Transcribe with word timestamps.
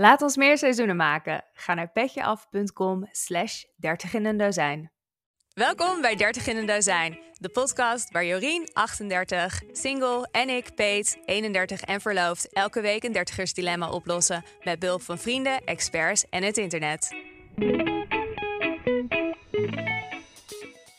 Laat 0.00 0.22
ons 0.22 0.36
meer 0.36 0.58
seizoenen 0.58 0.96
maken. 0.96 1.44
Ga 1.52 1.74
naar 1.74 1.92
petjeaf.com 1.92 3.08
slash 3.10 3.62
30 3.76 4.14
in 4.14 4.24
een 4.24 4.36
dozijn. 4.36 4.92
Welkom 5.54 6.00
bij 6.00 6.16
30 6.16 6.46
in 6.46 6.56
een 6.56 6.66
dozijn, 6.66 7.18
de 7.32 7.48
podcast 7.48 8.10
waar 8.12 8.24
Jorien, 8.24 8.70
38, 8.72 9.62
single 9.72 10.28
en 10.30 10.48
ik, 10.48 10.74
Peet, 10.74 11.18
31 11.24 11.80
en 11.80 12.00
verloofd, 12.00 12.52
elke 12.52 12.80
week 12.80 13.02
een 13.02 13.12
dertigersdilemma 13.12 13.90
oplossen 13.90 14.44
met 14.64 14.78
behulp 14.78 15.02
van 15.02 15.18
vrienden, 15.18 15.64
experts 15.64 16.28
en 16.28 16.42
het 16.42 16.56
internet. 16.56 17.14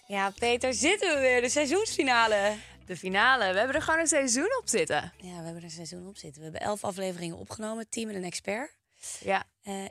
Ja, 0.07 0.31
Peter, 0.39 0.73
zitten 0.73 1.13
we 1.15 1.20
weer, 1.20 1.41
de 1.41 1.49
seizoensfinale. 1.49 2.55
De 2.86 2.97
finale, 2.97 3.52
we 3.52 3.57
hebben 3.57 3.75
er 3.75 3.81
gewoon 3.81 3.99
een 3.99 4.07
seizoen 4.07 4.57
op 4.59 4.70
zitten. 4.70 5.13
Ja, 5.18 5.38
we 5.38 5.43
hebben 5.43 5.55
er 5.55 5.63
een 5.63 5.70
seizoen 5.70 6.07
op 6.07 6.18
zitten. 6.18 6.41
We 6.41 6.49
hebben 6.49 6.68
elf 6.68 6.83
afleveringen 6.83 7.38
opgenomen, 7.38 7.89
team 7.89 8.09
en 8.09 8.15
een 8.15 8.23
expert. 8.23 8.79
Ja, 9.20 9.43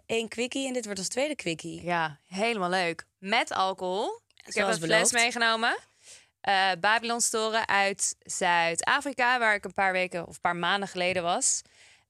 Eén 0.06 0.28
quickie 0.28 0.66
en 0.66 0.72
dit 0.72 0.84
wordt 0.84 0.98
ons 0.98 1.08
tweede 1.08 1.34
quickie. 1.34 1.82
ja 1.84 2.18
helemaal 2.26 2.68
leuk. 2.70 3.06
Met 3.18 3.52
alcohol. 3.52 4.20
Ik 4.46 4.54
heb 4.54 4.66
een 4.66 4.74
fles 4.74 4.78
beloofd. 4.78 5.12
meegenomen. 5.12 5.78
Eh 6.40 6.70
Babylonstoren 6.80 7.68
uit 7.68 8.16
Zuid-Afrika, 8.20 9.38
waar 9.38 9.54
ik 9.54 9.64
een 9.64 9.74
paar 9.74 9.92
weken 9.92 10.26
of 10.26 10.34
een 10.34 10.40
paar 10.40 10.56
maanden 10.56 10.88
geleden 10.88 11.22
was. 11.22 11.62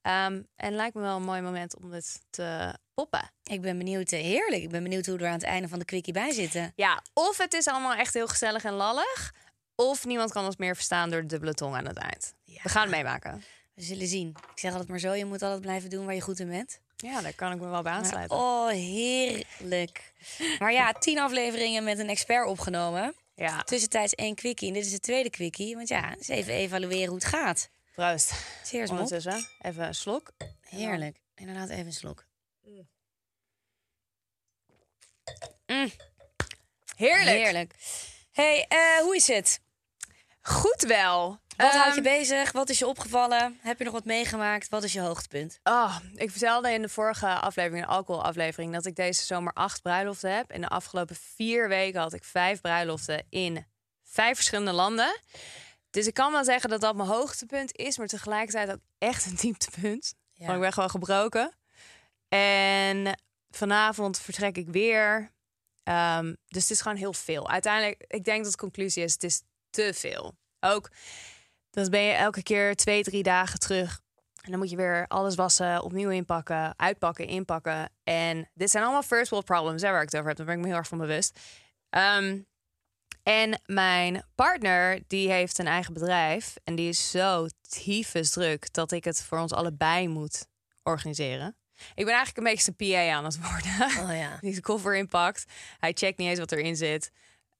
Ehm, 0.02 0.42
en 0.56 0.72
lijkt 0.74 0.94
me 0.94 1.00
wel 1.00 1.16
een 1.16 1.22
mooi 1.22 1.41
moment 1.41 1.77
om 1.77 1.91
dit 1.91 2.20
te 2.30 2.74
poppen. 2.94 3.30
Ik 3.42 3.60
ben 3.60 3.78
benieuwd, 3.78 4.12
eh, 4.12 4.20
heerlijk. 4.20 4.62
Ik 4.62 4.70
ben 4.70 4.82
benieuwd 4.82 5.06
hoe 5.06 5.16
we 5.16 5.22
er 5.22 5.28
aan 5.28 5.34
het 5.34 5.42
einde 5.42 5.69
van 5.69 5.78
de 5.78 5.84
quickie 5.84 6.12
bij 6.12 6.32
zitten. 6.32 6.72
Ja, 6.77 7.02
of 7.12 7.38
het 7.38 7.55
is 7.55 7.66
allemaal 7.66 7.94
echt 7.94 8.14
heel 8.14 8.28
gezellig 8.28 8.64
en 8.64 8.72
lallig. 8.72 9.34
Of 9.74 10.05
niemand 10.05 10.32
kan 10.32 10.44
ons 10.44 10.56
meer 10.56 10.74
verstaan 10.74 11.10
door 11.10 11.20
de 11.20 11.27
dubbele 11.27 11.55
tong 11.55 11.74
aan 11.77 11.86
het 11.86 11.96
eind. 11.98 12.34
Ja. 12.44 12.60
We 12.62 12.69
gaan 12.69 12.82
het 12.82 12.91
meemaken. 12.91 13.44
We 13.74 13.82
zullen 13.82 14.06
zien. 14.06 14.28
Ik 14.28 14.58
zeg 14.58 14.70
altijd 14.70 14.88
maar 14.91 14.98
zo, 14.98 15.12
je 15.12 15.24
moet 15.24 15.42
altijd 15.42 15.60
blijven 15.60 15.91
doen 15.91 16.05
waar 16.05 16.14
je 16.14 16.20
goed 16.20 16.38
in 16.38 16.48
bent. 16.48 16.80
Ja, 17.00 17.20
daar 17.20 17.34
kan 17.34 17.52
ik 17.52 17.60
me 17.60 17.68
wel 17.68 17.82
bij 17.82 17.92
aansluiten. 17.92 18.36
Oh, 18.36 18.68
heerlijk. 18.68 20.12
Maar 20.58 20.72
ja, 20.72 20.92
tien 20.92 21.19
afleveringen 21.19 21.84
met 21.84 21.98
een 21.98 22.08
expert 22.08 22.47
opgenomen. 22.47 23.14
Ja, 23.34 23.62
Tussentijds 23.62 24.14
één 24.14 24.34
quickie 24.34 24.69
en 24.69 24.75
dit 24.75 24.84
is 24.84 24.91
de 24.91 25.00
tweede 25.00 25.30
quickie. 25.30 25.77
Want 25.77 25.88
ja, 25.88 26.14
eens 26.14 26.28
even 26.28 26.52
evalueren 26.52 27.06
hoe 27.06 27.14
het 27.14 27.25
gaat. 27.25 27.70
proost. 27.94 28.33
Cheers. 28.64 28.91
Ondertussen 28.91 29.47
even 29.60 29.86
een 29.86 29.94
slok. 29.94 30.30
Heerlijk. 30.60 31.16
Inderdaad, 31.34 31.69
even 31.69 31.86
een 31.86 31.92
slok. 31.92 32.27
Heerlijk. 36.97 37.28
Heerlijk. 37.30 37.75
hey, 38.32 38.66
eh, 38.69 38.98
hoe 39.03 39.16
is 39.16 39.27
het? 39.27 39.60
Goed 40.51 40.83
wel. 40.83 41.41
Wat 41.56 41.70
houdt 41.73 41.95
je 41.95 42.01
Ehm, 42.01 42.19
bezig? 42.19 42.53
Wat 42.53 42.69
is 42.69 42.79
je 42.79 42.87
opgevallen? 42.87 43.59
Heb 43.61 43.79
je 43.79 43.84
nog 43.84 43.93
wat 43.93 44.05
meegemaakt? 44.05 44.69
Wat 44.69 44.83
is 44.84 44.93
je 44.93 45.01
hoogtepunt? 45.01 45.61
Oh, 45.62 45.97
ik 46.15 46.31
vertelde 46.31 46.73
in 46.73 46.83
de 46.83 46.89
vorige 46.89 47.27
aflevering, 47.27 47.84
de 47.87 47.91
alcoholaflevering, 47.93 48.73
dat 48.73 48.87
ik 48.87 48.97
deze 48.97 49.25
zomer 49.25 49.53
acht 49.53 49.83
bruiloften 49.83 50.37
heb. 50.37 50.53
In 50.53 50.61
de 50.61 50.69
afgelopen 50.69 51.17
vier 51.17 51.69
weken 51.69 52.01
had 52.01 52.12
ik 52.12 52.25
vijf 52.25 52.61
bruiloften 52.61 53.27
in 53.28 53.67
vijf 54.05 54.34
verschillende 54.34 54.73
landen. 54.73 55.21
Dus 55.91 56.06
ik 56.06 56.15
kan 56.15 56.33
wel 56.33 56.45
zeggen 56.45 56.71
dat 56.71 56.81
dat 56.81 56.95
mijn 56.97 57.09
hoogtepunt 57.09 57.77
is, 57.77 57.98
maar 57.98 58.06
tegelijkertijd 58.06 58.71
ook 58.71 58.83
echt 58.98 59.27
een 59.27 59.37
dieptepunt. 59.37 60.15
Ja. 60.33 60.45
Want 60.45 60.56
ik 60.56 60.62
ben 60.62 60.73
gewoon 60.73 60.91
gebroken. 60.91 61.55
En 62.28 63.21
vanavond 63.51 64.19
vertrek 64.19 64.56
ik 64.56 64.69
weer. 64.69 65.31
Ehm, 65.83 66.34
dus 66.48 66.62
het 66.62 66.71
is 66.71 66.81
gewoon 66.81 66.97
heel 66.97 67.12
veel. 67.12 67.48
Uiteindelijk, 67.51 68.05
ik 68.06 68.25
denk 68.25 68.43
dat 68.43 68.53
de 68.53 68.59
conclusie 68.59 69.03
is, 69.05 69.12
het 69.12 69.23
is 69.23 69.43
te 69.71 69.95
veel. 69.95 70.39
Ook, 70.61 70.91
dan 71.70 71.91
ben 71.91 72.03
je 72.03 72.12
elke 72.12 72.42
keer 72.42 72.77
twee, 72.77 73.03
drie 73.03 73.22
dagen 73.22 73.58
terug. 73.58 74.00
En 74.42 74.50
dan 74.50 74.61
moet 74.61 74.70
je 74.70 74.77
weer 74.77 75.06
alles 75.08 75.34
wassen, 75.34 75.83
opnieuw 75.83 76.11
inpakken, 76.11 76.78
uitpakken, 76.78 77.27
inpakken. 77.27 77.91
En 78.05 78.50
dit 78.55 78.70
zijn 78.70 78.83
allemaal 78.83 79.03
first 79.03 79.31
world 79.31 79.44
problems, 79.44 79.83
hè, 79.83 79.91
waar 79.91 80.03
ik 80.03 80.11
het 80.11 80.16
over 80.16 80.28
heb. 80.28 80.36
Daar 80.36 80.47
ben 80.47 80.55
ik 80.55 80.61
me 80.61 80.66
heel 80.66 80.77
erg 80.77 80.88
van 80.88 80.98
bewust. 80.98 81.38
Ehm, 81.91 82.38
en 83.22 83.61
mijn 83.66 84.25
partner, 84.34 85.00
die 85.06 85.31
heeft 85.31 85.59
een 85.59 85.66
eigen 85.66 85.93
bedrijf. 85.93 86.54
En 86.65 86.75
die 86.75 86.88
is 86.88 87.10
zo 87.10 87.47
tyfus 87.69 88.31
druk 88.31 88.72
dat 88.72 88.92
ik 88.92 89.04
het 89.04 89.22
voor 89.22 89.38
ons 89.38 89.53
allebei 89.53 90.09
moet 90.09 90.47
organiseren. 90.82 91.56
Ik 91.94 92.04
ben 92.04 92.15
eigenlijk 92.15 92.37
een 92.37 92.53
beetje 92.53 92.75
zijn 92.77 92.92
PA 92.92 93.16
aan 93.16 93.25
het 93.25 93.38
worden. 93.41 94.09
Oh 94.09 94.16
ja. 94.16 94.38
Die 94.41 94.54
de 94.54 94.60
koffer 94.60 94.97
inpakt. 94.97 95.44
Hij 95.78 95.92
checkt 95.92 96.19
niet 96.19 96.28
eens 96.28 96.38
wat 96.38 96.53
erin 96.53 96.77
zit. 96.77 97.10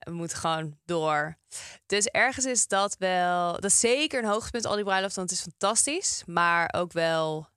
We 0.01 0.11
moeten 0.11 0.37
gewoon 0.39 0.79
door. 0.85 1.39
Dus 1.87 2.07
ergens 2.07 2.45
is 2.47 2.67
dat 2.67 2.97
wel... 2.99 3.53
Dat 3.53 3.65
is 3.65 3.81
zeker 3.81 4.23
een 4.23 4.29
hoogtepunt, 4.29 4.65
al 4.67 4.75
die 4.75 4.85
bruiloft. 4.85 5.15
Want 5.17 5.31
het 5.31 5.39
is 5.39 5.45
fantastisch. 5.45 6.23
Maar 6.27 6.73
ook 6.77 6.93
wel... 6.93 7.49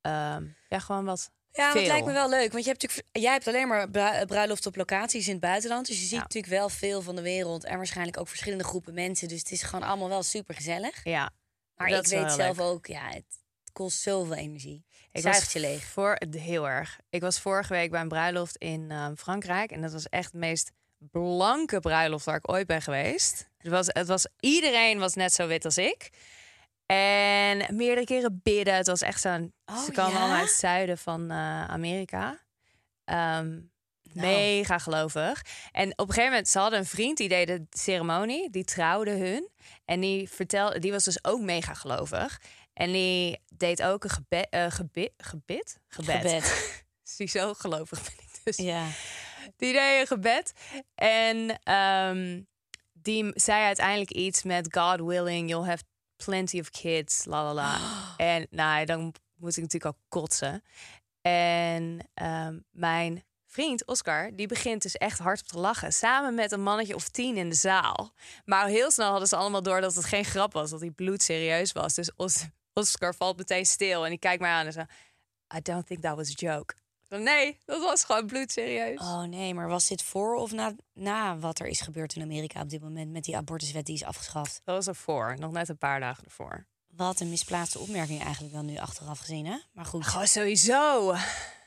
ehm, 0.00 0.46
ja, 0.68 0.78
gewoon 0.78 1.04
wat 1.04 1.30
Ja, 1.50 1.62
maar 1.62 1.72
veel. 1.72 1.80
het 1.80 1.90
lijkt 1.90 2.06
me 2.06 2.12
wel 2.12 2.28
leuk. 2.28 2.52
Want 2.52 2.64
je 2.64 2.70
hebt 2.70 2.82
natuurlijk, 2.82 3.08
jij 3.16 3.32
hebt 3.32 3.46
alleen 3.48 3.68
maar 3.68 3.90
bru- 3.90 4.24
bruiloft 4.26 4.66
op 4.66 4.76
locaties 4.76 5.26
in 5.26 5.32
het 5.32 5.40
buitenland. 5.40 5.86
Dus 5.86 5.96
je 5.96 6.02
ziet 6.02 6.10
Ja. 6.10 6.18
natuurlijk 6.20 6.52
wel 6.52 6.68
veel 6.68 7.02
van 7.02 7.16
de 7.16 7.22
wereld. 7.22 7.64
En 7.64 7.76
waarschijnlijk 7.76 8.18
ook 8.18 8.28
verschillende 8.28 8.64
groepen 8.64 8.94
mensen. 8.94 9.28
Dus 9.28 9.38
het 9.38 9.50
is 9.50 9.62
gewoon 9.62 9.88
allemaal 9.88 10.08
wel 10.08 10.22
super 10.22 10.54
gezellig. 10.54 11.04
Ja. 11.04 11.30
Maar 11.74 11.88
dat 11.88 12.04
ik 12.12 12.18
weet 12.18 12.32
zelf 12.32 12.56
leuk. 12.56 12.66
ook, 12.66 12.86
ja, 12.86 13.04
het, 13.06 13.14
het 13.14 13.72
kost 13.72 14.00
zoveel 14.00 14.34
energie. 14.34 14.84
Ik 15.12 15.22
was 15.22 15.52
je 15.52 15.60
leeg. 15.60 15.84
Voor, 15.84 16.16
heel 16.30 16.68
erg. 16.68 16.98
Ik 17.10 17.20
was 17.20 17.40
vorige 17.40 17.72
week 17.72 17.90
bij 17.90 18.00
een 18.00 18.08
bruiloft 18.08 18.56
in 18.56 18.90
ehm, 18.90 19.14
Frankrijk. 19.14 19.70
En 19.70 19.80
dat 19.82 19.92
was 19.92 20.08
echt 20.08 20.32
de 20.32 20.38
meest 20.38 20.72
blanke 21.10 21.80
bruiloft 21.80 22.24
waar 22.24 22.36
ik 22.36 22.50
ooit 22.50 22.66
ben 22.66 22.82
geweest. 22.82 23.48
Het 23.58 23.70
was, 23.70 23.86
het 23.88 24.06
was, 24.06 24.26
iedereen 24.40 24.98
was 24.98 25.14
net 25.14 25.32
zo 25.32 25.46
wit 25.46 25.64
als 25.64 25.78
ik. 25.78 26.10
En 26.86 27.76
meerdere 27.76 28.06
keren 28.06 28.40
bidden. 28.42 28.74
Het 28.74 28.86
was 28.86 29.02
echt 29.02 29.20
zo'n... 29.20 29.52
Oh, 29.66 29.84
ze 29.84 29.92
ja? 29.94 30.02
allemaal 30.02 30.30
uit 30.30 30.48
het 30.48 30.58
zuiden 30.58 30.98
van 30.98 31.30
eh, 31.30 31.64
Amerika. 31.64 32.40
Ehm, 33.04 33.58
Nou. 34.14 34.26
Mega 34.26 34.78
gelovig. 34.78 35.42
En 35.70 35.90
op 35.90 35.98
een 35.98 36.14
gegeven 36.14 36.30
moment, 36.30 36.48
ze 36.48 36.58
hadden 36.58 36.78
een 36.78 36.86
vriend 36.86 37.16
die 37.16 37.28
deed 37.28 37.46
de 37.46 37.66
ceremonie, 37.70 38.50
die 38.50 38.64
trouwde 38.64 39.10
hun. 39.10 39.48
En 39.84 40.00
die 40.00 40.28
vertelde, 40.28 40.78
die 40.78 40.92
was 40.92 41.04
dus 41.04 41.24
ook 41.24 41.40
mega 41.40 41.74
gelovig. 41.74 42.40
En 42.72 42.92
die 42.92 43.40
deed 43.56 43.82
ook 43.82 44.04
een 44.04 44.10
gebed, 44.10 44.46
eh, 44.50 44.66
gebid, 44.68 45.12
gebid? 45.16 45.78
Gebed. 45.88 46.16
Gebed. 46.16 46.84
Zie, 47.02 47.28
zo 47.28 47.54
gelovig 47.54 48.02
ben 48.02 48.12
ik 48.12 48.44
dus. 48.44 48.56
Ja. 48.56 48.86
Die 49.56 49.72
deed 49.72 50.00
een 50.00 50.06
gebed. 50.06 50.52
En 50.94 51.58
ehm, 51.62 52.42
die 52.92 53.30
zei 53.34 53.64
uiteindelijk 53.64 54.10
iets 54.10 54.42
met 54.42 54.76
God 54.76 55.00
willing, 55.00 55.48
you'll 55.48 55.66
have 55.66 55.82
plenty 56.24 56.60
of 56.60 56.70
kids, 56.70 57.24
la 57.24 57.44
la 57.44 57.54
la. 57.54 57.78
En 58.16 58.46
nou, 58.50 58.84
dan 58.84 59.14
moet 59.34 59.56
ik 59.56 59.62
natuurlijk 59.62 59.94
al 59.94 60.00
kotsen. 60.08 60.62
En 61.20 62.10
ehm, 62.14 62.58
mijn 62.70 63.24
vriend 63.46 63.86
Oscar, 63.86 64.30
die 64.36 64.46
begint 64.46 64.82
dus 64.82 64.96
echt 64.96 65.18
hard 65.18 65.40
op 65.40 65.46
te 65.46 65.58
lachen. 65.58 65.92
Samen 65.92 66.34
met 66.34 66.52
een 66.52 66.62
mannetje 66.62 66.94
of 66.94 67.08
tien 67.08 67.36
in 67.36 67.48
de 67.48 67.54
zaal. 67.54 68.12
Maar 68.44 68.66
heel 68.66 68.90
snel 68.90 69.10
hadden 69.10 69.28
ze 69.28 69.36
allemaal 69.36 69.62
door 69.62 69.80
dat 69.80 69.94
het 69.94 70.04
geen 70.04 70.24
grap 70.24 70.52
was. 70.52 70.70
Dat 70.70 70.80
hij 70.80 70.90
bloedserieus 70.90 71.72
was. 71.72 71.94
Dus 71.94 72.10
Os- 72.16 72.46
Oscar 72.72 73.14
valt 73.14 73.36
meteen 73.36 73.66
stil 73.66 74.04
en 74.04 74.10
die 74.10 74.18
kijkt 74.18 74.40
mij 74.40 74.50
aan 74.50 74.66
en 74.66 74.72
zegt... 74.72 74.92
I 75.56 75.60
don't 75.62 75.86
think 75.86 76.02
that 76.02 76.16
was 76.16 76.28
a 76.28 76.34
joke. 76.34 76.74
Nee, 77.20 77.58
dat 77.64 77.82
was 77.82 78.04
gewoon 78.04 78.26
bloedserieus. 78.26 79.00
Oh 79.00 79.22
nee, 79.22 79.54
maar 79.54 79.68
was 79.68 79.88
dit 79.88 80.02
voor 80.02 80.34
of 80.34 80.52
na, 80.52 80.74
na 80.94 81.38
wat 81.38 81.58
er 81.58 81.66
is 81.66 81.80
gebeurd 81.80 82.14
in 82.16 82.22
Amerika 82.22 82.60
op 82.60 82.68
dit 82.70 82.80
moment 82.82 83.10
met 83.12 83.24
die 83.24 83.36
abortuswet 83.36 83.86
die 83.86 83.94
is 83.94 84.04
afgeschaft? 84.04 84.60
Dat 84.64 84.74
was 84.76 84.86
ervoor, 84.86 85.36
nog 85.38 85.52
net 85.52 85.68
een 85.68 85.78
paar 85.78 86.00
dagen 86.00 86.24
ervoor. 86.24 86.66
Wat 86.96 87.20
een 87.20 87.30
misplaatste 87.30 87.78
opmerking 87.78 88.22
eigenlijk 88.22 88.52
wel 88.54 88.62
nu 88.62 88.76
achteraf 88.78 89.18
gezien, 89.18 89.46
hè? 89.46 89.56
Maar 89.72 89.84
goed. 89.84 90.06
Gewoon 90.06 90.26
sowieso. 90.26 91.14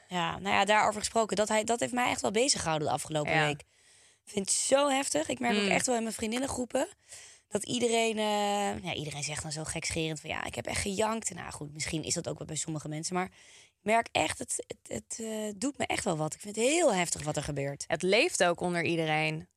Ja, 0.07 0.39
nou 0.39 0.56
ja, 0.56 0.66
daarover 0.66 1.00
gesproken. 1.00 1.35
Dat, 1.35 1.47
hij, 1.47 1.63
dat 1.63 1.79
heeft 1.79 1.94
mij 1.94 2.09
echt 2.09 2.22
wel 2.22 2.31
bezig 2.31 2.62
gehouden 2.62 2.88
de 2.88 2.94
afgelopen 2.94 3.33
Ja. 3.33 3.45
week. 3.45 3.59
Ik 4.25 4.31
vind 4.31 4.50
het 4.50 4.57
zo 4.57 4.89
heftig. 4.89 5.27
Ik 5.27 5.39
merk 5.39 5.56
ook 5.56 5.62
Mm. 5.63 5.69
echt 5.69 5.85
wel 5.85 5.95
in 5.95 6.03
mijn 6.03 6.16
vriendinnengroepen... 6.16 6.88
dat 7.47 7.63
iedereen... 7.63 8.17
eh, 8.17 8.83
ja, 8.83 8.94
iedereen 8.94 9.23
zegt 9.23 9.41
dan 9.41 9.51
zo 9.51 9.63
gekscherend 9.63 10.19
van... 10.19 10.29
ja, 10.29 10.44
ik 10.44 10.56
heb 10.56 10.66
echt 10.66 10.81
gejankt. 10.81 11.33
Nou 11.33 11.51
goed, 11.51 11.73
misschien 11.73 12.03
is 12.03 12.13
dat 12.13 12.27
ook 12.27 12.38
wel 12.38 12.47
bij 12.47 12.56
sommige 12.56 12.88
mensen. 12.88 13.16
Maar 13.16 13.29
merk 13.85 14.07
echt, 14.12 14.40
het, 14.40 14.63
het, 14.68 14.77
het 14.88 15.19
eh, 15.19 15.54
doet 15.57 15.77
me 15.77 15.86
echt 15.86 16.04
wel 16.04 16.18
wat. 16.18 16.33
Ik 16.33 16.39
vind 16.39 16.56
het 16.56 16.65
heel 16.65 16.94
heftig 16.94 17.24
wat 17.24 17.36
er 17.36 17.44
gebeurt. 17.44 17.83
Het 17.88 18.01
leeft 18.01 18.44
ook 18.44 18.60
onder 18.60 18.83
iedereen. 18.83 19.48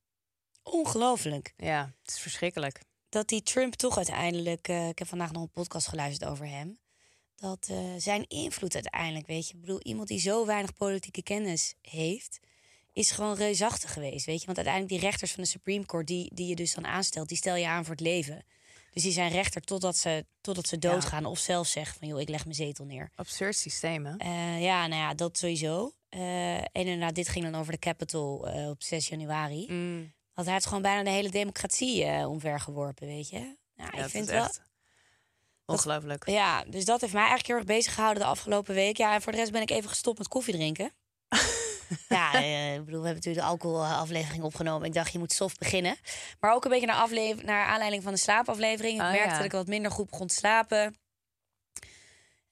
Ongelooflijk. 0.63 1.53
Ja, 1.57 1.95
het 2.03 2.11
is 2.15 2.21
verschrikkelijk. 2.21 2.81
dat 3.09 3.29
die 3.29 3.43
Trump 3.43 3.75
toch 3.75 3.97
uiteindelijk. 3.97 4.69
eh, 4.69 4.89
ik 4.89 4.99
heb 4.99 5.09
vandaag 5.09 5.33
nog 5.33 5.43
een 5.43 5.51
podcast 5.51 5.89
geluisterd 5.89 6.31
over 6.31 6.47
hem. 6.47 6.79
Dat 7.37 7.69
eh, 7.71 7.79
zijn 7.99 8.25
invloed 8.29 8.75
uiteindelijk, 8.75 9.27
weet 9.27 9.49
je. 9.49 9.55
Ik 9.55 9.61
bedoel, 9.61 9.81
iemand 9.83 10.09
die 10.09 10.21
zo 10.21 10.47
weinig 10.47 10.75
politieke 10.75 11.23
kennis 11.23 11.75
heeft. 11.83 12.39
is 12.93 13.11
gewoon 13.11 13.35
reusachtig 13.35 13.93
geweest, 13.93 14.27
weet 14.27 14.41
je. 14.41 14.47
Want 14.47 14.57
uiteindelijk 14.59 15.01
die 15.01 15.11
rechters 15.11 15.33
van 15.33 15.43
de 15.43 15.49
Supreme 15.49 15.87
Court... 15.87 16.07
die, 16.07 16.35
die 16.35 16.47
je 16.47 16.55
dus 16.55 16.75
dan 16.75 16.87
aanstelt, 16.87 17.29
die 17.29 17.37
stel 17.37 17.55
je 17.57 17.67
aan 17.67 17.85
voor 17.85 17.95
het 17.95 18.05
leven. 18.05 18.45
Dus 18.91 19.03
die 19.03 19.13
zijn 19.13 19.31
rechter 19.31 19.61
totdat 19.61 19.97
ze, 19.97 20.27
totdat 20.41 20.69
ze 20.69 20.79
doodgaan. 20.79 21.25
Of 21.25 21.39
zelf 21.39 21.67
zeggen 21.67 21.99
van, 21.99 22.09
joh, 22.09 22.21
ik 22.21 22.29
leg 22.29 22.45
mijn 22.45 22.57
zetel 22.57 22.85
neer. 22.85 23.11
Absurd 23.15 23.57
systeem, 23.57 24.07
hè? 24.07 24.17
Eh, 24.17 24.63
ja, 24.63 24.87
nou 24.87 25.01
ja, 25.01 25.15
dat 25.15 25.39
sowieso. 25.39 25.93
Eh, 26.09 26.57
en 26.57 26.69
inderdaad, 26.73 27.15
dit 27.15 27.29
ging 27.29 27.45
dan 27.45 27.61
over 27.61 27.73
de 27.73 27.79
Capitol 27.79 28.49
eh, 28.49 28.69
op 28.69 28.83
6 28.83 29.09
januari. 29.09 29.67
Mm. 29.69 30.13
Want 30.35 30.47
hij 30.47 30.53
heeft 30.53 30.67
gewoon 30.67 30.83
bijna 30.83 31.03
de 31.03 31.11
hele 31.11 31.31
democratie 31.31 32.05
eh 32.05 32.29
omver 32.29 32.61
geworpen, 32.61 33.07
weet 33.07 33.29
je. 33.29 33.57
Nou, 33.75 33.97
Ja, 33.97 34.05
ik 34.05 34.11
vind 34.11 34.29
wel... 34.29 34.45
echt 34.45 34.67
Ongelooflijk. 35.71 36.29
Ja, 36.29 36.65
dus 36.65 36.85
dat 36.85 37.01
heeft 37.01 37.13
mij 37.13 37.23
eigenlijk 37.23 37.49
heel 37.49 37.57
erg 37.57 37.77
bezig 37.77 37.95
gehouden 37.95 38.23
de 38.23 38.29
afgelopen 38.29 38.75
week. 38.75 38.97
Ja, 38.97 39.15
en 39.15 39.23
voor 39.23 39.33
de 39.33 39.39
rest 39.39 39.53
ben 39.53 39.63
ik 39.63 39.71
even 39.71 39.89
gestopt 39.89 40.19
met 40.19 40.29
koffie 40.29 40.55
drinken. 40.55 40.93
Ja, 42.09 42.35
eh, 42.35 42.75
ik 42.75 42.85
bedoel, 42.85 43.01
we 43.01 43.07
hebben 43.07 43.25
natuurlijk 43.25 43.45
de 43.45 43.51
alcoholaflevering 43.51 44.43
opgenomen. 44.43 44.87
Ik 44.87 44.95
dacht, 44.95 45.13
je 45.13 45.19
moet 45.19 45.33
soft 45.33 45.59
beginnen. 45.59 45.97
Maar 46.41 46.55
ook 46.55 46.65
een 46.65 46.71
beetje 46.71 46.87
naar, 46.87 47.09
naar 47.45 47.67
aanleiding 47.67 48.03
van 48.03 48.13
de 48.13 48.19
slaapaflevering. 48.19 48.95
Ik 48.95 49.03
Oh, 49.03 49.11
merkte 49.11 49.29
ja. 49.29 49.37
dat 49.37 49.45
ik 49.45 49.53
wat 49.53 49.67
minder 49.67 49.91
goed 49.91 50.11
begon 50.11 50.27
te 50.27 50.35
slapen. 50.35 50.97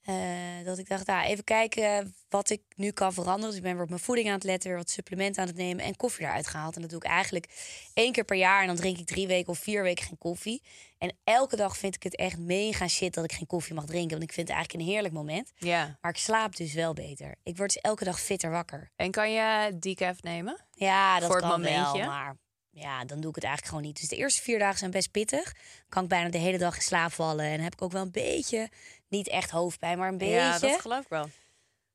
Eh, 0.07 0.65
dat 0.65 0.79
ik 0.79 0.89
dacht, 0.89 1.07
nou, 1.07 1.27
even 1.27 1.45
kijken 1.45 2.15
wat 2.29 2.51
ik 2.51 2.63
nu 2.77 2.91
kan 2.91 3.13
veranderen. 3.13 3.49
Dus 3.49 3.57
ik 3.57 3.63
ben 3.63 3.73
weer 3.73 3.83
op 3.83 3.89
mijn 3.89 4.01
voeding 4.01 4.29
aan 4.29 4.35
het 4.35 4.45
letten, 4.45 4.69
weer 4.69 4.79
wat 4.79 4.91
supplementen 4.91 5.43
aan 5.43 5.49
het 5.49 5.57
nemen 5.57 5.85
en 5.85 5.97
koffie 5.97 6.27
eruit 6.27 6.47
gehaald. 6.47 6.75
En 6.75 6.81
dat 6.81 6.91
doe 6.91 6.99
ik 6.99 7.07
eigenlijk 7.07 7.47
één 7.95 8.13
keer 8.13 8.25
per 8.25 8.37
jaar. 8.37 8.61
En 8.61 8.67
dan 8.67 8.77
drink 8.77 8.99
ik 8.99 9.07
drie 9.07 9.27
weken 9.27 9.49
of 9.53 9.59
vier 9.59 9.83
weken 9.83 10.05
geen 10.05 10.19
koffie. 10.19 10.63
En 10.99 11.17
elke 11.25 11.57
dag 11.57 11.77
vind 11.77 11.95
ik 11.95 12.03
het 12.03 12.17
echt 12.17 12.39
mega 12.39 12.89
shit 12.89 13.15
dat 13.15 13.25
ik 13.25 13.33
geen 13.33 13.47
koffie 13.47 13.75
mag 13.75 13.85
drinken. 13.85 14.11
Want 14.11 14.23
ik 14.23 14.33
vind 14.33 14.49
het 14.49 14.57
eigenlijk 14.57 14.87
een 14.87 14.93
heerlijk 14.93 15.15
moment. 15.15 15.53
Ja. 15.57 15.99
Maar 16.01 16.11
ik 16.11 16.19
slaap 16.19 16.57
dus 16.57 16.73
wel 16.73 16.93
beter. 16.93 17.35
Ik 17.43 17.57
word 17.57 17.73
dus 17.73 17.83
elke 17.83 18.05
dag 18.05 18.21
fitter 18.21 18.51
wakker. 18.51 18.91
En 18.97 19.11
kan 19.11 19.33
je 19.33 19.77
decaf 19.79 20.23
nemen? 20.23 20.61
Ja, 20.73 21.19
dat 21.19 21.29
Voor 21.29 21.41
het 21.41 21.51
kan 21.51 21.63
wel, 21.63 21.97
maar 21.97 22.37
ja, 22.81 23.05
dan 23.05 23.21
doe 23.21 23.29
ik 23.29 23.35
het 23.35 23.45
eigenlijk 23.45 23.75
gewoon 23.75 23.83
niet. 23.83 24.01
Dus 24.01 24.09
de 24.09 24.17
eerste 24.17 24.43
vier 24.43 24.59
dagen 24.59 24.79
zijn 24.79 24.91
best 24.91 25.11
pittig. 25.11 25.55
Kan 25.89 26.03
ik 26.03 26.09
bijna 26.09 26.29
de 26.29 26.39
hele 26.39 26.59
dag 26.59 26.77
in 26.77 26.83
slaap 26.83 27.13
vallen. 27.13 27.45
En 27.45 27.61
heb 27.61 27.73
ik 27.73 27.83
ook 27.83 27.93
wel 27.93 28.03
een 28.03 28.11
beetje, 28.11 28.69
niet 29.09 29.29
echt 29.29 29.51
hoofdpijn, 29.51 29.99
maar 29.99 30.09
een 30.09 30.19
beetje. 30.19 30.35
Ja, 30.35 30.59
dat 30.59 30.81
geloof 30.81 31.03
ik 31.03 31.09
wel. 31.09 31.29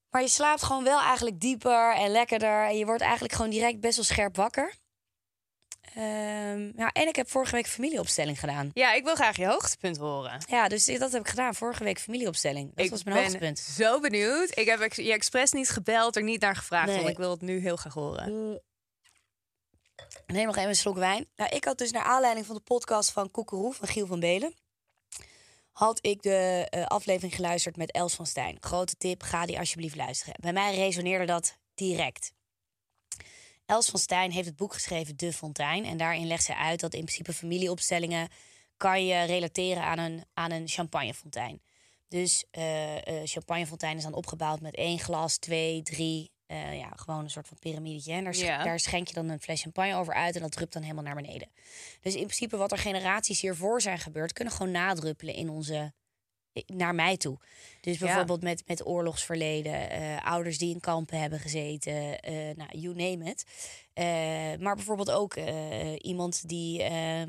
Maar 0.09 0.21
je 0.21 0.27
slaapt 0.27 0.63
gewoon 0.63 0.83
wel 0.83 0.99
eigenlijk 0.99 1.39
dieper 1.39 1.95
en 1.95 2.11
lekkerder. 2.11 2.65
En 2.65 2.77
je 2.77 2.85
wordt 2.85 3.01
eigenlijk 3.01 3.33
gewoon 3.33 3.51
direct 3.51 3.79
best 3.79 3.95
wel 3.95 4.05
scherp 4.05 4.35
wakker. 4.35 4.73
Ehm, 5.95 6.71
ja, 6.75 6.91
en 6.91 7.07
ik 7.07 7.15
heb 7.15 7.29
vorige 7.29 7.55
week 7.55 7.67
familieopstelling 7.67 8.39
gedaan. 8.39 8.69
Ja, 8.73 8.93
ik 8.93 9.03
wil 9.03 9.15
graag 9.15 9.37
je 9.37 9.47
hoogtepunt 9.47 9.97
horen. 9.97 10.43
Ja, 10.47 10.67
dus 10.67 10.85
dat 10.85 11.11
heb 11.11 11.21
ik 11.21 11.27
gedaan. 11.27 11.55
Vorige 11.55 11.83
week 11.83 11.99
familieopstelling. 11.99 12.75
Dat 12.75 12.85
ik 12.85 12.91
was 12.91 13.03
mijn 13.03 13.15
ben 13.15 13.25
hoogtepunt. 13.25 13.59
zo 13.59 13.99
benieuwd. 13.99 14.57
Ik 14.57 14.65
heb 14.65 14.93
je 14.93 15.11
expres 15.11 15.51
niet 15.51 15.69
gebeld, 15.69 16.15
er 16.15 16.23
niet 16.23 16.41
naar 16.41 16.55
gevraagd, 16.55 16.87
Nee. 16.87 16.95
want 16.97 17.09
ik 17.09 17.17
wil 17.17 17.29
het 17.31 17.41
nu 17.41 17.59
heel 17.59 17.75
graag 17.75 17.93
horen. 17.93 18.61
Neem 20.25 20.45
nog 20.45 20.55
even 20.55 20.69
een 20.69 20.75
slok 20.75 20.97
wijn. 20.97 21.29
Nou, 21.35 21.55
ik 21.55 21.63
had 21.65 21.77
dus 21.77 21.91
naar 21.91 22.03
aanleiding 22.03 22.45
van 22.45 22.55
de 22.55 22.61
podcast 22.61 23.11
van 23.11 23.31
Koekeroe 23.31 23.73
van 23.73 23.87
Giel 23.87 24.07
van 24.07 24.19
Belen... 24.19 24.55
had 25.71 26.05
ik 26.05 26.21
de 26.21 26.67
eh, 26.69 26.85
aflevering 26.85 27.35
geluisterd 27.35 27.77
met 27.77 27.91
Els 27.91 28.13
van 28.13 28.25
Stijn. 28.25 28.57
Grote 28.59 28.95
tip, 28.95 29.23
ga 29.23 29.45
die 29.45 29.59
alsjeblieft 29.59 29.95
luisteren. 29.95 30.33
Bij 30.39 30.53
mij 30.53 30.75
resoneerde 30.75 31.25
dat 31.25 31.57
direct. 31.73 32.33
Els 33.65 33.89
van 33.89 33.99
Stijn 33.99 34.31
heeft 34.31 34.47
het 34.47 34.55
boek 34.55 34.73
geschreven 34.73 35.17
De 35.17 35.33
Fontein. 35.33 35.85
En 35.85 35.97
daarin 35.97 36.27
legt 36.27 36.43
zij 36.43 36.55
uit 36.55 36.79
dat 36.79 36.93
in 36.93 37.03
principe 37.03 37.33
familieopstellingen... 37.33 38.29
kan 38.77 39.05
je 39.05 39.23
relateren 39.23 39.83
aan 39.83 39.99
een, 39.99 40.25
aan 40.33 40.51
een 40.51 40.67
champagnefontein. 40.67 41.61
Dus 42.07 42.45
eh, 42.51 42.95
champagnefontein 43.23 43.97
is 43.97 44.03
dan 44.03 44.13
opgebouwd 44.13 44.61
met 44.61 44.75
één 44.75 44.99
glas, 44.99 45.37
twee, 45.37 45.81
drie... 45.81 46.30
eh, 46.51 46.77
ja, 46.77 46.91
gewoon 46.95 47.23
een 47.23 47.29
soort 47.29 47.47
van 47.47 47.57
piramidetje. 47.59 48.13
En 48.13 48.23
daar, 48.23 48.63
daar 48.63 48.79
schenk 48.79 49.07
je 49.07 49.13
dan 49.13 49.29
een 49.29 49.39
fles 49.39 49.61
champagne 49.61 49.95
over 49.95 50.13
uit... 50.13 50.35
en 50.35 50.41
dat 50.41 50.51
drupt 50.51 50.73
dan 50.73 50.81
helemaal 50.81 51.03
naar 51.03 51.15
beneden. 51.15 51.47
Dus 52.01 52.13
in 52.13 52.23
principe 52.23 52.57
wat 52.57 52.71
er 52.71 52.77
generaties 52.77 53.41
hiervoor 53.41 53.81
zijn 53.81 53.99
gebeurd... 53.99 54.33
kunnen 54.33 54.53
gewoon 54.53 54.71
nadruppelen 54.71 55.35
in 55.35 55.49
onze 55.49 55.93
naar 56.65 56.95
mij 56.95 57.17
toe. 57.17 57.37
Dus 57.81 57.99
Ja. 57.99 58.05
bijvoorbeeld 58.05 58.41
met, 58.41 58.63
met 58.67 58.85
oorlogsverleden, 58.85 59.89
eh, 59.89 60.25
ouders 60.25 60.57
die 60.57 60.73
in 60.73 60.79
kampen 60.79 61.19
hebben 61.19 61.39
gezeten, 61.39 62.19
eh 62.19 62.55
nou, 62.55 62.79
you 62.79 62.95
name 62.95 63.29
it. 63.29 63.45
Maar 64.61 64.75
bijvoorbeeld 64.75 65.11
ook 65.11 65.35
iemand 65.97 66.47
die 66.49 66.83
eh, 66.83 67.19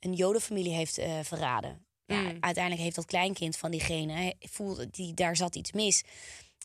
een 0.00 0.12
jodenfamilie 0.14 0.74
heeft 0.74 1.00
verraden. 1.22 1.86
Ja, 2.06 2.20
Mm. 2.20 2.36
Uiteindelijk 2.40 2.82
heeft 2.82 2.96
dat 2.96 3.04
kleinkind 3.04 3.56
van 3.56 3.70
diegene, 3.70 4.34
voelde, 4.38 4.90
die, 4.90 5.14
daar 5.14 5.36
zat 5.36 5.56
iets 5.56 5.72
mis. 5.72 6.02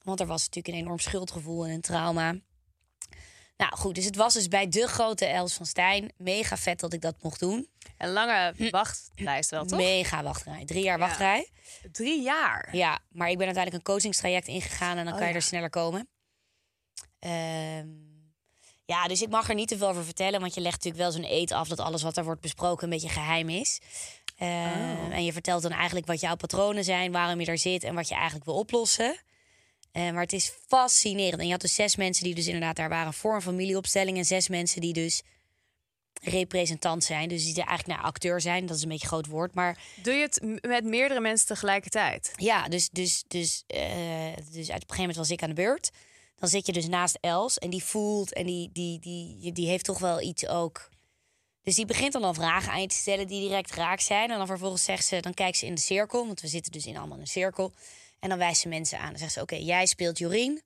Want 0.04 0.20
er 0.20 0.26
was 0.28 0.46
natuurlijk 0.46 0.76
een 0.76 0.82
enorm 0.84 1.00
schuldgevoel 1.00 1.66
en 1.66 1.72
een 1.72 1.82
trauma. 1.82 2.36
Nou 3.58 3.76
goed, 3.76 3.96
dus 3.96 4.06
het 4.06 4.16
was 4.16 4.34
dus 4.34 4.48
bij 4.48 4.68
de 4.68 4.88
grote 4.88 5.26
Els 5.26 5.54
van 5.54 5.66
Stijn. 5.66 6.12
Mega 6.18 6.58
vet 6.58 6.80
dat 6.80 6.94
ik 6.94 7.02
dat 7.02 7.16
mocht 7.22 7.40
doen. 7.40 7.70
Een 7.98 8.10
lange 8.10 8.54
wachtlijst 8.70 9.50
wel, 9.50 9.66
toch? 9.66 9.80
Mega 9.80 10.24
wachtrij. 10.24 10.66
Drie 10.66 10.84
jaar 10.84 11.00
Ja. 11.00 11.06
wachtrij. 11.08 11.50
Drie 11.92 12.22
jaar. 12.22 12.70
Ja, 12.76 13.00
maar 13.10 13.30
ik 13.30 13.38
ben 13.38 13.46
uiteindelijk 13.46 13.76
een 13.88 13.94
coachingstraject 13.94 14.48
ingegaan 14.48 14.98
en 14.98 15.04
dan 15.04 15.14
Oh, 15.14 15.20
kan 15.20 15.28
je 15.28 15.34
ja. 15.34 15.40
er 15.40 15.46
sneller 15.46 15.70
komen. 15.70 16.08
Ehm, 17.20 17.88
ja, 18.86 19.08
dus 19.08 19.22
ik 19.22 19.30
mag 19.30 19.50
er 19.50 19.56
niet 19.56 19.68
te 19.68 19.78
veel 19.78 19.88
over 19.88 20.04
vertellen, 20.06 20.40
want 20.40 20.54
je 20.54 20.62
legt 20.62 20.76
natuurlijk 20.84 21.04
wel 21.04 21.12
zo'n 21.12 21.32
eet 21.32 21.52
af 21.52 21.68
dat 21.68 21.80
alles 21.80 22.02
wat 22.02 22.18
er 22.18 22.24
wordt 22.24 22.42
besproken 22.42 22.84
een 22.84 22.90
beetje 22.90 23.10
geheim 23.10 23.50
is. 23.50 23.80
Ehm, 24.38 25.12
En 25.12 25.24
je 25.26 25.34
vertelt 25.34 25.62
dan 25.62 25.72
eigenlijk 25.72 26.06
wat 26.08 26.20
jouw 26.20 26.36
patronen 26.36 26.84
zijn, 26.84 27.12
waarom 27.12 27.40
je 27.40 27.46
daar 27.46 27.58
zit 27.58 27.84
en 27.84 27.96
wat 27.96 28.08
je 28.08 28.16
eigenlijk 28.16 28.46
wil 28.46 28.56
oplossen. 28.56 29.20
Eh, 30.00 30.12
maar 30.12 30.24
het 30.24 30.34
is 30.34 30.54
fascinerend. 30.68 31.40
En 31.40 31.46
je 31.46 31.52
had 31.52 31.62
dus 31.62 31.76
zes 31.76 31.96
mensen 31.96 32.24
die 32.24 32.36
dus 32.36 32.46
inderdaad 32.46 32.76
daar 32.76 32.90
waren 32.90 33.14
voor 33.14 33.36
een 33.36 33.42
familieopstelling. 33.42 34.18
En 34.18 34.26
zes 34.26 34.48
mensen 34.48 34.82
die 34.82 34.94
dus 34.94 35.22
representant 36.22 37.04
zijn. 37.04 37.30
Dus 37.30 37.44
die 37.44 37.54
eigenlijk 37.64 37.88
nou, 37.88 38.02
acteur 38.02 38.42
zijn. 38.42 38.66
Dat 38.66 38.76
is 38.76 38.84
een 38.84 38.90
beetje 38.90 39.04
een 39.04 39.12
groot 39.12 39.28
woord. 39.28 39.54
Maar 39.54 39.78
Doe 40.04 40.14
je 40.14 40.22
het 40.22 40.62
met 40.62 40.84
meerdere 40.84 41.20
mensen 41.20 41.48
tegelijkertijd? 41.48 42.34
ja, 42.36 42.68
dus, 42.68 42.90
dus, 42.90 43.24
dus, 43.28 43.64
eh, 43.68 43.80
dus 44.52 44.72
uit 44.72 44.84
op 44.84 44.90
een 44.90 44.96
gegeven 44.96 44.98
moment 44.98 45.18
was 45.18 45.30
ik 45.30 45.44
aan 45.44 45.50
de 45.50 45.56
beurt. 45.56 45.92
Dan 46.36 46.50
zit 46.50 46.66
je 46.66 46.72
dus 46.72 46.88
naast 46.88 47.18
Els 47.22 47.58
en 47.58 47.70
die 47.70 47.84
voelt 47.84 48.34
en 48.34 48.46
die, 48.46 48.70
die, 48.74 49.00
die, 49.00 49.52
die 49.52 49.68
heeft 49.68 49.86
toch 49.86 50.00
wel 50.00 50.22
iets 50.22 50.48
ook. 50.48 50.90
Dus 51.64 51.76
die 51.76 51.86
begint 51.86 52.14
dan 52.14 52.24
al 52.24 52.34
vragen 52.34 52.72
aan 52.72 52.82
je 52.82 52.88
te 52.88 52.96
stellen 52.96 53.28
die 53.28 53.42
direct 53.42 53.74
raak 53.74 54.00
zijn. 54.00 54.32
En 54.32 54.38
dan 54.38 54.48
vervolgens 54.48 54.84
zegt 54.84 55.06
ze, 55.06 55.20
dan 55.20 55.34
kijkt 55.34 55.58
ze 55.58 55.66
in 55.66 55.76
de 55.76 55.82
cirkel, 55.82 56.26
want 56.26 56.42
we 56.42 56.48
zitten 56.48 56.72
dus 56.72 56.86
in 56.86 56.98
allemaal 56.98 57.16
in 57.16 57.22
een 57.22 57.28
cirkel. 57.28 57.74
En 58.20 58.30
dan 58.30 58.38
wijst 58.38 58.62
ze 58.62 58.68
mensen 58.68 59.00
aan. 59.00 59.10
Dan 59.10 59.18
zegt 59.18 59.34
ze, 59.34 59.42
oké, 59.42 59.56
jij 59.56 59.86
speelt 59.86 60.18
Jorien. 60.18 60.62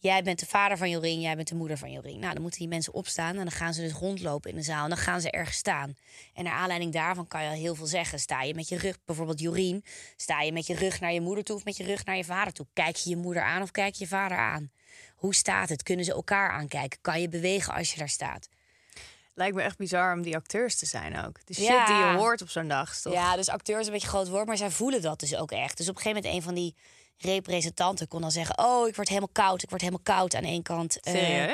Jij 0.00 0.22
bent 0.22 0.38
de 0.38 0.46
vader 0.46 0.76
van 0.76 0.90
Jorien, 0.90 1.20
jij 1.20 1.36
bent 1.36 1.48
de 1.48 1.54
moeder 1.54 1.78
van 1.78 1.92
Jorien. 1.92 2.18
Nou, 2.20 2.32
dan 2.32 2.42
moeten 2.42 2.60
die 2.60 2.68
mensen 2.68 2.92
opstaan 2.92 3.30
en 3.30 3.42
dan 3.42 3.50
gaan 3.50 3.74
ze 3.74 3.80
dus 3.80 3.92
rondlopen 3.92 4.50
in 4.50 4.56
de 4.56 4.62
zaal. 4.62 4.82
En 4.82 4.88
dan 4.88 4.98
gaan 4.98 5.20
ze 5.20 5.30
ergens 5.30 5.56
staan. 5.56 5.96
En 6.34 6.44
naar 6.44 6.52
aanleiding 6.52 6.92
daarvan 6.92 7.26
kan 7.26 7.42
je 7.42 7.48
al 7.48 7.54
heel 7.54 7.74
veel 7.74 7.86
zeggen. 7.86 8.18
Sta 8.18 8.42
je 8.42 8.54
met 8.54 8.68
je 8.68 8.78
rug, 8.78 8.98
bijvoorbeeld 9.04 9.40
Jorien, 9.40 9.84
sta 10.16 10.40
je 10.40 10.52
met 10.52 10.66
je 10.66 10.74
rug 10.74 11.00
naar 11.00 11.12
je 11.12 11.20
moeder 11.20 11.44
toe 11.44 11.56
of 11.56 11.64
met 11.64 11.76
je 11.76 11.84
rug 11.84 12.04
naar 12.04 12.16
je 12.16 12.24
vader 12.24 12.52
toe? 12.52 12.66
Kijk 12.72 12.96
je 12.96 13.10
je 13.10 13.16
moeder 13.16 13.42
aan 13.42 13.62
of 13.62 13.70
kijk 13.70 13.94
je 13.94 14.04
je 14.04 14.10
vader 14.10 14.38
aan? 14.38 14.70
Hoe 15.16 15.34
staat 15.34 15.68
het? 15.68 15.82
Kunnen 15.82 16.04
ze 16.04 16.12
elkaar 16.12 16.50
aankijken? 16.50 16.98
Kan 17.00 17.20
je 17.20 17.28
bewegen 17.28 17.74
als 17.74 17.92
je 17.92 17.98
daar 17.98 18.08
staat? 18.08 18.48
Lijkt 19.38 19.56
me 19.56 19.62
echt 19.62 19.76
bizar 19.76 20.12
om 20.12 20.22
die 20.22 20.36
acteurs 20.36 20.76
te 20.76 20.86
zijn 20.86 21.24
ook. 21.26 21.46
De 21.46 21.54
shit 21.54 21.64
Ja. 21.66 21.86
die 21.86 21.96
je 21.96 22.16
hoort 22.16 22.42
op 22.42 22.48
zo'n 22.48 22.68
dag. 22.68 22.96
Toch? 23.00 23.12
Ja, 23.12 23.36
dus 23.36 23.48
acteur 23.48 23.80
is 23.80 23.86
een 23.86 23.92
beetje 23.92 24.06
een 24.06 24.12
groot 24.12 24.28
woord, 24.28 24.46
maar 24.46 24.56
zij 24.56 24.70
voelen 24.70 25.02
dat 25.02 25.20
dus 25.20 25.36
ook 25.36 25.50
echt. 25.50 25.76
Dus 25.76 25.88
op 25.88 25.96
een 25.96 26.02
gegeven 26.02 26.22
moment 26.22 26.36
een 26.36 26.42
van 26.42 26.54
die 26.54 26.74
representanten 27.16 28.08
kon 28.08 28.20
dan 28.20 28.30
zeggen... 28.30 28.58
oh, 28.58 28.88
ik 28.88 28.96
word 28.96 29.08
helemaal 29.08 29.28
koud, 29.32 29.62
ik 29.62 29.68
word 29.68 29.80
helemaal 29.80 30.02
koud 30.02 30.34
aan 30.34 30.42
één 30.42 30.62
kant. 30.62 31.00
Eh? 31.00 31.52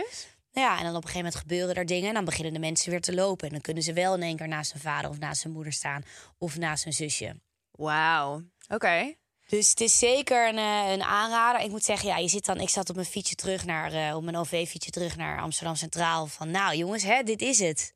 Ja, 0.50 0.78
en 0.78 0.84
dan 0.84 0.96
op 0.96 1.02
een 1.04 1.08
gegeven 1.08 1.16
moment 1.16 1.34
gebeuren 1.34 1.74
er 1.74 1.86
dingen 1.86 2.08
en 2.08 2.14
dan 2.14 2.24
beginnen 2.24 2.52
de 2.52 2.58
mensen 2.58 2.90
weer 2.90 3.00
te 3.00 3.14
lopen. 3.14 3.46
En 3.46 3.52
dan 3.52 3.62
kunnen 3.62 3.82
ze 3.82 3.92
wel 3.92 4.14
in 4.14 4.22
één 4.22 4.36
keer 4.36 4.48
naast 4.48 4.72
hun 4.72 4.80
vader 4.82 5.10
of 5.10 5.18
naast 5.18 5.42
hun 5.42 5.52
moeder 5.52 5.72
staan 5.72 6.04
of 6.38 6.56
naast 6.56 6.84
hun 6.84 6.92
zusje. 6.92 7.40
Wauw. 7.70 8.42
Oké. 8.68 9.14
Dus 9.46 9.70
het 9.70 9.80
is 9.80 9.98
zeker 9.98 10.48
een, 10.48 10.58
eh, 10.58 10.92
een 10.92 11.02
aanrader. 11.02 11.60
Ik 11.60 11.70
moet 11.70 11.84
zeggen, 11.84 12.08
ja, 12.08 12.16
je 12.16 12.28
zit 12.28 12.44
dan, 12.44 12.60
ik 12.60 12.68
zat 12.68 12.88
op 12.88 12.94
mijn 12.94 13.06
fietsje 13.06 13.34
terug 13.34 13.64
naar, 13.64 13.92
eh, 13.92 14.16
op 14.16 14.22
mijn 14.22 14.36
OV-fietsje 14.36 14.90
terug 14.90 15.16
naar 15.16 15.40
Amsterdam 15.40 15.74
Centraal. 15.74 16.26
Van, 16.26 16.50
nou 16.50 16.76
jongens, 16.76 17.02
hè, 17.02 17.22
dit 17.22 17.42
is 17.42 17.58
het. 17.58 17.94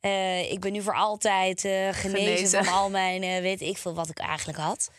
Eh, 0.00 0.52
ik 0.52 0.60
ben 0.60 0.72
nu 0.72 0.82
voor 0.82 0.94
altijd 0.94 1.60
genezen, 1.60 1.94
Genezen. 1.94 2.64
van 2.64 2.74
al 2.74 2.90
mijn, 2.90 3.42
weet 3.42 3.60
ik 3.60 3.78
veel 3.78 3.94
wat 3.94 4.08
ik 4.08 4.18
eigenlijk 4.18 4.58
had. 4.58 4.90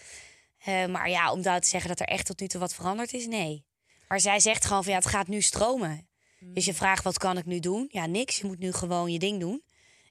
Maar 0.65 1.10
ja, 1.10 1.31
om 1.31 1.41
daar 1.41 1.62
te 1.62 1.67
zeggen 1.67 1.89
dat 1.89 2.00
er 2.00 2.05
echt 2.05 2.25
tot 2.25 2.39
nu 2.39 2.48
toe 2.48 2.60
wat 2.60 2.74
veranderd 2.74 3.13
is, 3.13 3.27
nee. 3.27 3.65
Maar 4.07 4.19
zij 4.19 4.39
zegt 4.39 4.65
gewoon 4.65 4.83
van, 4.83 4.91
ja, 4.91 4.98
het 4.98 5.07
gaat 5.07 5.27
nu 5.27 5.41
stromen. 5.41 6.10
Dus 6.39 6.65
je 6.65 6.74
vraagt, 6.74 7.03
wat 7.03 7.17
kan 7.17 7.38
ik 7.38 7.45
nu 7.45 7.60
doen? 7.60 7.88
Ja, 7.89 8.05
niks. 8.05 8.38
Je 8.38 8.45
moet 8.45 8.60
nu 8.60 8.71
gewoon 8.71 9.12
je 9.12 9.19
ding 9.19 9.39
doen. 9.39 9.63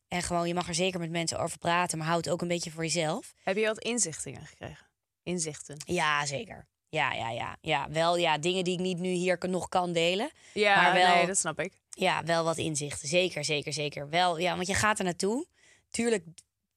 En 0.08 0.22
gewoon, 0.22 0.48
je 0.48 0.54
mag 0.54 0.68
er 0.68 0.74
zeker 0.74 1.00
met 1.00 1.10
mensen 1.10 1.38
over 1.38 1.58
praten, 1.58 1.98
maar 1.98 2.06
houd 2.06 2.24
het 2.24 2.34
ook 2.34 2.42
een 2.42 2.48
beetje 2.48 2.70
voor 2.70 2.82
jezelf. 2.82 3.34
Heb 3.42 3.56
je 3.56 3.66
wat 3.66 3.78
inzichtingen 3.78 4.46
gekregen? 4.46 4.89
Inzichten. 5.22 5.76
Ja, 5.86 6.26
zeker. 6.26 6.66
Ja, 6.88 7.12
ja, 7.12 7.30
ja. 7.30 7.56
Ja, 7.60 7.90
wel 7.90 8.16
ja, 8.16 8.38
dingen 8.38 8.64
die 8.64 8.72
ik 8.74 8.80
niet 8.80 8.98
nu 8.98 9.08
hier 9.08 9.38
nog 9.48 9.68
kan 9.68 9.92
delen. 9.92 10.30
Ja, 10.54 10.82
Maar 10.82 10.92
wel- 10.92 11.14
nee, 11.14 11.26
dat 11.26 11.38
snap 11.38 11.60
ik. 11.60 11.72
Ja, 11.90 12.24
wel 12.24 12.44
wat 12.44 12.56
inzichten. 12.56 13.08
Zeker, 13.08 13.44
zeker, 13.44 13.72
zeker. 13.72 14.08
Wel, 14.08 14.38
ja, 14.38 14.54
want 14.54 14.66
je 14.66 14.74
gaat 14.74 14.98
er 14.98 15.04
naartoe. 15.04 15.46
Tuurlijk 15.90 16.24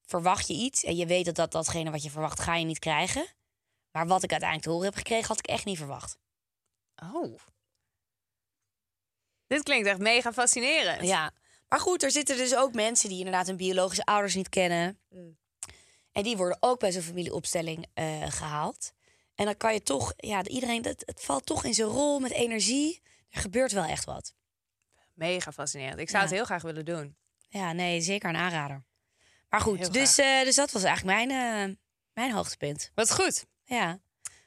verwacht 0.06 0.48
je 0.48 0.54
iets. 0.54 0.84
En 0.84 0.96
je 0.96 1.06
weet 1.06 1.26
dat, 1.26 1.36
dat 1.36 1.52
datgene 1.52 1.92
wat 1.92 2.04
je 2.04 2.10
verwacht, 2.10 2.40
ga 2.40 2.56
je 2.56 2.66
niet 2.66 2.80
krijgen. 2.80 3.26
Maar 3.92 4.08
wat 4.08 4.24
ik 4.24 4.32
uiteindelijk 4.32 4.62
te 4.70 4.70
horen 4.74 4.86
heb 4.86 4.96
gekregen, 4.98 5.28
had 5.28 5.40
ik 5.40 5.48
echt 5.48 5.66
niet 5.66 5.78
verwacht. 5.78 6.18
Oh. 7.14 7.40
Dit 9.48 9.64
klinkt 9.64 9.88
echt 9.88 10.00
mega 10.00 10.34
fascinerend. 10.34 11.08
Ja. 11.08 11.32
Maar 11.70 11.80
goed, 11.80 12.04
er 12.04 12.12
zitten 12.12 12.38
dus 12.38 12.56
ook 12.56 12.74
mensen 12.74 13.10
die 13.10 13.18
inderdaad 13.18 13.48
hun 13.48 13.58
biologische 13.58 14.06
ouders 14.06 14.36
niet 14.36 14.50
kennen. 14.50 15.00
En 16.14 16.24
die 16.24 16.38
worden 16.38 16.58
ook 16.60 16.80
bij 16.80 16.92
zo'n 16.92 17.02
familieopstelling 17.02 17.86
eh, 17.94 18.32
gehaald. 18.32 18.94
En 19.36 19.46
dan 19.46 19.58
kan 19.58 19.74
je 19.74 19.82
toch, 19.82 20.14
ja, 20.18 20.44
iedereen, 20.44 20.82
dat, 20.82 21.04
het 21.06 21.22
valt 21.24 21.46
toch 21.46 21.64
in 21.64 21.74
zijn 21.74 21.88
rol 21.88 22.20
met 22.20 22.32
energie. 22.32 23.02
Er 23.30 23.42
gebeurt 23.42 23.72
wel 23.72 23.84
echt 23.84 24.06
wat. 24.06 24.34
Mega 25.14 25.52
fascinerend. 25.52 26.00
Ik 26.00 26.10
zou 26.10 26.18
Ja. 26.24 26.28
het 26.30 26.38
heel 26.38 26.46
graag 26.46 26.62
willen 26.62 26.86
doen. 26.86 27.16
Ja, 27.50 27.72
nee, 27.72 28.02
zeker 28.02 28.30
een 28.30 28.36
aanrader. 28.36 28.84
Maar 29.50 29.62
goed, 29.62 29.94
dus, 29.94 30.18
eh, 30.18 30.44
dus 30.44 30.56
dat 30.56 30.72
was 30.72 30.84
eigenlijk 30.84 31.18
mijn, 31.18 31.70
eh, 31.70 31.76
Mijn 32.14 32.32
hoogtepunt. 32.32 32.92
Wat 32.96 33.12
goed. 33.14 33.46
Ja. 33.66 34.00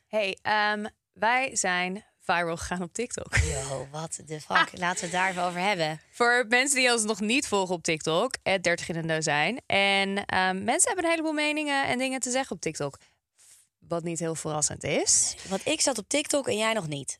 Hey, 0.06 0.38
ehm, 0.42 0.86
wij 1.12 1.56
zijn 1.56 2.04
viral 2.26 2.56
gegaan 2.56 2.82
op 2.82 2.92
TikTok. 2.92 3.36
Yo, 3.52 3.88
wat 3.90 4.20
de 4.26 4.40
fuck. 4.40 4.78
Laten 4.78 5.00
we 5.00 5.06
het 5.06 5.12
daar 5.12 5.30
even 5.30 5.42
over 5.42 5.60
hebben. 5.60 6.00
Voor 6.10 6.44
mensen 6.48 6.76
die 6.76 6.92
ons 6.92 7.02
nog 7.04 7.20
niet 7.20 7.48
volgen 7.48 7.74
op 7.74 7.82
TikTok, 7.82 8.34
het 8.42 8.62
30 8.62 8.88
in 8.88 8.96
een 8.96 9.06
dozijn. 9.06 9.60
En 9.66 10.24
ehm, 10.26 10.64
mensen 10.64 10.86
hebben 10.86 11.04
een 11.04 11.10
heleboel 11.10 11.32
meningen 11.32 11.86
en 11.86 11.98
dingen 11.98 12.20
te 12.20 12.30
zeggen 12.30 12.56
op 12.56 12.62
TikTok. 12.62 12.98
Wat 13.78 14.02
niet 14.02 14.18
heel 14.18 14.34
verrassend 14.34 14.84
is. 14.84 15.34
Want 15.48 15.66
ik 15.66 15.80
zat 15.80 15.98
op 15.98 16.08
TikTok 16.08 16.48
en 16.48 16.56
jij 16.56 16.72
nog 16.72 16.88
niet. 16.88 17.18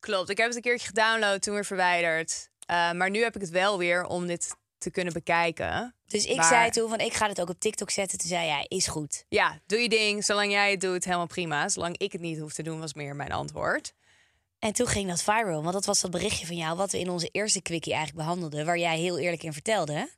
Klopt, 0.00 0.30
ik 0.30 0.36
heb 0.36 0.46
het 0.46 0.56
een 0.56 0.62
keertje 0.62 0.86
gedownload, 0.86 1.42
toen 1.42 1.54
weer 1.54 1.64
verwijderd. 1.64 2.48
Uh, 2.70 2.92
maar 2.92 3.10
nu 3.10 3.22
heb 3.22 3.34
ik 3.34 3.40
het 3.40 3.50
wel 3.50 3.78
weer 3.78 4.04
om 4.04 4.26
dit 4.26 4.54
te 4.78 4.90
kunnen 4.90 5.12
bekijken. 5.12 5.94
Dus 6.06 6.24
ik 6.24 6.36
Maar- 6.36 6.44
zei 6.48 6.70
toen 6.70 6.88
van 6.88 6.98
ik 6.98 7.12
ga 7.12 7.28
het 7.28 7.40
ook 7.40 7.48
op 7.48 7.60
TikTok 7.60 7.90
zetten. 7.90 8.18
Toen 8.18 8.28
zei 8.28 8.46
jij, 8.46 8.64
is 8.68 8.86
goed. 8.86 9.24
Ja, 9.28 9.60
doe 9.66 9.78
je 9.78 9.88
ding. 9.88 10.24
Zolang 10.24 10.50
jij 10.52 10.70
het 10.70 10.80
doet, 10.80 11.04
helemaal 11.04 11.26
prima. 11.26 11.68
Zolang 11.68 11.98
ik 11.98 12.12
het 12.12 12.20
niet 12.20 12.38
hoef 12.38 12.52
te 12.52 12.62
doen, 12.62 12.80
was 12.80 12.94
meer 12.94 13.16
mijn 13.16 13.32
antwoord. 13.32 13.92
En 14.60 14.72
toen 14.72 14.86
ging 14.86 15.08
dat 15.08 15.22
viral. 15.22 15.62
Want 15.62 15.72
dat 15.72 15.84
was 15.84 16.00
dat 16.00 16.10
berichtje 16.10 16.46
van 16.46 16.56
jou 16.56 16.76
wat 16.76 16.92
we 16.92 16.98
in 16.98 17.10
onze 17.10 17.28
eerste 17.28 17.62
quickie 17.62 17.92
eigenlijk 17.94 18.24
behandelden. 18.24 18.66
Waar 18.66 18.78
jij 18.78 18.98
heel 18.98 19.18
eerlijk 19.18 19.42
in 19.42 19.52
vertelde. 19.52 20.10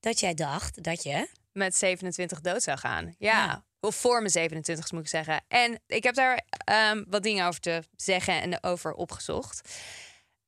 Dat 0.00 0.20
jij 0.20 0.34
dacht 0.34 0.82
dat 0.82 1.02
je... 1.02 1.28
Met 1.52 1.76
27 1.76 2.40
dood 2.40 2.62
zou 2.62 2.78
gaan. 2.78 3.14
Ja. 3.18 3.44
Ja. 3.44 3.64
Of 3.80 3.96
voor 3.96 4.18
mijn 4.18 4.30
27 4.30 4.92
moet 4.92 5.00
ik 5.00 5.08
zeggen. 5.08 5.44
En 5.48 5.80
ik 5.86 6.02
heb 6.02 6.14
daar 6.14 6.42
ehm, 6.64 7.04
wat 7.08 7.22
dingen 7.22 7.46
over 7.46 7.60
te 7.60 7.82
zeggen 7.96 8.42
en 8.42 8.62
over 8.62 8.92
opgezocht. 8.92 9.68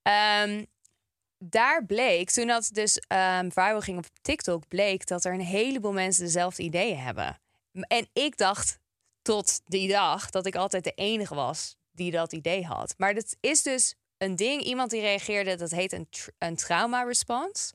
Ehm, 0.03 0.65
daar 1.39 1.87
bleek, 1.87 2.31
toen 2.31 2.47
dat 2.47 2.69
dus 2.73 2.99
ehm 2.99 3.51
viral 3.51 3.81
ging 3.81 3.99
op 3.99 4.07
TikTok, 4.21 4.69
bleek 4.69 5.07
dat 5.07 5.25
er 5.25 5.33
een 5.33 5.41
heleboel 5.41 5.93
mensen 5.93 6.25
dezelfde 6.25 6.63
ideeën 6.63 6.99
hebben. 6.99 7.41
En 7.73 8.09
ik 8.13 8.37
dacht 8.37 8.79
tot 9.23 9.61
die 9.65 9.89
dag 9.89 10.31
dat 10.31 10.47
ik 10.47 10.55
altijd 10.55 10.85
de 10.85 10.93
enige 10.93 11.35
was 11.35 11.77
die 12.03 12.11
dat 12.11 12.33
idee 12.33 12.65
had. 12.65 12.95
Maar 12.97 13.15
dat 13.15 13.37
is 13.41 13.63
dus 13.63 13.95
een 14.19 14.37
ding. 14.37 14.63
Iemand 14.63 14.91
die 14.91 15.01
reageerde, 15.01 15.55
dat 15.55 15.71
heet 15.71 15.93
een, 15.93 16.09
een 16.39 16.57
trauma 16.57 17.03
response. 17.03 17.73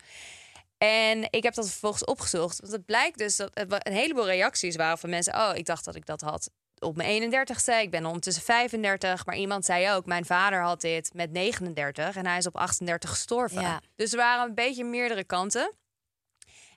En 0.78 1.28
ik 1.30 1.44
heb 1.44 1.54
dat 1.54 1.70
vervolgens 1.70 2.06
opgezocht. 2.06 2.60
Want 2.60 2.74
het 2.74 2.86
blijkt 2.86 3.18
dus 3.18 3.36
dat 3.36 3.50
er 3.54 3.68
een 3.70 3.94
heleboel 3.94 4.26
reacties 4.26 4.76
waren 4.76 4.98
van 4.98 5.10
mensen. 5.10 5.36
Oh, 5.36 5.52
ik 5.54 5.66
dacht 5.66 5.86
dat 5.86 5.96
ik 5.96 6.06
dat 6.06 6.22
had 6.22 6.50
op 6.80 6.96
mijn 6.96 7.34
31ste. 7.34 7.82
Ik 7.82 7.92
ben 7.92 8.06
ondertussen 8.06 8.44
35. 8.44 9.26
Maar 9.26 9.38
iemand 9.38 9.66
zei 9.66 9.92
ook, 9.92 10.06
mijn 10.06 10.26
vader 10.26 10.62
had 10.62 10.82
dit 10.82 11.14
met 11.14 11.32
39 11.32 12.16
en 12.16 12.26
hij 12.26 12.38
is 12.38 12.48
op 12.48 12.56
38 12.56 13.10
gestorven. 13.10 13.62
Ja. 13.62 13.82
Dus 13.96 14.12
er 14.12 14.18
waren 14.18 14.48
een 14.48 14.56
beetje 14.56 14.84
meerdere 14.84 15.24
kanten. 15.24 15.74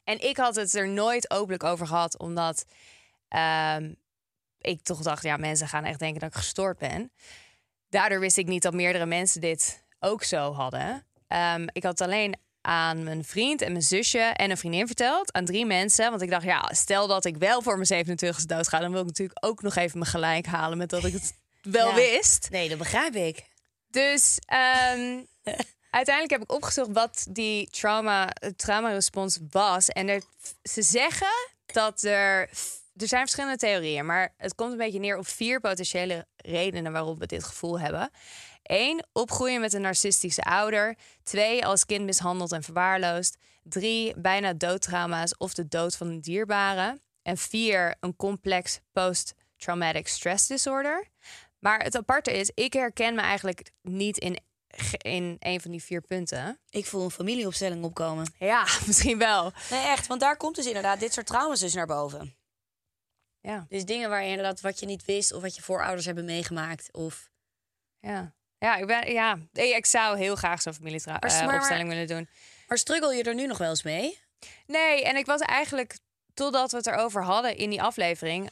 En 0.04 0.21
ik 0.28 0.37
had 0.37 0.57
het 0.57 0.75
er 0.75 0.88
nooit 0.88 1.30
openlijk 1.30 1.64
over 1.64 1.87
gehad, 1.87 2.19
omdat 2.19 2.64
ehm, 3.28 3.92
ik 4.61 4.83
toch 4.83 5.00
dacht, 5.00 5.23
ja, 5.23 5.37
mensen 5.37 5.69
gaan 5.69 5.85
echt 5.85 5.99
denken 5.99 6.21
dat 6.21 6.29
ik 6.29 6.37
gestoord 6.37 6.79
ben. 6.79 7.12
Daardoor 7.88 8.21
wist 8.21 8.37
ik 8.37 8.47
niet 8.47 8.62
dat 8.62 8.75
meerdere 8.75 9.07
mensen 9.07 9.40
dit 9.40 9.85
ook 10.00 10.23
zo 10.25 10.52
hadden. 10.52 11.07
Ehm, 11.29 11.67
ik 11.73 11.83
had 11.83 11.99
het 11.99 12.09
alleen 12.09 12.37
aan 12.61 13.05
mijn 13.05 13.25
vriend 13.25 13.62
en 13.62 13.73
mijn 13.73 13.85
zusje 13.85 14.19
en 14.19 14.50
een 14.50 14.57
vriendin 14.57 14.87
verteld. 14.87 15.33
Aan 15.33 15.45
drie 15.45 15.67
mensen. 15.67 16.11
Want 16.11 16.23
ik 16.23 16.31
dacht, 16.31 16.45
ja, 16.45 16.71
stel 16.73 17.07
dat 17.07 17.25
ik 17.25 17.37
wel 17.37 17.62
voor 17.62 17.75
mijn 17.75 17.87
27 17.87 18.47
doodga... 18.47 18.79
dan 18.79 18.90
wil 18.90 19.00
ik 19.00 19.07
natuurlijk 19.07 19.45
ook 19.45 19.62
nog 19.62 19.76
even 19.76 19.99
mijn 19.99 20.11
gelijk 20.11 20.47
halen... 20.47 20.79
met 20.79 20.90
dat 20.90 21.05
ik 21.05 21.12
het 21.12 21.35
wel 21.62 21.88
Ja. 21.88 21.95
wist. 21.95 22.49
Nee, 22.50 22.69
dat 22.69 22.79
begrijp 22.79 23.14
ik. 23.14 23.45
Dus 23.90 24.38
ehm, 24.47 25.19
uiteindelijk 26.00 26.31
heb 26.31 26.43
ik 26.43 26.52
opgezocht 26.52 26.90
wat 26.93 27.26
die 27.31 27.71
trauma, 27.71 28.29
trauma 28.57 28.93
respons 28.93 29.38
was. 29.50 29.88
En 29.88 30.09
er, 30.09 30.23
ze 30.62 30.83
zeggen 30.83 31.50
dat 31.67 32.02
er. 32.02 32.50
Er 33.00 33.09
zijn 33.09 33.21
verschillende 33.21 33.57
theorieën, 33.57 34.07
maar 34.07 34.35
het 34.37 34.54
komt 34.54 34.73
een 34.73 34.78
beetje 34.78 34.99
neer 34.99 35.19
op 35.19 35.26
vier 35.26 35.61
potentiële 35.61 36.26
redenen 36.37 36.92
waarom 36.92 37.19
we 37.19 37.26
dit 37.26 37.45
gevoel 37.45 37.80
hebben. 37.80 38.11
Eén, 38.62 39.04
opgroeien 39.12 39.61
met 39.61 39.73
een 39.73 39.80
narcistische 39.80 40.42
ouder. 40.42 40.97
Twee, 41.23 41.66
als 41.66 41.87
kind 41.87 42.04
mishandeld 42.04 42.52
en 42.52 42.62
verwaarloosd. 42.62 43.37
Drie, 43.62 44.21
bijna 44.21 44.52
doodtrauma's 44.52 45.35
of 45.38 45.54
de 45.54 45.69
dood 45.69 45.97
van 45.97 46.07
een 46.09 46.21
dierbare. 46.21 47.00
En 47.23 47.37
vier, 47.37 47.95
een 48.00 48.16
complex 48.16 48.80
post-traumatic 48.92 50.09
stress 50.09 50.47
disorder. 50.47 51.09
Maar 51.59 51.83
het 51.83 51.97
aparte 51.97 52.33
is, 52.33 52.50
ik 52.54 52.73
herken 52.73 53.14
me 53.14 53.21
eigenlijk 53.21 53.71
niet 53.83 54.19
in, 54.19 54.38
in 55.02 55.37
een 55.38 55.61
van 55.61 55.71
die 55.71 55.83
vier 55.83 56.00
punten. 56.00 56.59
Ik 56.71 56.87
voel 56.87 57.04
een 57.04 57.11
familieopstelling 57.11 57.85
opkomen. 57.85 58.35
Ja, 58.38 58.66
misschien 58.87 59.19
wel. 59.19 59.52
Nee, 59.71 59.87
echt. 59.87 60.07
Want 60.07 60.21
daar 60.21 60.37
komt 60.37 60.57
dus 60.57 60.66
inderdaad 60.66 61.00
dit 61.00 61.12
soort 61.12 61.26
trauma's 61.26 61.61
dus 61.61 61.75
naar 61.75 61.87
boven. 61.87 62.35
Ja, 63.43 63.67
Dus 63.69 63.85
dingen 63.85 64.09
waar 64.11 64.23
je 64.23 64.29
inderdaad 64.29 64.61
wat 64.61 64.81
je 64.81 64.87
niet 64.87 65.05
wist... 65.05 65.33
of 65.33 65.43
wat 65.43 65.55
je 65.57 65.63
voorouders 65.63 66.07
hebben 66.07 66.25
meegemaakt. 66.25 66.93
Of... 66.93 67.31
ja. 68.01 68.35
Ja, 68.59 68.77
ik, 68.77 68.87
ben, 68.87 69.13
ja. 69.13 69.39
Nee, 69.53 69.75
ik 69.75 69.87
zou 69.87 70.19
heel 70.19 70.37
graag 70.37 70.63
zo'n 70.63 70.73
Maar- 70.81 71.21
maar- 71.21 71.31
familieopstelling 71.31 71.89
willen 71.89 72.07
doen. 72.07 72.29
Maar 72.67 72.79
struggle 72.79 73.15
je 73.15 73.23
er 73.23 73.35
nu 73.35 73.47
nog 73.47 73.59
wel 73.59 73.69
eens 73.71 73.83
mee? 73.83 74.19
Nee, 74.67 75.05
en 75.05 75.17
ik 75.17 75.27
was 75.27 75.41
eigenlijk, 75.41 75.99
totdat 76.35 76.71
we 76.71 76.77
het 76.77 76.87
erover 76.87 77.25
hadden 77.25 77.57
in 77.57 77.71
die 77.71 77.83
aflevering, 77.83 78.51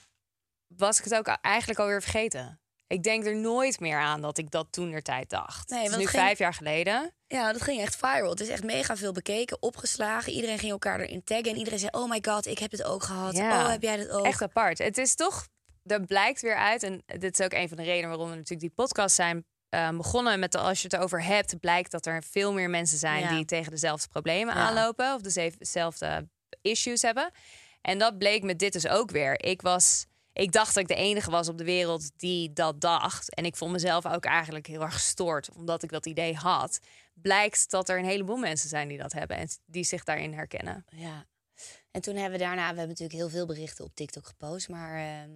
was 0.67 0.99
ik 0.99 1.05
het 1.05 1.15
ook 1.15 1.27
eigenlijk 1.27 1.81
alweer 1.81 2.03
vergeten. 2.03 2.61
Ik 2.89 3.03
denk 3.03 3.25
er 3.27 3.37
nooit 3.37 3.81
meer 3.81 3.99
aan 3.99 4.21
dat 4.21 4.39
ik 4.39 4.51
dat 4.51 4.67
toen 4.71 4.93
er 4.93 5.03
tijd 5.03 5.31
dacht. 5.31 5.71
Nee, 5.71 5.83
het 5.83 5.91
is 5.91 5.97
nu 5.97 6.07
ging- 6.07 6.23
vijf 6.25 6.39
jaar 6.39 6.55
geleden. 6.55 7.15
Ja, 7.27 7.53
dat 7.53 7.63
ging 7.63 7.81
echt 7.81 7.97
viral. 7.97 8.31
Het 8.31 8.41
is 8.41 8.49
echt 8.49 8.65
mega 8.65 8.97
veel 8.97 9.13
bekeken, 9.13 9.63
opgeslagen. 9.63 10.33
Iedereen 10.33 10.59
ging 10.59 10.73
elkaar 10.73 11.01
erin 11.01 11.25
taggen. 11.25 11.51
En 11.51 11.57
iedereen 11.57 11.79
zei, 11.79 11.91
oh 11.95 12.09
my 12.11 12.19
god, 12.23 12.47
ik 12.47 12.59
heb 12.59 12.71
het 12.71 12.85
ook 12.85 13.03
gehad. 13.03 13.37
Ja. 13.37 13.63
Oh, 13.65 13.69
heb 13.71 13.83
jij 13.83 13.97
dat 13.97 14.09
ook? 14.11 14.25
Echt 14.27 14.43
apart. 14.43 14.79
Het 14.79 14.99
is 14.99 15.15
toch, 15.15 15.49
er 15.85 16.05
blijkt 16.05 16.41
weer 16.41 16.57
uit, 16.57 16.83
en 16.83 17.03
dit 17.07 17.39
is 17.39 17.45
ook 17.45 17.53
een 17.53 17.69
van 17.69 17.77
de 17.77 17.83
redenen 17.83 18.09
waarom 18.09 18.29
we 18.29 18.35
natuurlijk 18.35 18.61
die 18.61 18.71
podcast 18.85 19.15
zijn 19.15 19.45
eh, 19.69 19.89
begonnen 19.91 20.39
met 20.39 20.53
de, 20.53 20.59
als 20.59 20.83
je 20.83 20.89
het 20.91 20.97
over 21.01 21.23
hebt, 21.25 21.61
blijkt 21.61 21.91
dat 21.91 22.07
er 22.07 22.23
veel 22.31 22.53
meer 22.53 22.71
mensen 22.71 22.99
zijn 22.99 23.23
Ja. 23.23 23.29
die 23.29 23.45
tegen 23.45 23.71
dezelfde 23.71 24.09
problemen 24.09 24.55
Ja. 24.55 24.61
aanlopen 24.61 25.15
of 25.15 25.21
deze- 25.21 25.55
dezelfde 25.59 26.29
issues 26.63 27.03
hebben. 27.03 27.31
En 27.81 27.99
dat 27.99 28.19
bleek 28.19 28.43
met 28.43 28.59
dit 28.59 28.73
dus 28.73 28.87
ook 28.89 29.11
weer. 29.11 29.45
Ik 29.45 29.63
was, 29.63 30.07
ik 30.39 30.53
dacht 30.53 30.75
dat 30.75 30.83
ik 30.83 30.89
de 30.89 31.03
enige 31.03 31.31
was 31.31 31.49
op 31.49 31.59
de 31.59 31.65
wereld 31.65 32.11
die 32.17 32.53
dat 32.53 32.81
dacht, 32.81 33.35
en 33.35 33.45
ik 33.45 33.57
vond 33.57 33.73
mezelf 33.73 34.07
ook 34.07 34.25
eigenlijk 34.25 34.67
heel 34.67 34.81
erg 34.81 34.93
gestoord 34.93 35.51
omdat 35.55 35.83
ik 35.83 35.91
dat 35.91 36.07
idee 36.07 36.35
had. 36.35 36.79
Blijkt 37.15 37.71
dat 37.71 37.89
er 37.89 37.99
een 37.99 38.05
heleboel 38.05 38.37
mensen 38.37 38.69
zijn 38.69 38.89
die 38.89 38.99
dat 38.99 39.13
hebben 39.13 39.37
en 39.37 39.49
die 39.67 39.85
zich 39.85 40.05
daarin 40.05 40.33
herkennen. 40.35 40.85
Ja. 40.91 41.27
En 41.91 42.01
toen 42.01 42.15
hebben 42.15 42.39
we 42.39 42.45
daarna, 42.45 42.61
we 42.61 42.67
hebben 42.67 42.89
natuurlijk 42.89 43.19
heel 43.19 43.29
veel 43.29 43.47
berichten 43.47 43.85
op 43.85 43.95
TikTok 43.95 44.27
gepost, 44.27 44.69
maar 44.69 44.97
ehm, 44.97 45.31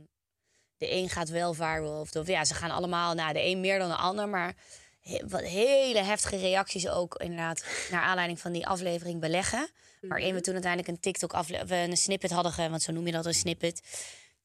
de 0.77 0.93
een 0.93 1.09
gaat 1.09 1.29
wel 1.29 1.55
viral. 1.55 2.01
Of, 2.01 2.15
of 2.15 2.27
ja, 2.27 2.45
ze 2.45 2.55
gaan 2.55 2.71
allemaal, 2.71 3.15
nou, 3.15 3.33
de 3.33 3.45
een 3.45 3.61
meer 3.61 3.79
dan 3.79 3.89
de 3.89 3.97
ander, 3.97 4.29
maar 4.29 4.55
he- 5.01 5.27
wat 5.29 5.43
hele 5.43 6.03
heftige 6.03 6.37
reacties 6.37 6.89
ook 6.89 7.15
inderdaad 7.15 7.65
naar 7.91 8.03
aanleiding 8.03 8.41
van 8.41 8.53
die 8.53 8.67
aflevering 8.67 9.21
beleggen. 9.21 9.69
Waarin 10.01 10.35
we 10.35 10.41
toen 10.41 10.53
uiteindelijk 10.53 10.93
een 10.93 11.01
TikTok 11.01 11.33
aflevering, 11.33 11.91
een 11.91 11.97
snippet 11.97 12.31
hadden, 12.31 12.71
want 12.71 12.83
zo 12.83 12.93
noem 12.93 13.07
je 13.07 13.13
dat 13.13 13.27
een 13.27 13.35
snippet, 13.35 13.83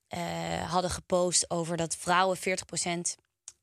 eh, 0.08 0.20
hadden 0.72 0.92
gepost 0.92 1.50
over 1.50 1.78
dat 1.78 1.96
vrouwen 2.00 2.38
40%, 2.38 3.16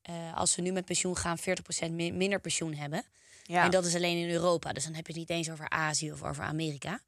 eh, 0.02 0.14
als 0.36 0.52
ze 0.52 0.60
nu 0.60 0.72
met 0.72 0.84
pensioen 0.84 1.16
gaan, 1.16 1.38
40% 1.38 1.92
mi- 1.92 2.12
minder 2.12 2.40
pensioen 2.40 2.74
hebben. 2.74 3.04
Ja. 3.42 3.64
En 3.64 3.70
dat 3.70 3.84
is 3.84 3.94
alleen 3.94 4.16
in 4.18 4.30
Europa. 4.30 4.72
Dus 4.72 4.84
dan 4.84 4.94
heb 4.94 5.06
je 5.06 5.12
het 5.12 5.20
niet 5.20 5.30
eens 5.30 5.50
over 5.50 5.68
Azië 5.68 6.12
of 6.12 6.22
over 6.22 6.44
Amerika. 6.44 7.00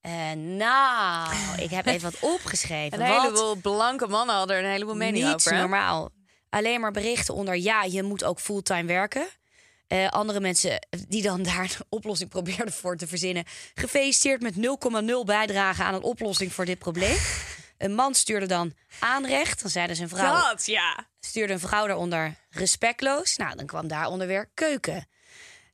En 0.00 0.56
nou, 0.56 1.34
ik 1.56 1.70
heb 1.70 1.86
even 1.86 2.10
wat 2.10 2.20
opgeschreven. 2.34 3.00
Een 3.00 3.06
heleboel 3.20 3.54
blanke 3.54 4.06
mannen 4.06 4.34
hadden 4.36 4.56
er 4.56 4.64
een 4.64 4.70
heleboel 4.70 4.94
mening 4.94 5.24
niet 5.24 5.34
over. 5.34 5.52
hè? 5.52 5.58
normaal. 5.58 6.10
Alleen 6.48 6.80
maar 6.80 6.92
berichten 6.92 7.34
onder 7.34 7.56
ja, 7.56 7.82
je 7.84 8.02
moet 8.02 8.24
ook 8.24 8.40
fulltime 8.40 8.84
werken. 8.84 9.26
Eh, 9.86 10.08
andere 10.08 10.40
mensen 10.40 10.86
die 11.08 11.22
dan 11.22 11.42
daar 11.42 11.60
een 11.60 11.86
oplossing 11.88 12.30
probeerden 12.30 12.72
voor 12.72 12.96
te 12.96 13.06
verzinnen. 13.06 13.44
Gefeliciteerd 13.74 14.42
met 14.42 14.54
0,0 14.56 15.24
bijdrage 15.24 15.82
aan 15.82 15.94
een 15.94 16.02
oplossing 16.02 16.52
voor 16.52 16.64
dit 16.64 16.78
probleem. 16.78 17.16
Een 17.82 17.94
man 17.94 18.14
stuurde 18.14 18.46
dan 18.46 18.74
aanrecht. 19.00 19.62
Dan 19.62 19.70
zeiden 19.70 19.96
ze 19.96 20.02
een 20.02 20.08
vrouw 20.08 20.40
Dat, 20.50 20.66
ja. 20.66 21.06
stuurde 21.20 21.52
een 21.52 21.60
vrouw 21.60 21.86
daaronder 21.86 22.34
respectloos. 22.50 23.36
Nou, 23.36 23.56
dan 23.56 23.66
kwam 23.66 23.88
daaronder 23.88 24.26
weer 24.26 24.50
keuken. 24.54 25.06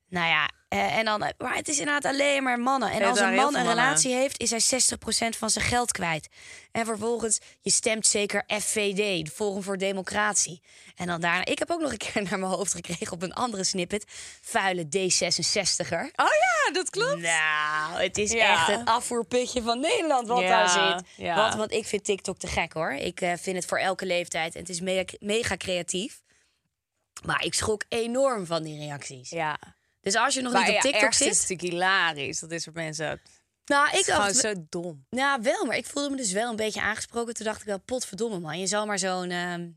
Nou 0.09 0.27
ja, 0.29 0.51
eh, 0.69 0.97
en 0.99 1.05
dan, 1.05 1.33
maar 1.39 1.55
het 1.55 1.69
is 1.69 1.79
inderdaad 1.79 2.13
alleen 2.13 2.43
maar 2.43 2.59
mannen. 2.61 2.91
En 2.91 3.03
als 3.03 3.21
een 3.21 3.35
man 3.35 3.57
een 3.57 3.67
relatie 3.69 4.15
heeft, 4.15 4.41
is 4.41 4.51
hij 4.51 4.61
60% 4.61 5.37
van 5.37 5.51
zijn 5.51 5.65
geld 5.65 5.93
kwijt. 5.93 6.29
En 6.73 6.85
vervolgens, 6.87 7.39
je 7.61 7.71
stemt 7.71 8.07
zeker 8.07 8.45
FVD, 8.61 9.25
de 9.25 9.31
Forum 9.35 9.63
voor 9.63 9.77
Democratie. 9.79 10.63
En 10.97 11.07
dan 11.07 11.21
daarna, 11.21 11.45
ik 11.45 11.59
heb 11.59 11.71
ook 11.71 11.81
nog 11.81 11.91
een 11.93 11.97
keer 11.99 12.23
naar 12.31 12.39
mijn 12.39 12.53
hoofd 12.53 12.75
gekregen 12.75 13.13
op 13.13 13.23
een 13.23 13.33
andere 13.35 13.65
snippet. 13.65 14.05
Vuile 14.43 14.85
D66er. 14.85 16.03
Oh 16.15 16.27
ja, 16.27 16.73
dat 16.73 16.91
klopt. 16.91 17.21
Nou, 17.21 18.03
het 18.03 18.19
is 18.19 18.33
Ja. 18.33 18.53
echt 18.53 18.67
het 18.67 18.89
afvoerputje 18.89 19.63
van 19.63 19.81
Nederland 19.81 20.29
wat 20.29 20.41
Ja, 20.41 20.49
daar 20.49 20.69
zit. 20.97 21.09
ja. 21.17 21.35
Want, 21.35 21.55
want 21.55 21.73
ik 21.73 21.87
vind 21.87 22.05
TikTok 22.05 22.39
te 22.39 22.47
gek 22.47 22.73
hoor. 22.73 22.93
Ik 22.93 23.21
eh, 23.21 23.33
vind 23.41 23.57
het 23.57 23.67
voor 23.67 23.79
elke 23.79 24.07
leeftijd. 24.07 24.55
En 24.55 24.61
het 24.61 24.69
is 24.69 24.81
mega, 24.81 25.05
mega 25.21 25.57
creatief. 25.57 26.21
Maar 27.25 27.45
ik 27.45 27.55
schrok 27.55 27.85
enorm 27.89 28.47
van 28.47 28.63
die 28.63 28.79
reacties. 28.79 29.31
Ja. 29.31 29.59
Dus 30.13 30.21
als 30.21 30.35
je 30.35 30.43
nog 30.43 30.53
Maar 30.53 30.67
niet 30.67 30.77
op 30.77 30.81
TikTok 30.81 31.11
is 31.11 31.17
zit... 31.17 31.29
het 31.29 31.41
natuurlijk 31.41 31.71
hilarisch. 31.73 32.39
Dat 32.39 32.51
is 32.51 32.65
voor 32.65 32.73
mensen. 32.73 33.21
Nou, 33.65 33.99
Ik 33.99 34.07
dacht... 34.07 34.37
zo 34.37 34.55
dom. 34.69 35.07
Nou, 35.11 35.43
wel, 35.43 35.65
maar 35.65 35.77
ik 35.77 35.87
voelde 35.87 36.11
me 36.11 36.17
dus 36.17 36.33
wel 36.33 36.51
een 36.51 36.57
beetje 36.57 36.81
aangesproken. 36.81 37.35
Toen 37.35 37.47
dacht 37.47 37.61
ik 37.61 37.67
wel, 37.67 37.79
potverdomme 37.79 38.39
man, 38.39 38.59
je 38.59 38.67
zal 38.67 38.87
maar 38.87 38.99
zo'n 38.99 39.31
ehm, 39.31 39.69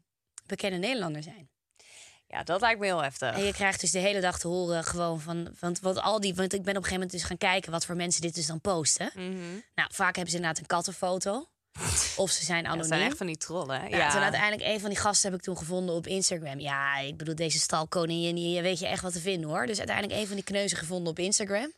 bekende 0.46 0.78
Nederlander 0.78 1.24
zijn. 1.24 1.50
Ja, 2.28 2.44
dat 2.44 2.62
lijkt 2.62 2.80
me 2.80 2.86
heel 2.86 3.04
heftig. 3.04 3.36
En 3.36 3.44
je 3.44 3.54
krijgt 3.54 3.82
dus 3.82 3.92
de 3.92 4.00
hele 4.00 4.22
dag 4.22 4.40
te 4.40 4.48
horen 4.48 4.84
gewoon 4.84 5.20
van... 5.22 5.56
Want, 5.60 5.80
wat 5.80 6.00
al 6.00 6.20
die, 6.20 6.36
want 6.36 6.54
ik 6.54 6.64
ben 6.64 6.78
op 6.78 6.84
een 6.84 6.84
gegeven 6.84 6.94
moment 6.94 7.12
dus 7.12 7.24
gaan 7.24 7.38
kijken... 7.38 7.72
wat 7.72 7.86
voor 7.86 7.96
mensen 7.96 8.22
dit 8.22 8.36
dus 8.36 8.46
dan 8.46 8.62
posten. 8.62 9.12
Mhm. 9.14 9.60
Nou, 9.76 9.90
vaak 9.94 10.16
hebben 10.16 10.32
ze 10.32 10.36
inderdaad 10.36 10.60
een 10.60 10.68
kattenfoto. 10.68 11.50
Of 12.16 12.32
ze 12.32 12.46
zijn 12.46 12.66
anoniem. 12.66 12.78
dat 12.78 12.88
zijn 12.88 13.02
echt 13.02 13.18
van 13.18 13.28
die 13.28 13.38
trollen. 13.38 13.90
Ja. 13.90 13.98
Ja. 13.98 14.12
Toen 14.12 14.22
uiteindelijk 14.22 14.70
een 14.70 14.80
van 14.80 14.90
die 14.90 15.00
gasten 15.00 15.30
heb 15.32 15.40
ik 15.40 15.46
toen 15.46 15.58
gevonden 15.58 15.96
op 15.96 16.08
Instagram. 16.08 16.60
Ja, 16.60 16.98
ik 16.98 17.18
bedoel, 17.18 17.36
deze 17.36 17.60
stalkoningin, 17.60 18.36
hier 18.36 18.62
weet 18.62 18.80
je 18.80 18.88
echt 18.88 19.02
wat 19.02 19.14
te 19.14 19.20
vinden 19.20 19.50
hoor. 19.50 19.66
Dus 19.66 19.78
uiteindelijk 19.78 20.20
een 20.20 20.28
van 20.28 20.36
die 20.36 20.46
kneuzen 20.46 20.78
gevonden 20.78 21.12
op 21.12 21.20
Instagram. 21.20 21.72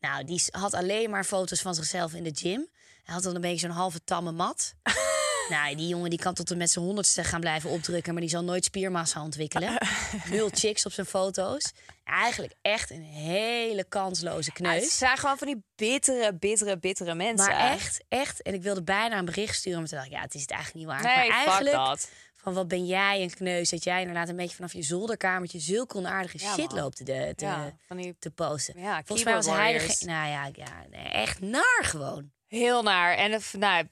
Nou, 0.00 0.24
die 0.24 0.42
had 0.50 0.74
alleen 0.74 1.10
maar 1.10 1.24
foto's 1.24 1.60
van 1.60 1.74
zichzelf 1.74 2.14
in 2.14 2.22
de 2.22 2.32
gym. 2.34 2.68
Hij 3.04 3.14
had 3.14 3.22
dan 3.22 3.34
een 3.34 3.40
beetje 3.40 3.66
zo'n 3.66 3.76
halve 3.76 4.04
tamme 4.04 4.32
mat. 4.32 4.74
nou, 5.48 5.76
die 5.76 5.88
jongen 5.88 6.10
die 6.10 6.18
kan 6.18 6.34
tot 6.34 6.50
en 6.50 6.56
met 6.56 6.70
zijn 6.70 6.84
honderdste 6.84 7.24
gaan 7.24 7.40
blijven 7.40 7.70
opdrukken... 7.70 8.12
maar 8.12 8.22
die 8.22 8.30
zal 8.30 8.44
nooit 8.44 8.64
spiermassa 8.64 9.22
ontwikkelen. 9.22 9.68
Nul 10.30 10.48
chicks 10.52 10.86
op 10.86 10.92
zijn 10.92 11.06
foto's. 11.06 11.72
Eigenlijk 12.04 12.54
echt 12.62 12.90
een 12.90 13.02
hele 13.02 13.84
kansloze 13.84 14.50
Ja, 14.54 14.68
het 14.70 14.78
kneus. 14.78 14.98
zijn 14.98 15.16
gewoon 15.18 15.38
van 15.38 15.46
die 15.46 15.64
bittere, 15.76 16.34
bittere, 16.34 16.78
bittere 16.78 17.14
mensen. 17.14 17.50
Maar 17.52 17.70
echt, 17.72 18.04
echt. 18.08 18.42
En 18.42 18.54
ik 18.54 18.62
wilde 18.62 18.82
bijna 18.82 19.18
een 19.18 19.24
bericht 19.24 19.54
sturen, 19.56 19.78
maar 19.78 19.88
toen 19.88 19.98
dacht 19.98 20.10
ik, 20.10 20.16
ja, 20.16 20.22
het 20.22 20.34
is 20.34 20.40
het 20.40 20.50
eigenlijk 20.50 20.86
niet 20.86 20.94
waar. 20.94 21.02
Nee, 21.16 21.28
maar 21.28 21.38
fuck 21.38 21.46
eigenlijk, 21.46 21.74
dat. 21.76 22.10
van 22.34 22.54
wat 22.54 22.68
ben 22.68 22.86
jij 22.86 23.22
een 23.22 23.34
kneus, 23.34 23.70
dat 23.70 23.84
jij 23.84 24.00
inderdaad 24.00 24.28
een 24.28 24.36
beetje 24.36 24.56
vanaf 24.56 24.72
je 24.72 24.82
zolderkamertje 24.82 25.58
zulke 25.58 25.96
onaardige 25.96 26.38
Ja, 26.38 26.52
shit 26.54 26.70
man. 26.70 26.80
loopt 26.80 26.96
te, 26.96 27.04
te, 27.36 27.44
Ja, 27.44 27.76
van 27.86 27.96
die 27.96 28.16
te 28.18 28.30
posten. 28.30 28.80
Ja, 28.80 29.02
Volgens 29.04 29.24
mij 29.24 29.34
was 29.34 29.46
hij 29.46 29.72
de 29.78 30.04
Nou 30.06 30.28
ja, 30.28 30.48
ja 30.52 30.84
nee, 30.90 31.04
echt 31.08 31.40
naar 31.40 31.80
gewoon. 31.82 32.30
Heel 32.48 32.82
naar. 32.82 33.14
En 33.16 33.32
het- 33.32 33.54
nou, 33.58 33.88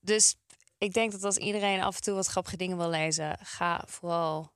dus 0.00 0.34
ik 0.78 0.92
denk 0.92 1.12
dat 1.12 1.24
als 1.24 1.36
iedereen 1.36 1.82
af 1.82 1.96
en 1.96 2.02
toe 2.02 2.14
wat 2.14 2.26
grappige 2.26 2.56
dingen 2.56 2.76
wil 2.76 2.88
lezen, 2.90 3.38
ga 3.42 3.84
vooral 3.86 4.52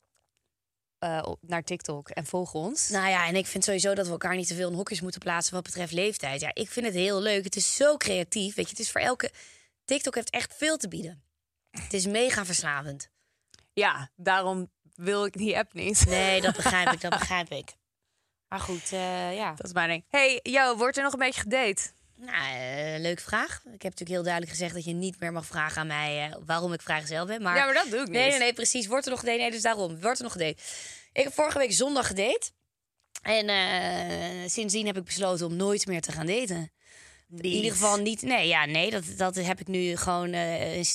eh, 1.03 1.23
op, 1.25 1.39
naar 1.47 1.63
TikTok 1.63 2.09
en 2.09 2.27
volg 2.27 2.55
ons. 2.55 2.89
Nou 2.89 3.09
ja, 3.09 3.27
en 3.27 3.37
ik 3.37 3.47
vind 3.47 3.65
sowieso 3.65 3.95
dat 3.95 4.07
we 4.07 4.13
elkaar 4.13 4.37
niet 4.37 4.47
te 4.47 4.55
veel 4.55 4.71
in 4.71 4.77
hokjes 4.77 5.01
moeten 5.01 5.21
plaatsen 5.21 5.55
wat 5.55 5.63
betreft 5.63 5.93
leeftijd. 5.93 6.41
Ja, 6.41 6.51
ik 6.53 6.71
vind 6.71 6.87
het 6.87 6.95
heel 6.95 7.21
leuk. 7.21 7.45
Het 7.45 7.57
is 7.57 7.75
zo 7.75 7.97
creatief. 7.97 8.55
Weet 8.55 8.65
je, 8.65 8.71
het 8.71 8.81
is 8.81 8.91
voor 8.91 9.01
elke. 9.01 9.31
TikTok 9.85 10.15
heeft 10.15 10.31
echt 10.31 10.55
veel 10.57 10.77
te 10.77 10.89
bieden. 10.89 11.23
Het 11.71 11.93
is 11.93 12.07
mega 12.07 12.45
verslavend. 12.45 13.11
Ja, 13.73 14.11
daarom 14.17 14.71
wil 14.95 15.25
ik 15.25 15.33
die 15.33 15.59
app 15.59 15.73
niet. 15.73 16.07
Nee, 16.07 16.41
dat 16.41 16.57
begrijp 16.57 16.93
ik, 16.93 17.01
dat 17.01 17.19
begrijp 17.19 17.51
ik. 17.51 17.73
Maar 18.49 18.61
goed, 18.61 18.93
eh, 18.93 19.37
ja. 19.37 19.55
Dat 19.55 19.67
is 19.67 19.73
mijn 19.73 19.89
ding. 19.89 20.05
Hey, 20.09 20.41
yo, 20.43 20.77
wordt 20.77 20.97
er 20.97 21.03
nog 21.03 21.13
een 21.13 21.19
beetje 21.19 21.41
gedate? 21.41 21.93
Nou, 22.25 22.55
eh, 22.55 23.01
leuke 23.01 23.23
vraag. 23.23 23.55
Ik 23.57 23.83
heb 23.83 23.83
natuurlijk 23.83 24.11
heel 24.11 24.23
duidelijk 24.23 24.53
gezegd 24.53 24.75
dat 24.75 24.85
je 24.85 24.93
niet 24.93 25.21
meer 25.21 25.33
mag 25.33 25.47
vragen 25.47 25.81
aan 25.81 25.87
mij 25.87 26.29
eh, 26.31 26.37
waarom 26.47 26.73
ik 26.73 26.83
vrijgezel 26.83 27.27
ben. 27.27 27.43
Maar... 27.43 27.57
Ja, 27.57 27.65
maar 27.65 27.75
dat 27.75 27.91
doe 27.91 28.01
ik 28.01 28.07
niet. 28.07 28.15
Nee, 28.15 28.31
nee, 28.31 28.39
nee, 28.39 28.53
precies. 28.53 28.87
Wordt 28.87 29.05
er 29.05 29.11
nog 29.11 29.21
gedate? 29.21 29.39
Nee, 29.39 29.51
dus 29.51 29.63
daarom. 29.63 30.01
Wordt 30.01 30.19
er 30.19 30.25
nog 30.25 30.33
gedate? 30.33 30.57
Ik 31.13 31.25
heb 31.25 31.33
vorige 31.33 31.59
week 31.59 31.73
zondag 31.73 32.07
gedate. 32.07 32.51
En 33.23 33.49
eh, 33.49 34.51
sindsdien 34.51 34.87
heb 34.87 34.97
ik 34.97 35.05
besloten 35.05 35.47
om 35.47 35.57
nooit 35.57 35.87
meer 35.87 36.01
te 36.01 36.13
gaan 36.13 36.27
daten. 36.27 36.73
In 37.37 37.45
ieder 37.45 37.71
geval 37.71 37.97
niet. 37.97 38.23
Nee, 38.23 38.49
ja, 38.49 38.65
nee, 38.65 38.91
dat, 38.91 39.05
dat 39.17 39.35
heb 39.35 39.61
ik 39.61 39.67
nu 39.67 39.97
gewoon. 39.97 40.31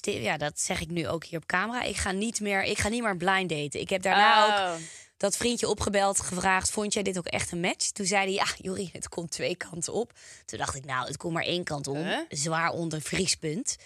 ja, 0.02 0.38
dat 0.38 0.60
zeg 0.60 0.82
ik 0.82 0.90
nu 0.90 1.08
ook 1.08 1.24
hier 1.24 1.40
op 1.40 1.46
camera. 1.46 1.82
Ik 1.82 1.96
ga 1.96 2.12
niet 2.12 2.40
meer. 2.40 2.64
Ik 2.64 2.78
ga 2.78 2.90
niet 2.90 3.04
meer 3.04 3.18
blind 3.18 3.50
daten. 3.50 3.80
Ik 3.80 3.90
heb 3.90 4.02
daarna 4.02 4.46
ook 4.46 4.76
Oh. 4.76 4.82
Dat 5.18 5.38
vriendje 5.38 5.68
opgebeld, 5.68 6.20
gevraagd: 6.20 6.70
Vond 6.70 6.94
jij 6.94 7.04
dit 7.04 7.18
ook 7.18 7.26
echt 7.26 7.52
een 7.52 7.60
match? 7.60 7.92
Toen 7.92 8.06
zei 8.06 8.24
hij: 8.24 8.34
Ja, 8.34 8.46
Jorien, 8.62 8.90
het 8.92 9.10
komt 9.10 9.32
twee 9.32 9.56
kanten 9.56 9.94
op. 9.94 10.14
Toen 10.46 10.60
dacht 10.60 10.76
ik: 10.76 10.86
Nou, 10.86 11.08
het 11.08 11.18
komt 11.18 11.34
maar 11.34 11.44
één 11.44 11.64
kant 11.64 11.88
om. 11.88 11.98
Huh? 11.98 12.18
Zwaar 12.30 12.72
onder 12.72 13.02
vriespunt. 13.02 13.78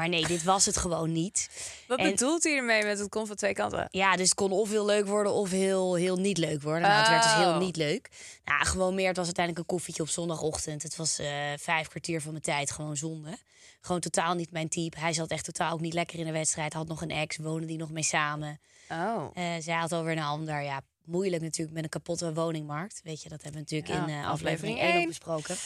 Maar 0.00 0.08
nee, 0.08 0.26
dit 0.26 0.42
was 0.42 0.66
het 0.66 0.76
gewoon 0.76 1.12
niet. 1.12 1.50
Wat 1.88 1.98
En- 1.98 2.10
bedoelt 2.10 2.42
hij 2.42 2.56
ermee 2.56 2.84
met 2.84 2.98
het 2.98 3.08
komt 3.08 3.26
van 3.26 3.36
twee 3.36 3.52
kanten? 3.52 3.88
Ja, 3.90 4.16
dus 4.16 4.24
het 4.28 4.34
kon 4.34 4.52
of 4.52 4.68
heel 4.70 4.84
leuk 4.84 5.06
worden 5.06 5.32
of 5.32 5.50
heel, 5.50 5.94
heel 5.94 6.16
niet 6.16 6.38
leuk 6.38 6.62
worden. 6.62 6.82
Nou, 6.82 6.98
het 7.00 7.08
werd 7.08 7.22
dus 7.22 7.34
heel 7.34 7.48
Oh. 7.52 7.58
niet 7.58 7.76
leuk. 7.76 8.08
Nou, 8.44 8.64
gewoon 8.66 8.94
meer. 8.94 9.06
Het 9.06 9.16
was 9.16 9.24
uiteindelijk 9.24 9.68
een 9.68 9.74
koffietje 9.76 10.02
op 10.02 10.08
zondagochtend. 10.08 10.82
Het 10.82 10.96
was 10.96 11.18
eh, 11.18 11.28
vijf 11.58 11.88
kwartier 11.88 12.20
van 12.20 12.30
mijn 12.30 12.42
tijd 12.44 12.70
gewoon 12.70 12.96
zonde. 12.96 13.38
Gewoon 13.80 14.00
totaal 14.00 14.34
niet 14.34 14.50
mijn 14.52 14.68
type. 14.68 14.98
Hij 15.00 15.12
zat 15.12 15.30
echt 15.30 15.44
totaal 15.44 15.72
ook 15.72 15.80
niet 15.80 15.94
lekker 15.94 16.18
in 16.18 16.24
de 16.26 16.32
wedstrijd. 16.32 16.72
Had 16.72 16.88
nog 16.88 17.02
een 17.02 17.10
ex, 17.10 17.36
woonde 17.36 17.66
die 17.66 17.78
nog 17.78 17.90
mee 17.90 18.02
samen. 18.02 18.60
Oh. 18.90 19.24
Eh, 19.34 19.44
zij 19.60 19.74
had 19.74 19.92
alweer 19.92 20.16
een 20.16 20.22
ander. 20.22 20.62
Ja, 20.62 20.80
moeilijk 21.04 21.42
natuurlijk 21.42 21.74
met 21.74 21.82
een 21.84 21.90
kapotte 21.90 22.32
woningmarkt. 22.34 23.00
Weet 23.04 23.22
je, 23.22 23.28
dat 23.28 23.42
hebben 23.42 23.64
we 23.64 23.74
natuurlijk 23.76 24.06
Ja, 24.08 24.14
in 24.14 24.22
eh, 24.22 24.30
aflevering 24.30 24.78
aflevering 24.78 24.78
1 24.80 24.88
ook 24.88 24.94
één. 24.98 25.08
besproken. 25.08 25.56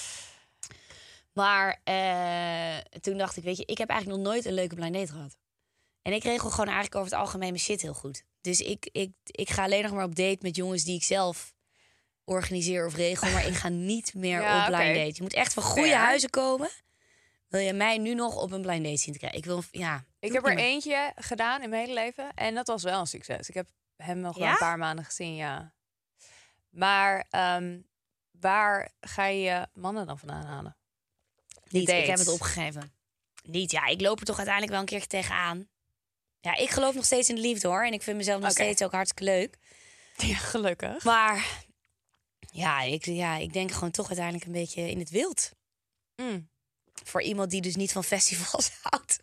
Maar 1.35 1.81
eh, 1.85 2.77
toen 3.01 3.19
dacht 3.19 3.37
ik, 3.37 3.45
weet 3.45 3.57
je, 3.57 3.65
ik 3.65 3.79
heb 3.79 3.89
eigenlijk 3.89 4.21
nog 4.21 4.33
nooit 4.33 4.45
een 4.45 4.53
leuke 4.53 4.75
blind 4.75 4.95
date 4.95 5.13
gehad. 5.13 5.37
En 6.03 6.13
ik 6.13 6.23
regel 6.25 6.51
gewoon 6.51 6.67
eigenlijk 6.67 6.95
over 6.97 7.11
het 7.11 7.21
algemeen 7.21 7.49
mijn 7.49 7.61
shit 7.61 7.83
heel 7.83 7.95
goed. 7.95 8.25
Dus 8.41 8.61
ik, 8.61 8.89
ik, 8.93 9.13
ik 9.25 9.51
ga 9.51 9.63
alleen 9.63 9.83
nog 9.83 9.93
maar 9.93 10.05
op 10.05 10.15
date 10.15 10.39
met 10.41 10.57
jongens 10.57 10.85
die 10.85 10.95
ik 10.97 11.03
zelf 11.03 11.55
organiseer 12.25 12.87
of 12.87 12.95
regel. 12.95 13.31
Maar 13.31 13.47
ik 13.47 13.55
ga 13.55 13.69
niet 13.93 14.15
meer 14.15 14.41
Ja, 14.41 14.59
op 14.61 14.67
blind 14.67 14.83
oké. 14.91 14.95
date. 14.99 15.15
Je 15.15 15.23
moet 15.23 15.33
echt 15.35 15.53
van 15.55 15.63
goede 15.63 15.95
huizen 15.97 16.31
komen. 16.31 16.71
Wil 17.49 17.61
je 17.61 17.73
mij 17.73 17.99
nu 17.99 18.15
nog 18.15 18.37
op 18.37 18.53
een 18.53 18.63
blind 18.63 18.85
date 18.85 18.97
zien 18.97 19.13
te 19.13 19.19
krijgen? 19.19 19.39
Ik 19.39 19.45
wil, 19.45 19.63
ja. 19.71 20.05
Ik 20.19 20.33
heb 20.33 20.47
er 20.47 20.57
eentje 20.57 21.13
gedaan 21.17 21.63
in 21.63 21.71
mijn 21.71 21.83
hele 21.83 21.95
leven 21.95 22.35
en 22.35 22.55
dat 22.55 22.67
was 22.67 22.83
wel 22.83 23.01
een 23.01 23.07
succes. 23.07 23.49
Ik 23.49 23.55
heb 23.55 23.67
hem 23.97 24.19
nog 24.19 24.37
wel 24.37 24.47
Ja? 24.47 24.53
een 24.53 24.59
paar 24.59 24.79
maanden 24.79 25.05
gezien, 25.05 25.35
ja. 25.35 25.73
Maar 26.71 27.27
ehm, 27.31 27.81
waar 28.31 28.91
ga 29.01 29.27
je 29.27 29.41
je 29.43 29.67
mannen 29.75 30.07
dan 30.07 30.19
vandaan 30.19 30.45
halen? 30.45 30.77
Niet, 31.81 31.89
ik 31.89 32.07
heb 32.07 32.19
het 32.19 32.29
opgegeven. 32.29 32.93
Niet, 33.43 33.71
ja, 33.71 33.87
ik 33.87 34.01
loop 34.01 34.21
er 34.21 34.27
toch 34.27 34.37
uiteindelijk 34.37 34.73
wel 34.73 34.83
een 34.83 34.89
keertje 34.89 35.09
tegenaan. 35.09 35.69
Ja, 36.41 36.57
ik 36.57 36.71
geloof 36.71 36.95
nog 36.95 37.05
steeds 37.05 37.29
in 37.29 37.35
de 37.35 37.41
liefde 37.41 37.69
hoor. 37.69 37.85
En 37.85 37.93
ik 37.93 38.03
vind 38.03 38.17
mezelf 38.17 38.41
nog 38.41 38.51
steeds 38.51 38.83
ook 38.83 38.93
hartstikke 38.93 39.25
leuk. 39.25 39.59
Ja, 40.17 40.37
gelukkig. 40.37 41.05
Maar 41.05 41.65
ja 42.53 42.81
ik, 42.81 43.05
ja, 43.05 43.37
ik 43.37 43.53
denk 43.53 43.73
gewoon 43.73 43.91
toch 43.91 44.07
uiteindelijk 44.07 44.47
een 44.47 44.53
beetje 44.53 44.91
in 44.91 44.99
het 44.99 45.11
wild. 45.11 45.51
Mm. 46.17 46.49
Voor 47.05 47.23
iemand 47.23 47.51
die 47.51 47.61
dus 47.61 47.77
niet 47.77 47.93
van 47.93 48.05
festivals 48.05 48.71
houdt. 48.83 49.19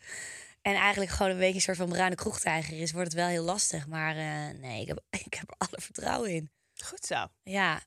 En 0.61 0.75
eigenlijk 0.75 1.11
gewoon 1.11 1.31
een 1.31 1.37
beetje 1.37 1.55
een 1.55 1.61
soort 1.61 1.77
van 1.77 1.89
bruine 1.89 2.15
kroegtijger 2.15 2.79
is, 2.79 2.91
wordt 2.91 3.07
het 3.07 3.17
wel 3.17 3.27
heel 3.27 3.43
lastig. 3.43 3.87
Maar 3.87 4.15
eh, 4.15 4.59
nee, 4.59 4.81
ik 4.81 4.87
heb, 4.87 5.03
ik 5.25 5.33
heb 5.33 5.49
er 5.49 5.55
alle 5.57 5.81
vertrouwen 5.81 6.29
in. 6.29 6.51
Goed 6.83 7.05
zo. 7.05 7.27
Ja. 7.43 7.81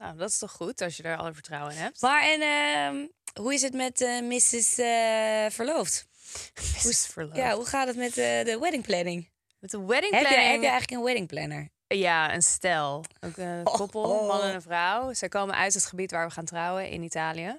Nou, 0.00 0.16
dat 0.16 0.30
is 0.30 0.38
toch 0.38 0.52
goed 0.52 0.80
als 0.80 0.96
je 0.96 1.02
er 1.02 1.16
alle 1.16 1.32
vertrouwen 1.32 1.72
in 1.74 1.80
hebt. 1.80 2.00
Maar 2.00 2.22
en 2.22 2.40
ehm, 2.40 3.06
hoe 3.44 3.54
is 3.54 3.62
het 3.62 3.74
met 3.74 4.00
eh, 4.00 4.20
Mrs. 4.20 4.78
eh, 4.78 5.46
Verloofd? 5.50 6.06
Het 6.82 7.06
verloofd? 7.10 7.36
Ja, 7.36 7.54
hoe 7.54 7.64
gaat 7.66 7.86
het 7.86 7.96
met 7.96 8.08
eh, 8.18 8.44
de 8.44 8.58
wedding 8.60 8.82
planning? 8.86 9.30
Met 9.58 9.70
de 9.70 9.84
wedding 9.84 10.12
Heb 10.12 10.22
je, 10.22 10.28
planning. 10.28 10.52
heb 10.52 10.62
je 10.62 10.68
eigenlijk 10.68 10.90
een 11.00 11.02
wedding 11.06 11.26
planner? 11.28 11.68
Ja, 11.86 12.34
een 12.34 12.42
stel. 12.42 13.04
Ook 13.20 13.36
een 13.36 13.66
Oh, 13.66 13.74
koppel, 13.74 14.02
oh. 14.02 14.26
man 14.28 14.42
en 14.42 14.54
een 14.54 14.62
vrouw. 14.62 15.12
Zij 15.12 15.28
komen 15.28 15.54
uit 15.54 15.74
het 15.74 15.86
gebied 15.86 16.10
waar 16.10 16.26
we 16.26 16.32
gaan 16.32 16.44
trouwen 16.44 16.88
in 16.88 17.02
Italië. 17.02 17.58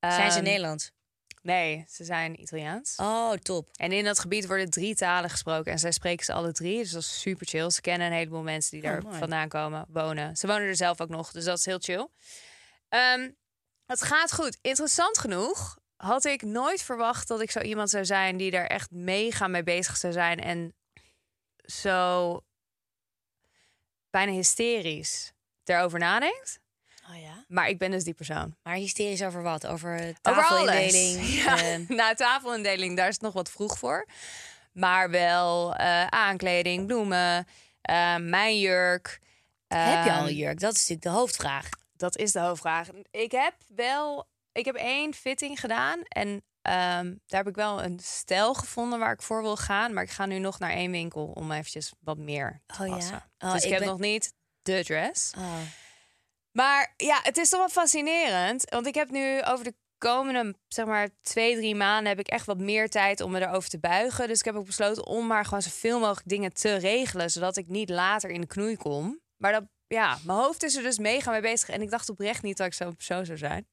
Zijn 0.00 0.30
ze 0.30 0.36
Ehm, 0.36 0.44
Nederlands? 0.46 0.90
Nee, 1.42 1.84
ze 1.88 2.04
zijn 2.04 2.40
Italiaans. 2.40 2.96
Oh, 2.96 3.32
top. 3.32 3.68
En 3.72 3.92
in 3.92 4.04
dat 4.04 4.18
gebied 4.18 4.46
worden 4.46 4.70
drie 4.70 4.94
talen 4.94 5.30
gesproken. 5.30 5.72
En 5.72 5.78
zij 5.78 5.92
spreken 5.92 6.24
ze 6.24 6.32
alle 6.32 6.52
drie. 6.52 6.78
Dus 6.78 6.90
dat 6.90 7.02
is 7.02 7.20
super 7.20 7.46
chill. 7.46 7.70
Ze 7.70 7.80
kennen 7.80 8.06
een 8.06 8.12
heleboel 8.12 8.42
mensen 8.42 8.80
die 8.80 8.90
Oh, 8.90 9.02
daar 9.02 9.18
vandaan 9.18 9.48
komen, 9.48 9.86
wonen. 9.88 10.36
Ze 10.36 10.46
wonen 10.46 10.66
er 10.66 10.76
zelf 10.76 11.00
ook 11.00 11.08
nog, 11.08 11.32
dus 11.32 11.44
dat 11.44 11.58
is 11.58 11.64
heel 11.64 11.78
chill. 11.78 12.08
Ehm, 12.88 13.30
het 13.86 14.02
gaat 14.02 14.32
goed. 14.32 14.58
Interessant 14.60 15.18
genoeg 15.18 15.78
had 15.96 16.24
ik 16.24 16.42
nooit 16.42 16.82
verwacht 16.82 17.28
dat 17.28 17.40
ik 17.40 17.50
zo 17.50 17.60
iemand 17.60 17.90
zou 17.90 18.04
zijn... 18.04 18.36
die 18.36 18.50
daar 18.50 18.66
echt 18.66 18.90
mega 18.90 19.46
mee 19.48 19.62
bezig 19.62 19.96
zou 19.96 20.12
zijn. 20.12 20.40
En 20.40 20.74
zo 21.56 22.40
bijna 24.10 24.32
hysterisch 24.32 25.32
erover 25.64 25.98
nadenkt. 25.98 26.60
Oh 27.14 27.20
ja. 27.20 27.44
Maar 27.48 27.68
ik 27.68 27.78
ben 27.78 27.90
dus 27.90 28.04
die 28.04 28.14
persoon. 28.14 28.56
Maar 28.62 28.74
hysterisch 28.74 29.22
over 29.22 29.42
wat? 29.42 29.66
Over 29.66 29.94
Over 30.00 30.14
tafelindeling? 30.22 31.20
Ja, 31.44 31.56
eh, 31.62 31.88
nou, 31.88 32.14
tafelindeling, 32.14 32.96
daar 32.96 33.08
is 33.08 33.14
het 33.14 33.22
nog 33.22 33.32
wat 33.32 33.50
vroeg 33.50 33.78
voor. 33.78 34.06
Maar 34.72 35.10
wel 35.10 35.74
eh, 35.74 36.06
aankleding, 36.06 36.86
bloemen, 36.86 37.46
eh, 37.80 38.16
mijn 38.16 38.58
jurk. 38.58 39.20
heb 39.66 40.04
je 40.04 40.10
al 40.10 40.16
Ehm, 40.18 40.26
een 40.26 40.34
jurk? 40.34 40.60
Dat 40.60 40.72
is 40.74 40.78
natuurlijk 40.78 41.02
de 41.02 41.20
hoofdvraag. 41.20 41.68
Dat 41.96 42.16
is 42.16 42.32
de 42.32 42.40
hoofdvraag. 42.40 42.88
Ik 43.10 43.30
heb 43.32 43.54
wel, 43.68 44.28
ik 44.52 44.64
heb 44.64 44.74
één 44.74 45.14
fitting 45.14 45.60
gedaan 45.60 46.00
en 46.08 46.42
ehm, 46.62 47.04
daar 47.26 47.40
heb 47.40 47.48
ik 47.48 47.54
wel 47.54 47.82
een 47.82 47.98
stijl 48.02 48.54
gevonden 48.54 48.98
waar 48.98 49.12
ik 49.12 49.22
voor 49.22 49.42
wil 49.42 49.56
gaan. 49.56 49.92
Maar 49.92 50.02
ik 50.02 50.10
ga 50.10 50.26
nu 50.26 50.38
nog 50.38 50.58
naar 50.58 50.70
één 50.70 50.90
winkel 50.90 51.24
om 51.34 51.52
eventjes 51.52 51.92
wat 52.00 52.18
meer 52.18 52.60
te 52.66 52.82
Oh 52.82 52.88
ja? 52.88 52.94
passen. 52.94 53.22
Oh, 53.38 53.52
dus 53.52 53.64
ik, 53.64 53.70
ik 53.70 53.78
heb 53.78 53.84
nog 53.88 53.98
niet 53.98 54.32
de 54.62 54.84
dress. 54.84 55.32
Oh. 55.38 55.56
Maar 56.52 56.94
ja, 56.96 57.20
het 57.22 57.36
is 57.36 57.48
toch 57.48 57.60
wel 57.60 57.68
fascinerend. 57.68 58.70
Want 58.70 58.86
ik 58.86 58.94
heb 58.94 59.10
nu 59.10 59.42
over 59.42 59.64
de 59.64 59.74
komende, 59.98 60.54
zeg 60.68 60.86
maar, 60.86 61.08
twee, 61.22 61.56
drie 61.56 61.74
maanden... 61.74 62.06
heb 62.06 62.18
ik 62.18 62.28
echt 62.28 62.46
wat 62.46 62.58
meer 62.58 62.88
tijd 62.88 63.20
om 63.20 63.30
me 63.30 63.40
erover 63.40 63.68
te 63.68 63.78
buigen. 63.78 64.28
Dus 64.28 64.38
ik 64.38 64.44
heb 64.44 64.54
ook 64.54 64.66
besloten 64.66 65.06
om 65.06 65.26
maar 65.26 65.44
gewoon 65.44 65.62
zoveel 65.62 65.98
mogelijk 65.98 66.28
dingen 66.28 66.52
te 66.52 66.74
regelen... 66.74 67.30
zodat 67.30 67.56
ik 67.56 67.68
niet 67.68 67.88
later 67.88 68.30
in 68.30 68.40
de 68.40 68.46
knoei 68.46 68.76
kom. 68.76 69.20
Maar 69.36 69.52
dat, 69.52 69.64
ja, 69.86 70.18
mijn 70.24 70.38
hoofd 70.38 70.62
is 70.62 70.76
er 70.76 70.82
dus 70.82 70.98
mega 70.98 71.30
mee 71.30 71.40
bezig. 71.40 71.68
En 71.68 71.82
ik 71.82 71.90
dacht 71.90 72.08
oprecht 72.08 72.42
niet 72.42 72.56
dat 72.56 72.66
ik 72.66 72.74
zo'n 72.74 72.96
persoon 72.96 73.26
zou 73.26 73.38
zijn. 73.38 73.66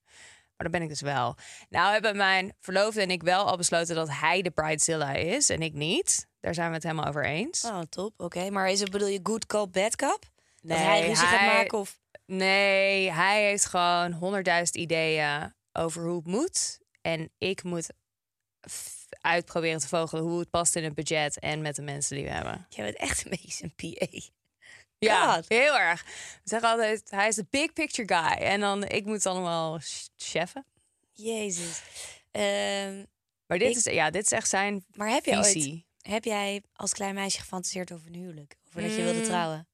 Maar 0.59 0.69
dat 0.69 0.71
ben 0.71 0.81
ik 0.81 0.89
dus 0.89 1.01
wel. 1.01 1.35
Nou 1.69 1.91
hebben 1.91 2.17
mijn 2.17 2.55
verloofde 2.59 3.01
en 3.01 3.11
ik 3.11 3.23
wel 3.23 3.45
al 3.45 3.57
besloten 3.57 3.95
dat 3.95 4.09
hij 4.09 4.41
de 4.41 4.51
Bridezilla 4.51 5.13
is 5.13 5.49
en 5.49 5.61
ik 5.61 5.73
niet. 5.73 6.27
Daar 6.39 6.53
zijn 6.53 6.67
we 6.67 6.73
het 6.73 6.83
helemaal 6.83 7.07
over 7.07 7.25
eens. 7.25 7.65
Oh, 7.65 7.81
top. 7.89 8.13
Oké, 8.17 8.49
maar 8.49 8.69
is 8.69 8.79
het 8.79 8.91
bedoel 8.91 9.07
je 9.07 9.19
good 9.23 9.45
cop, 9.45 9.73
bad 9.73 9.95
cop? 9.95 10.29
dat 10.61 10.77
hij 10.77 11.07
ruzie 11.07 11.27
gaat 11.27 11.53
maken 11.53 11.77
of... 11.77 11.99
Nee, 12.31 13.11
hij 13.11 13.43
heeft 13.43 13.65
gewoon 13.65 14.11
honderdduizend 14.11 14.77
ideeën 14.77 15.53
over 15.73 16.03
hoe 16.03 16.15
het 16.15 16.25
moet. 16.25 16.79
En 17.01 17.31
ik 17.37 17.63
moet 17.63 17.89
uitproberen 19.21 19.79
te 19.79 19.87
vogelen 19.87 20.23
hoe 20.23 20.39
het 20.39 20.49
past 20.49 20.75
in 20.75 20.83
het 20.83 20.93
budget 20.93 21.39
en 21.39 21.61
met 21.61 21.75
de 21.75 21.81
mensen 21.81 22.15
die 22.15 22.25
we 22.25 22.31
hebben. 22.31 22.65
Jij 22.69 22.85
bent 22.85 22.97
echt 22.97 23.23
een 23.25 23.29
beetje 23.29 23.63
een 23.63 23.93
PA. 23.97 24.19
Ja, 24.97 25.33
God. 25.33 25.45
heel 25.47 25.77
erg. 25.77 26.03
We 26.03 26.39
zeggen 26.43 26.69
altijd, 26.69 27.09
hij 27.09 27.27
is 27.27 27.35
de 27.35 27.45
big 27.49 27.73
picture 27.73 28.15
guy. 28.15 28.37
En 28.45 28.59
dan, 28.59 28.83
ik 28.83 29.05
moet 29.05 29.15
het 29.15 29.25
allemaal 29.25 29.77
ch- 29.79 30.07
cheffen. 30.15 30.65
Jezus. 31.13 31.81
Ehm, 32.31 33.05
Maar 33.45 33.57
dit, 33.59 33.69
Ik- 33.69 33.75
is, 33.75 33.83
ja, 33.83 34.09
dit 34.09 34.23
is 34.23 34.31
echt 34.31 34.49
zijn 34.49 34.85
maar 34.93 35.09
heb 35.09 35.25
je 35.25 35.35
ooit, 35.37 35.83
heb 36.01 36.23
jij 36.23 36.61
als 36.73 36.93
klein 36.93 37.15
meisje 37.15 37.39
gefantaseerd 37.39 37.91
over 37.91 38.07
een 38.07 38.13
huwelijk? 38.15 38.55
Over 38.67 38.81
dat 38.81 38.95
je 38.95 39.03
wilde 39.03 39.19
Mm. 39.19 39.23
trouwen? 39.25 39.67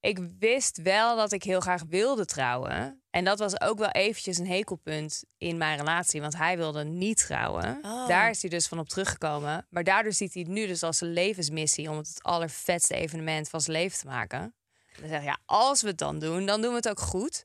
Ik 0.00 0.18
wist 0.38 0.82
wel 0.82 1.16
dat 1.16 1.32
ik 1.32 1.42
heel 1.42 1.60
graag 1.60 1.82
wilde 1.88 2.24
trouwen. 2.24 3.02
En 3.10 3.24
dat 3.24 3.38
was 3.38 3.60
ook 3.60 3.78
wel 3.78 3.90
eventjes 3.90 4.38
een 4.38 4.46
hekelpunt 4.46 5.24
in 5.38 5.56
mijn 5.56 5.78
relatie. 5.78 6.20
Want 6.20 6.36
hij 6.36 6.56
wilde 6.56 6.84
niet 6.84 7.18
trouwen. 7.18 7.78
Oh. 7.82 8.08
Daar 8.08 8.30
is 8.30 8.40
hij 8.40 8.50
dus 8.50 8.66
van 8.66 8.78
op 8.78 8.88
teruggekomen. 8.88 9.66
Maar 9.70 9.84
daardoor 9.84 10.12
ziet 10.12 10.34
hij 10.34 10.42
het 10.42 10.50
nu 10.50 10.66
dus 10.66 10.82
als 10.82 11.00
een 11.00 11.12
levensmissie... 11.12 11.90
om 11.90 11.96
het 11.96 12.08
het 12.08 12.22
allervetste 12.22 12.94
evenement 12.94 13.48
van 13.48 13.60
zijn 13.60 13.76
leven 13.76 13.98
te 13.98 14.06
maken. 14.06 14.40
En 14.40 15.00
dan 15.00 15.08
zeg 15.08 15.18
ik, 15.18 15.26
ja, 15.26 15.38
als 15.44 15.82
we 15.82 15.88
het 15.88 15.98
dan 15.98 16.18
doen, 16.18 16.46
dan 16.46 16.60
doen 16.60 16.70
we 16.70 16.76
het 16.76 16.88
ook 16.88 17.00
goed. 17.00 17.44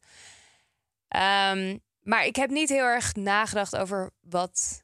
Ehm, 1.08 1.78
maar 2.00 2.26
ik 2.26 2.36
heb 2.36 2.50
niet 2.50 2.70
heel 2.70 2.86
erg 2.86 3.16
nagedacht 3.16 3.76
over 3.76 4.12
wat, 4.20 4.84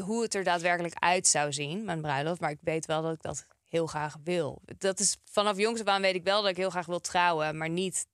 hoe 0.00 0.22
het 0.22 0.34
er 0.34 0.44
daadwerkelijk 0.44 0.94
uit 0.98 1.26
zou 1.26 1.52
zien, 1.52 1.84
mijn 1.84 2.00
bruiloft. 2.00 2.40
Maar 2.40 2.50
ik 2.50 2.60
weet 2.60 2.86
wel 2.86 3.02
dat 3.02 3.14
ik 3.14 3.22
dat 3.22 3.46
heel 3.76 3.86
graag 3.86 4.16
wil. 4.24 4.62
Dat 4.78 5.00
is 5.00 5.16
vanaf 5.30 5.56
jongs 5.56 5.80
af 5.80 5.86
aan 5.86 6.00
weet 6.02 6.14
ik 6.14 6.24
wel 6.24 6.40
dat 6.42 6.50
ik 6.50 6.56
heel 6.56 6.70
graag 6.70 6.86
wil 6.86 7.00
trouwen, 7.00 7.56
maar 7.56 7.68
niet 7.70 8.06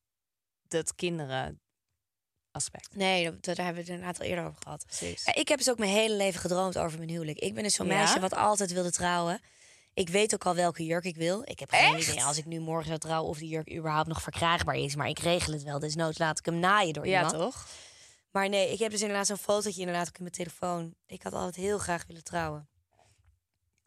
dat 0.68 0.94
kinderen 0.94 1.60
aspect. 2.50 2.94
Nee, 2.96 3.24
dat- 3.24 3.44
daar 3.44 3.56
hebben 3.64 3.74
we 3.74 3.80
het 3.80 3.88
inderdaad 3.88 4.20
al 4.20 4.26
eerder 4.26 4.44
over 4.44 4.62
gehad. 4.62 4.84
Precies. 4.86 5.24
Ik 5.24 5.48
heb 5.48 5.58
dus 5.58 5.70
ook 5.70 5.78
mijn 5.78 5.90
hele 5.90 6.14
leven 6.14 6.40
gedroomd 6.40 6.78
over 6.78 6.98
mijn 6.98 7.10
huwelijk. 7.10 7.38
Ik 7.38 7.54
ben 7.54 7.62
dus 7.62 7.74
zo'n 7.74 7.86
Ja? 7.86 7.94
meisje 7.94 8.20
wat 8.20 8.34
altijd 8.34 8.72
wilde 8.72 8.90
trouwen. 8.92 9.40
Ik 9.94 10.08
weet 10.08 10.34
ook 10.34 10.46
al 10.46 10.54
welke 10.54 10.84
jurk 10.84 11.04
ik 11.04 11.16
wil. 11.16 11.42
Ik 11.44 11.58
heb 11.58 11.70
geen 11.70 11.94
Echt? 11.94 12.08
idee 12.08 12.24
als 12.24 12.36
ik 12.38 12.44
nu 12.44 12.58
morgen 12.60 12.86
zou 12.86 12.98
trouwen 12.98 13.30
of 13.30 13.38
die 13.38 13.48
jurk 13.48 13.72
überhaupt 13.72 14.08
nog 14.08 14.22
verkrijgbaar 14.22 14.74
is. 14.74 14.94
Maar 14.96 15.08
ik 15.08 15.18
regel 15.18 15.52
het 15.52 15.62
wel. 15.62 15.78
Desnoods 15.78 16.18
laat 16.18 16.38
ik 16.38 16.44
hem 16.44 16.58
naaien 16.58 16.92
door 16.92 17.06
Ja, 17.06 17.22
iemand. 17.22 17.38
toch? 17.42 17.66
Maar 18.30 18.48
nee, 18.48 18.72
ik 18.72 18.78
heb 18.78 18.90
dus 18.90 19.00
inderdaad 19.00 19.26
zo'n 19.26 19.36
fotootje 19.36 19.80
inderdaad 19.80 20.08
ook 20.08 20.16
in 20.16 20.22
mijn 20.22 20.34
telefoon. 20.34 20.94
Ik 21.06 21.22
had 21.22 21.32
altijd 21.32 21.54
heel 21.56 21.78
graag 21.78 22.06
willen 22.06 22.24
trouwen. 22.24 22.68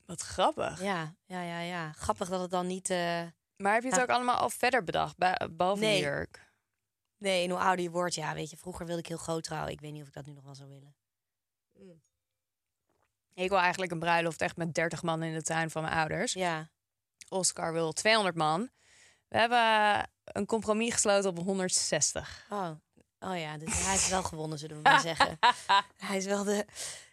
Wat 0.05 0.21
grappig. 0.21 0.81
Ja, 0.81 1.15
ja, 1.25 1.41
ja, 1.41 1.59
ja. 1.59 1.91
Grappig 1.91 2.29
dat 2.29 2.41
het 2.41 2.51
dan 2.51 2.67
niet... 2.67 2.89
eh, 2.89 3.23
Maar 3.57 3.73
heb 3.73 3.81
je 3.83 3.87
het 3.87 3.97
Ja. 3.97 4.01
ook 4.03 4.09
allemaal 4.09 4.35
al 4.37 4.49
verder 4.49 4.83
bedacht, 4.83 5.17
behalve 5.51 5.81
Nee. 5.83 5.97
de 6.01 6.05
jurk? 6.07 6.53
Nee, 7.17 7.43
en 7.43 7.49
hoe 7.49 7.59
ouder 7.59 7.83
je 7.85 7.91
wordt, 7.91 8.15
ja, 8.15 8.33
weet 8.33 8.49
je. 8.49 8.57
Vroeger 8.57 8.85
wilde 8.85 9.01
ik 9.01 9.07
heel 9.07 9.17
groot 9.17 9.43
trouwen. 9.43 9.71
Ik 9.71 9.79
weet 9.81 9.91
niet 9.91 10.01
of 10.01 10.07
ik 10.07 10.13
dat 10.13 10.25
nu 10.25 10.33
nog 10.33 10.43
wel 10.43 10.55
zou 10.55 10.69
willen. 10.69 10.95
Ik 13.33 13.49
wil 13.49 13.59
eigenlijk 13.59 13.91
een 13.91 13.99
bruiloft 13.99 14.41
echt 14.41 14.55
met 14.57 14.73
30 14.73 15.03
man 15.03 15.23
in 15.23 15.33
de 15.33 15.41
tuin 15.41 15.69
van 15.69 15.81
mijn 15.81 15.93
ouders. 15.95 16.33
Ja. 16.33 16.69
Oscar 17.29 17.73
wil 17.73 17.91
200 17.91 18.35
man. 18.35 18.69
We 19.27 19.37
hebben 19.37 20.09
een 20.23 20.45
compromis 20.45 20.93
gesloten 20.93 21.29
op 21.29 21.37
160. 21.37 22.45
Oh, 22.49 22.71
oh 23.25 23.38
ja, 23.39 23.57
dus 23.57 23.73
hij 23.83 23.91
heeft 23.91 24.09
wel 24.09 24.23
gewonnen, 24.23 24.59
zullen 24.59 24.75
we 24.75 24.81
maar 24.81 25.01
zeggen. 25.01 25.39
Hij 25.97 26.17
is 26.17 26.25
wel 26.25 26.43
de... 26.43 26.65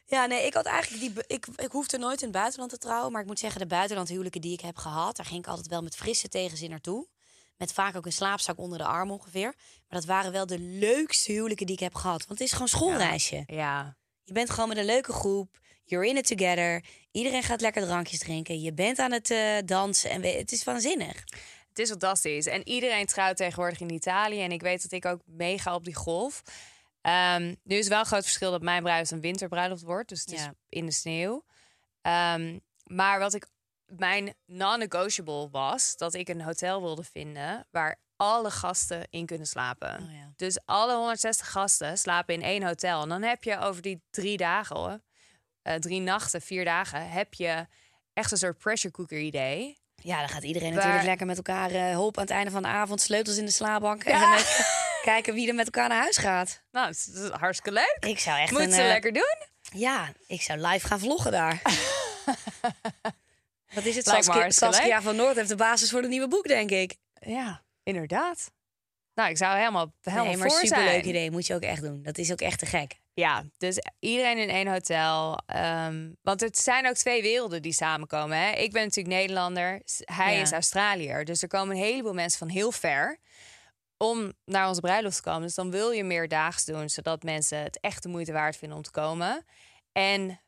Ja, 0.07 0.27
nee, 0.27 0.47
ik 0.47 0.55
had 0.55 0.65
eigenlijk 0.67 1.15
die... 1.15 1.25
Ik, 1.27 1.47
ik 1.57 1.71
hoefde 1.73 1.99
nooit 1.99 2.19
in 2.23 2.29
het 2.29 2.37
buitenland 2.37 2.71
te 2.71 2.79
trouwen. 2.79 3.13
Maar 3.13 3.21
ik 3.21 3.27
moet 3.27 3.39
zeggen, 3.39 3.61
de 3.61 3.67
buitenlandhuwelijken 3.67 4.41
die 4.41 4.53
ik 4.53 4.61
heb 4.61 4.77
gehad... 4.77 5.17
daar 5.17 5.27
ging 5.27 5.39
ik 5.39 5.47
altijd 5.47 5.67
wel 5.69 5.83
met 5.83 5.97
frisse 5.97 6.29
tegenzin 6.29 6.71
naartoe. 6.71 7.07
Met 7.57 7.73
vaak 7.73 7.97
ook 7.97 8.07
een 8.07 8.13
slaapzak 8.13 8.59
onder 8.59 8.79
de 8.79 8.85
arm 8.85 9.11
ongeveer. 9.11 9.55
Maar 9.89 10.01
dat 10.01 10.05
waren 10.05 10.33
wel 10.33 10.47
de 10.47 10.59
leukste 10.59 11.33
huwelijken 11.33 11.67
die 11.67 11.75
ik 11.75 11.81
heb 11.83 11.95
gehad. 11.95 12.19
Want 12.27 12.39
het 12.39 12.41
is 12.41 12.53
gewoon 12.53 12.69
schoolreisje. 12.69 13.43
Ja, 13.47 13.97
Je 14.25 14.33
bent 14.33 14.51
gewoon 14.51 14.69
met 14.69 14.77
een 14.79 14.85
leuke 14.85 15.13
groep. 15.13 15.61
You're 15.85 16.09
in 16.09 16.17
it 16.17 16.27
together. 16.27 16.85
Iedereen 17.11 17.43
gaat 17.43 17.61
lekker 17.61 17.83
drankjes 17.83 18.19
drinken. 18.19 18.61
Je 18.61 18.73
bent 18.73 18.99
aan 18.99 19.13
het 19.13 19.31
eh, 19.31 19.57
dansen. 19.65 20.11
En 20.11 20.21
we- 20.21 20.29
het 20.29 20.53
is 20.53 20.65
waanzinnig. 20.65 21.25
Het 21.73 21.79
is 21.79 21.91
fantastisch. 21.91 22.47
En 22.47 22.69
iedereen 22.69 23.07
trouwt 23.07 23.37
tegenwoordig 23.37 23.81
in 23.81 23.91
Italië. 23.91 24.43
En 24.43 24.53
ik 24.53 24.63
weet 24.63 24.83
dat 24.83 24.93
ik 24.93 25.05
ook 25.05 25.21
meega 25.25 25.75
op 25.75 25.85
die 25.85 25.95
golf. 25.95 26.43
Ehm, 27.01 27.55
nu 27.63 27.77
is 27.77 27.89
wel 27.89 27.99
een 27.99 28.07
groot 28.07 28.23
verschil 28.23 28.51
dat 28.51 28.63
mijn 28.63 28.83
bruiloft 28.83 29.11
een 29.11 29.21
winterbruiloft 29.21 29.83
wordt. 29.83 30.09
Dus 30.09 30.21
het 30.21 30.33
is 30.33 30.49
in 30.69 30.87
de 30.87 30.93
sneeuw. 30.93 31.45
Ehm, 32.03 32.59
maar 32.85 33.19
wat 33.19 33.35
ik 33.35 33.47
mijn 33.87 34.35
non-negotiable 34.47 35.49
was... 35.51 35.97
dat 35.97 36.15
ik 36.15 36.29
een 36.29 36.43
hotel 36.43 36.83
wilde 36.83 37.05
vinden... 37.05 37.67
waar 37.71 37.99
alle 38.17 38.51
gasten 38.51 39.07
in 39.11 39.27
kunnen 39.27 39.47
slapen. 39.47 40.03
Oh 40.03 40.13
ja. 40.13 40.33
Dus 40.37 40.59
alle 40.65 40.95
160 40.95 41.51
gasten 41.51 41.99
slapen 41.99 42.35
in 42.35 42.43
één 42.43 42.63
hotel. 42.63 43.03
En 43.03 43.09
dan 43.09 43.23
heb 43.23 43.45
je 43.45 43.59
over 43.59 43.83
die 43.83 44.03
drie 44.11 44.37
dagen, 44.37 45.05
eh, 45.63 45.75
drie 45.75 46.01
nachten, 46.01 46.41
vier 46.41 46.65
dagen, 46.65 47.11
heb 47.11 47.35
je 47.35 47.67
echt 48.13 48.31
een 48.31 48.39
soort 48.39 48.59
pressure 48.59 48.93
cooker 48.95 49.19
idee. 49.19 49.82
Ja, 50.03 50.19
dan 50.19 50.29
gaat 50.29 50.43
iedereen 50.43 50.75
natuurlijk 50.75 51.05
lekker 51.05 51.27
met 51.27 51.37
elkaar 51.37 51.71
eh 51.71 51.91
hulp 51.91 52.17
aan 52.17 52.23
het 52.23 52.33
einde 52.33 52.51
van 52.51 52.63
de 52.63 52.69
avond. 52.69 53.01
Sleutels 53.01 53.37
in 53.37 53.45
de 53.45 53.51
slaapbank. 53.51 54.05
En 54.05 54.21
dan 54.21 54.35
even 54.35 54.65
kijken 55.03 55.35
wie 55.35 55.49
er 55.49 55.55
met 55.55 55.65
elkaar 55.65 55.89
naar 55.89 56.01
huis 56.01 56.17
gaat. 56.17 56.63
Nou, 56.71 56.87
het 56.87 57.11
is, 57.15 57.29
hartstikke 57.29 57.73
leuk. 57.73 58.11
Ik 58.11 58.19
zou 58.19 58.41
echt 58.41 58.51
Moet 58.51 58.61
een, 58.61 58.73
ze 58.73 58.81
eh, 58.81 58.87
lekker 58.87 59.13
doen. 59.13 59.37
Ja, 59.73 60.13
ik 60.27 60.43
zou 60.43 60.61
live 60.61 60.87
gaan 60.87 61.01
vloggen 61.01 61.33
daar. 61.33 61.63
Wat 63.75 63.85
is 63.85 63.97
het? 63.97 64.07
Saskia, 64.49 65.03
van 65.03 65.17
Noord 65.17 65.37
heeft 65.37 65.49
de 65.49 65.57
basis 65.57 65.91
voor 65.91 66.01
het 66.01 66.11
nieuwe 66.11 66.29
boek, 66.29 66.49
denk 66.49 66.71
ik. 66.71 66.97
Ja, 67.21 67.63
inderdaad. 67.83 68.51
Nou, 69.15 69.31
ik 69.31 69.37
zou 69.37 69.59
helemaal, 69.59 69.93
helemaal 70.01 70.27
nee, 70.27 70.37
maar 70.37 70.51
voor 70.51 70.59
superleuk 70.59 70.89
zijn. 70.89 71.09
idee. 71.09 71.31
Moet 71.31 71.47
je 71.47 71.55
ook 71.55 71.63
echt 71.63 71.83
doen. 71.83 72.03
Dat 72.03 72.19
is 72.19 72.33
ook 72.33 72.41
echt 72.41 72.59
te 72.59 72.67
gek. 72.67 73.01
Ja, 73.15 73.45
dus 73.59 73.79
iedereen 73.99 74.39
in 74.39 74.49
één 74.49 74.67
hotel. 74.69 75.39
Ehm, 75.47 76.13
want 76.23 76.41
het 76.41 76.59
zijn 76.59 76.89
ook 76.89 76.95
twee 76.95 77.23
werelden 77.23 77.63
die 77.63 77.73
samenkomen. 77.73 78.39
Hè? 78.39 78.51
Ik 78.53 78.73
ben 78.73 78.83
natuurlijk 78.83 79.15
Nederlander. 79.17 79.83
Hij 80.05 80.35
Ja. 80.37 80.43
is 80.43 80.53
Australiër. 80.53 81.25
Dus 81.25 81.43
er 81.43 81.49
komen 81.49 81.77
een 81.77 81.83
heleboel 81.83 82.15
mensen 82.15 82.39
van 82.39 82.49
heel 82.49 82.73
ver 82.73 83.19
om 83.97 84.33
naar 84.45 84.69
onze 84.69 84.81
bruiloft 84.81 85.17
te 85.17 85.23
komen. 85.23 85.43
Dus 85.43 85.55
dan 85.55 85.71
wil 85.71 85.91
je 85.91 86.05
meer 86.05 86.29
daags 86.29 86.65
doen, 86.65 86.91
zodat 86.91 87.23
mensen 87.23 87.59
het 87.59 87.81
echt 87.81 88.03
de 88.03 88.09
moeite 88.09 88.33
waard 88.33 88.57
vinden 88.57 88.77
om 88.77 88.83
te 88.83 88.91
komen. 88.91 89.45
En 89.93 90.41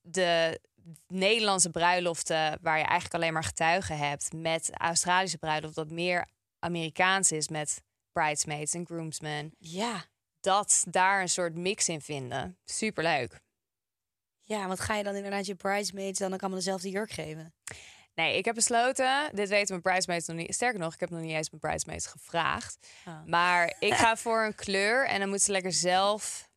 de 0.00 0.60
Nederlandse 1.06 1.70
bruiloften, 1.70 2.58
waar 2.62 2.78
je 2.78 2.84
eigenlijk 2.84 3.14
alleen 3.14 3.32
maar 3.32 3.44
getuigen 3.44 3.98
hebt, 3.98 4.32
met 4.32 4.70
Australische 4.72 5.38
bruiloft, 5.38 5.74
dat 5.74 5.90
meer 5.90 6.26
Amerikaans 6.58 7.32
is 7.32 7.48
met 7.48 7.82
bridesmaids 8.12 8.74
en 8.74 8.86
groomsmen 8.86 9.54
Ja. 9.58 10.04
Dat 10.44 10.84
daar 10.88 11.20
een 11.20 11.28
soort 11.28 11.54
mix 11.54 11.88
in 11.88 12.00
vinden. 12.00 12.58
Superleuk. 12.64 13.40
Ja, 14.42 14.66
want 14.66 14.80
ga 14.80 14.94
je 14.94 15.04
dan 15.04 15.14
inderdaad 15.14 15.46
je 15.46 15.54
bridesmaids 15.54 16.18
dan 16.18 16.32
ook 16.32 16.40
allemaal 16.40 16.58
dezelfde 16.58 16.90
jurk 16.90 17.10
geven? 17.10 17.54
Nee, 18.14 18.36
ik 18.36 18.44
heb 18.44 18.54
besloten, 18.54 19.30
dit 19.32 19.48
weten 19.48 19.68
mijn 19.68 19.82
bridesmaids 19.82 20.26
nog 20.26 20.36
niet. 20.36 20.54
Sterker 20.54 20.80
nog, 20.80 20.94
ik 20.94 21.00
heb 21.00 21.10
nog 21.10 21.20
niet 21.20 21.32
eens 21.32 21.50
mijn 21.50 21.60
bridesmaids 21.60 22.06
gevraagd. 22.06 22.88
Oh. 23.06 23.24
Maar 23.26 23.74
ik 23.78 23.94
ga 24.04 24.16
voor 24.16 24.44
een 24.44 24.54
kleur 24.54 25.06
en 25.06 25.20
dan 25.20 25.28
moet 25.28 25.42
ze 25.42 25.52
lekker 25.52 25.72
zelf 25.72 26.48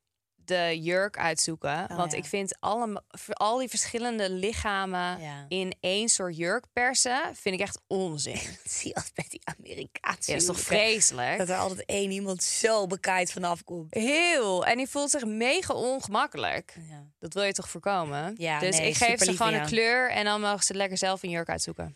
de 0.48 0.80
jurk 0.82 1.18
uitzoeken. 1.18 1.88
Oh, 1.90 1.98
Want 1.98 2.12
ja. 2.12 2.18
ik 2.18 2.26
vind 2.26 2.58
alle, 2.60 3.04
al 3.28 3.58
die 3.58 3.70
verschillende 3.70 4.30
lichamen 4.30 5.20
Ja. 5.22 5.46
in 5.48 5.76
één 5.80 6.10
soort 6.10 6.38
jurk 6.38 6.66
persen, 6.74 7.22
vind 7.36 7.56
ik 7.56 7.62
echt 7.62 7.80
onzin. 7.88 8.40
Zie 8.66 8.96
altijd 8.96 9.14
bij 9.14 9.26
die 9.30 9.42
Amerikaanse 9.44 10.32
Ja, 10.32 10.38
is 10.38 10.46
toch 10.46 10.60
vreselijk? 10.60 11.38
Dat 11.38 11.50
er 11.50 11.58
altijd 11.58 11.86
één 11.86 12.12
iemand 12.12 12.44
zo 12.44 12.88
bekaaid 12.88 13.32
vanaf 13.32 13.64
komt. 13.64 13.94
Heel. 13.94 14.66
En 14.66 14.78
die 14.78 14.88
voelt 14.90 15.10
zich 15.10 15.26
mega 15.26 15.74
ongemakkelijk. 15.74 16.76
Ja. 16.90 17.04
Dat 17.20 17.34
wil 17.34 17.44
je 17.44 17.54
toch 17.54 17.70
voorkomen? 17.70 18.36
Ja, 18.38 18.60
dus 18.60 18.78
nee, 18.78 18.88
ik 18.88 18.96
geef 18.98 19.24
ze 19.24 19.36
gewoon 19.38 19.54
een 19.54 19.66
kleur 19.66 20.12
en 20.12 20.26
dan 20.26 20.42
mogen 20.42 20.64
ze 20.64 20.74
lekker 20.74 20.98
zelf 20.98 21.24
een 21.24 21.30
jurk 21.30 21.50
uitzoeken. 21.50 21.96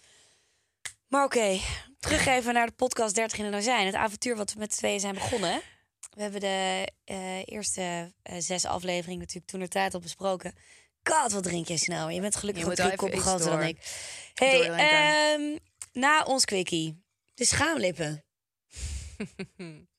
Maar 1.08 1.24
oké, 1.24 1.60
terug 2.00 2.26
even 2.26 2.54
naar 2.54 2.66
de 2.68 2.74
podcast 2.74 3.16
30 3.16 3.38
in 3.38 3.46
een 3.46 3.54
azijn. 3.56 3.86
Het 3.86 3.96
avontuur 3.96 4.36
wat 4.36 4.54
we 4.54 4.60
met 4.60 4.74
z'n 4.74 4.78
tweeën 4.80 5.00
zijn 5.00 5.14
begonnen. 5.14 5.62
We 6.12 6.21
hebben 6.21 6.39
de 6.39 6.88
eh, 7.06 7.45
eerste 7.45 8.13
eh, 8.24 8.36
zes 8.39 8.65
afleveringen 8.65 9.19
natuurlijk 9.19 9.47
toen 9.47 9.62
er 9.62 9.69
tijd 9.69 9.93
op 9.93 10.02
besproken. 10.02 10.54
God, 11.04 11.32
wat 11.32 11.43
drink 11.43 11.67
jij 11.67 11.78
snel. 11.78 12.10
Je 12.10 12.21
bent 12.21 12.36
gelukkig 12.36 12.63
Je 12.63 12.69
ook 12.69 12.78
moet 12.78 12.86
drie 12.86 12.97
koppen 12.97 13.21
groter 13.21 13.50
dan 13.50 13.62
ik. 13.62 13.78
Hey, 14.34 14.69
ehm, 14.69 15.58
na 15.93 16.24
ons 16.24 16.45
quickie. 16.45 17.04
De 17.34 17.45
schaamlippen. 17.45 18.24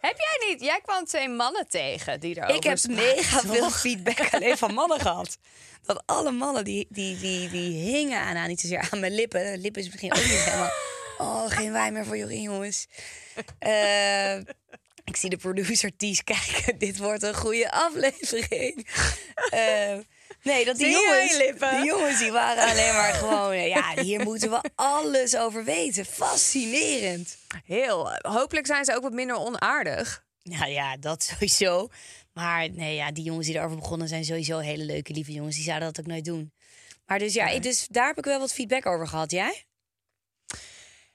Heb 0.00 0.16
jij 0.18 0.48
niet? 0.48 0.60
Jij 0.60 0.80
kwam 0.82 1.04
twee 1.04 1.28
mannen 1.28 1.68
tegen 1.68 2.20
die 2.20 2.36
erover 2.36 2.54
Ik 2.54 2.62
heb 2.62 2.86
mega 2.88 3.40
veel 3.40 3.70
feedback 3.84 4.34
alleen 4.34 4.58
van 4.58 4.74
mannen 4.74 5.00
gehad. 5.00 5.38
Dat 5.82 6.02
alle 6.06 6.30
mannen 6.30 6.64
die, 6.64 6.86
die, 6.90 7.18
die, 7.18 7.50
die 7.50 7.72
hingen 7.72 8.20
aan, 8.20 8.36
aan, 8.36 8.48
niet 8.48 8.60
zozeer 8.60 8.88
aan 8.90 9.00
mijn 9.00 9.14
lippen. 9.14 9.52
De 9.52 9.58
lippen 9.58 9.82
is 9.82 9.88
misschien 9.88 10.12
ook 10.12 10.22
niet 10.22 10.44
helemaal... 10.44 10.70
Oh, 11.18 11.50
geen 11.50 11.72
wijn 11.72 11.92
meer 11.92 12.04
voor 12.04 12.16
Jorien, 12.16 12.42
jongens. 12.42 12.86
Eh, 13.58 14.38
Ik 15.04 15.16
zie 15.16 15.30
de 15.30 15.36
producer 15.36 15.96
Ties 15.96 16.24
kijken. 16.34 16.78
Dit 16.78 16.98
wordt 16.98 17.22
een 17.22 17.34
goede 17.34 17.70
aflevering. 17.70 18.86
Eh, 19.50 19.96
nee, 20.42 20.64
dat 20.64 20.76
die 20.76 20.90
jongens, 20.90 21.38
die 21.38 21.84
jongens 21.84 22.18
die 22.18 22.32
waren 22.32 22.70
alleen 22.70 22.94
maar 22.94 23.12
gewoon... 23.22 23.50
eh, 23.52 23.68
Ja, 23.68 24.02
hier 24.02 24.20
moeten 24.20 24.50
we 24.50 24.70
alles 24.74 25.36
over 25.36 25.64
weten. 25.64 26.04
Fascinerend. 26.04 27.36
Heel. 27.64 28.12
Hopelijk 28.18 28.66
zijn 28.66 28.84
ze 28.84 28.94
ook 28.94 29.02
wat 29.02 29.12
minder 29.12 29.36
onaardig. 29.36 30.24
Nou 30.42 30.70
ja, 30.70 30.96
dat 30.96 31.22
sowieso. 31.22 31.88
Maar 32.32 32.70
nee, 32.70 32.94
ja, 32.94 33.12
die 33.12 33.24
jongens 33.24 33.46
die 33.46 33.56
erover 33.56 33.76
begonnen 33.76 34.08
zijn 34.08 34.24
sowieso 34.24 34.58
hele 34.58 34.84
leuke, 34.84 35.12
lieve 35.12 35.32
jongens. 35.32 35.54
Die 35.56 35.64
zouden 35.64 35.88
dat 35.92 36.00
ook 36.00 36.06
nooit 36.10 36.24
doen. 36.24 36.52
Maar 37.06 37.18
dus 37.18 37.34
ja, 37.34 37.58
dus 37.58 37.86
daar 37.90 38.06
heb 38.06 38.18
ik 38.18 38.24
wel 38.24 38.38
wat 38.38 38.52
feedback 38.52 38.86
over 38.86 39.08
gehad. 39.08 39.30
Jij? 39.30 39.64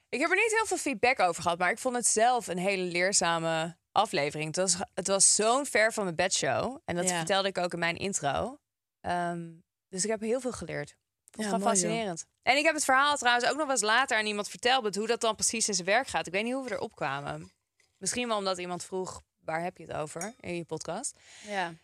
Ik 0.08 0.20
heb 0.20 0.30
er 0.30 0.36
niet 0.36 0.54
heel 0.56 0.66
veel 0.66 0.76
feedback 0.78 1.18
over 1.20 1.42
gehad, 1.42 1.58
maar 1.58 1.70
ik 1.70 1.78
vond 1.78 1.96
het 1.96 2.06
zelf 2.06 2.46
een 2.46 2.58
hele 2.58 2.82
leerzame 2.82 3.76
aflevering. 3.92 4.46
Het 4.46 4.56
was, 4.56 4.76
het 4.94 5.06
was 5.06 5.34
zo'n 5.34 5.66
ver 5.66 5.92
van 5.92 6.04
mijn 6.04 6.16
bedshow. 6.16 6.78
En 6.84 6.96
dat 6.96 7.08
Ja. 7.08 7.16
vertelde 7.16 7.48
ik 7.48 7.58
ook 7.58 7.72
in 7.72 7.78
mijn 7.78 7.96
intro. 7.96 8.58
Ehm, 9.00 9.48
dus 9.88 10.04
ik 10.04 10.10
heb 10.10 10.20
heel 10.20 10.40
veel 10.40 10.52
geleerd. 10.52 10.96
Ja, 11.30 11.48
joh. 11.48 11.60
fascinerend. 11.60 12.26
En 12.42 12.56
ik 12.56 12.64
heb 12.64 12.74
het 12.74 12.84
verhaal 12.84 13.16
trouwens 13.16 13.44
ook 13.48 13.56
nog 13.56 13.62
wel 13.66 13.74
eens 13.74 13.84
later 13.84 14.18
aan 14.18 14.26
iemand 14.26 14.48
verteld... 14.48 14.94
hoe 14.96 15.06
dat 15.06 15.20
dan 15.20 15.34
precies 15.34 15.68
in 15.68 15.74
zijn 15.74 15.86
werk 15.86 16.06
gaat. 16.06 16.26
Ik 16.26 16.32
weet 16.32 16.44
niet 16.44 16.52
hoe 16.52 16.64
we 16.64 16.72
erop 16.74 16.94
kwamen. 16.94 17.52
Misschien 17.98 18.28
wel 18.28 18.36
omdat 18.36 18.58
iemand 18.58 18.84
vroeg, 18.84 19.22
waar 19.38 19.62
heb 19.62 19.78
je 19.78 19.84
het 19.86 19.92
over 19.92 20.34
in 20.40 20.56
je 20.56 20.64
podcast? 20.64 21.18
Ja. 21.46 21.74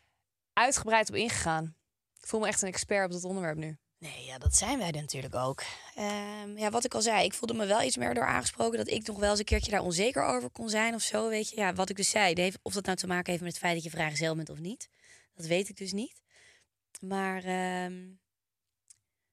Uitgebreid 0.53 1.09
op 1.09 1.15
ingegaan. 1.15 1.77
Ik 2.21 2.27
voel 2.27 2.41
me 2.41 2.47
echt 2.47 2.63
een 2.63 2.69
expert 2.69 3.05
op 3.07 3.13
dat 3.13 3.25
onderwerp 3.25 3.57
nu. 3.57 3.77
Nee, 3.99 4.25
ja, 4.25 4.39
dat 4.39 4.55
zijn 4.57 4.79
wij 4.79 4.91
natuurlijk 4.91 5.35
ook. 5.35 5.63
Ehm, 5.95 6.59
ja, 6.59 6.71
wat 6.71 6.85
ik 6.85 6.95
al 6.95 7.03
zei, 7.03 7.25
ik 7.25 7.35
voelde 7.35 7.55
me 7.55 7.67
wel 7.67 7.83
iets 7.83 7.97
meer 7.97 8.15
door 8.15 8.27
aangesproken 8.27 8.79
dat 8.79 8.89
ik 8.89 9.07
nog 9.07 9.19
wel 9.19 9.31
eens 9.31 9.39
een 9.39 9.45
keertje 9.45 9.71
daar 9.71 9.83
onzeker 9.83 10.25
over 10.25 10.51
kon 10.51 10.69
zijn 10.69 10.95
of 10.95 11.03
zo, 11.03 11.29
weet 11.29 11.49
je. 11.51 11.57
Ja, 11.57 11.73
wat 11.75 11.91
ik 11.91 11.97
dus 11.97 12.11
zei, 12.11 12.53
of 12.63 12.73
dat 12.75 12.85
nou 12.85 12.97
te 12.97 13.07
maken 13.07 13.31
heeft 13.31 13.43
met 13.45 13.53
het 13.53 13.61
feit 13.63 13.75
dat 13.75 13.83
je 13.85 13.91
vrijgezel 13.91 14.35
bent 14.37 14.51
of 14.51 14.59
niet, 14.59 14.89
dat 15.35 15.47
weet 15.47 15.69
ik 15.69 15.77
dus 15.77 15.93
niet. 15.93 16.23
Maar 17.01 17.45
ehm, 17.45 18.05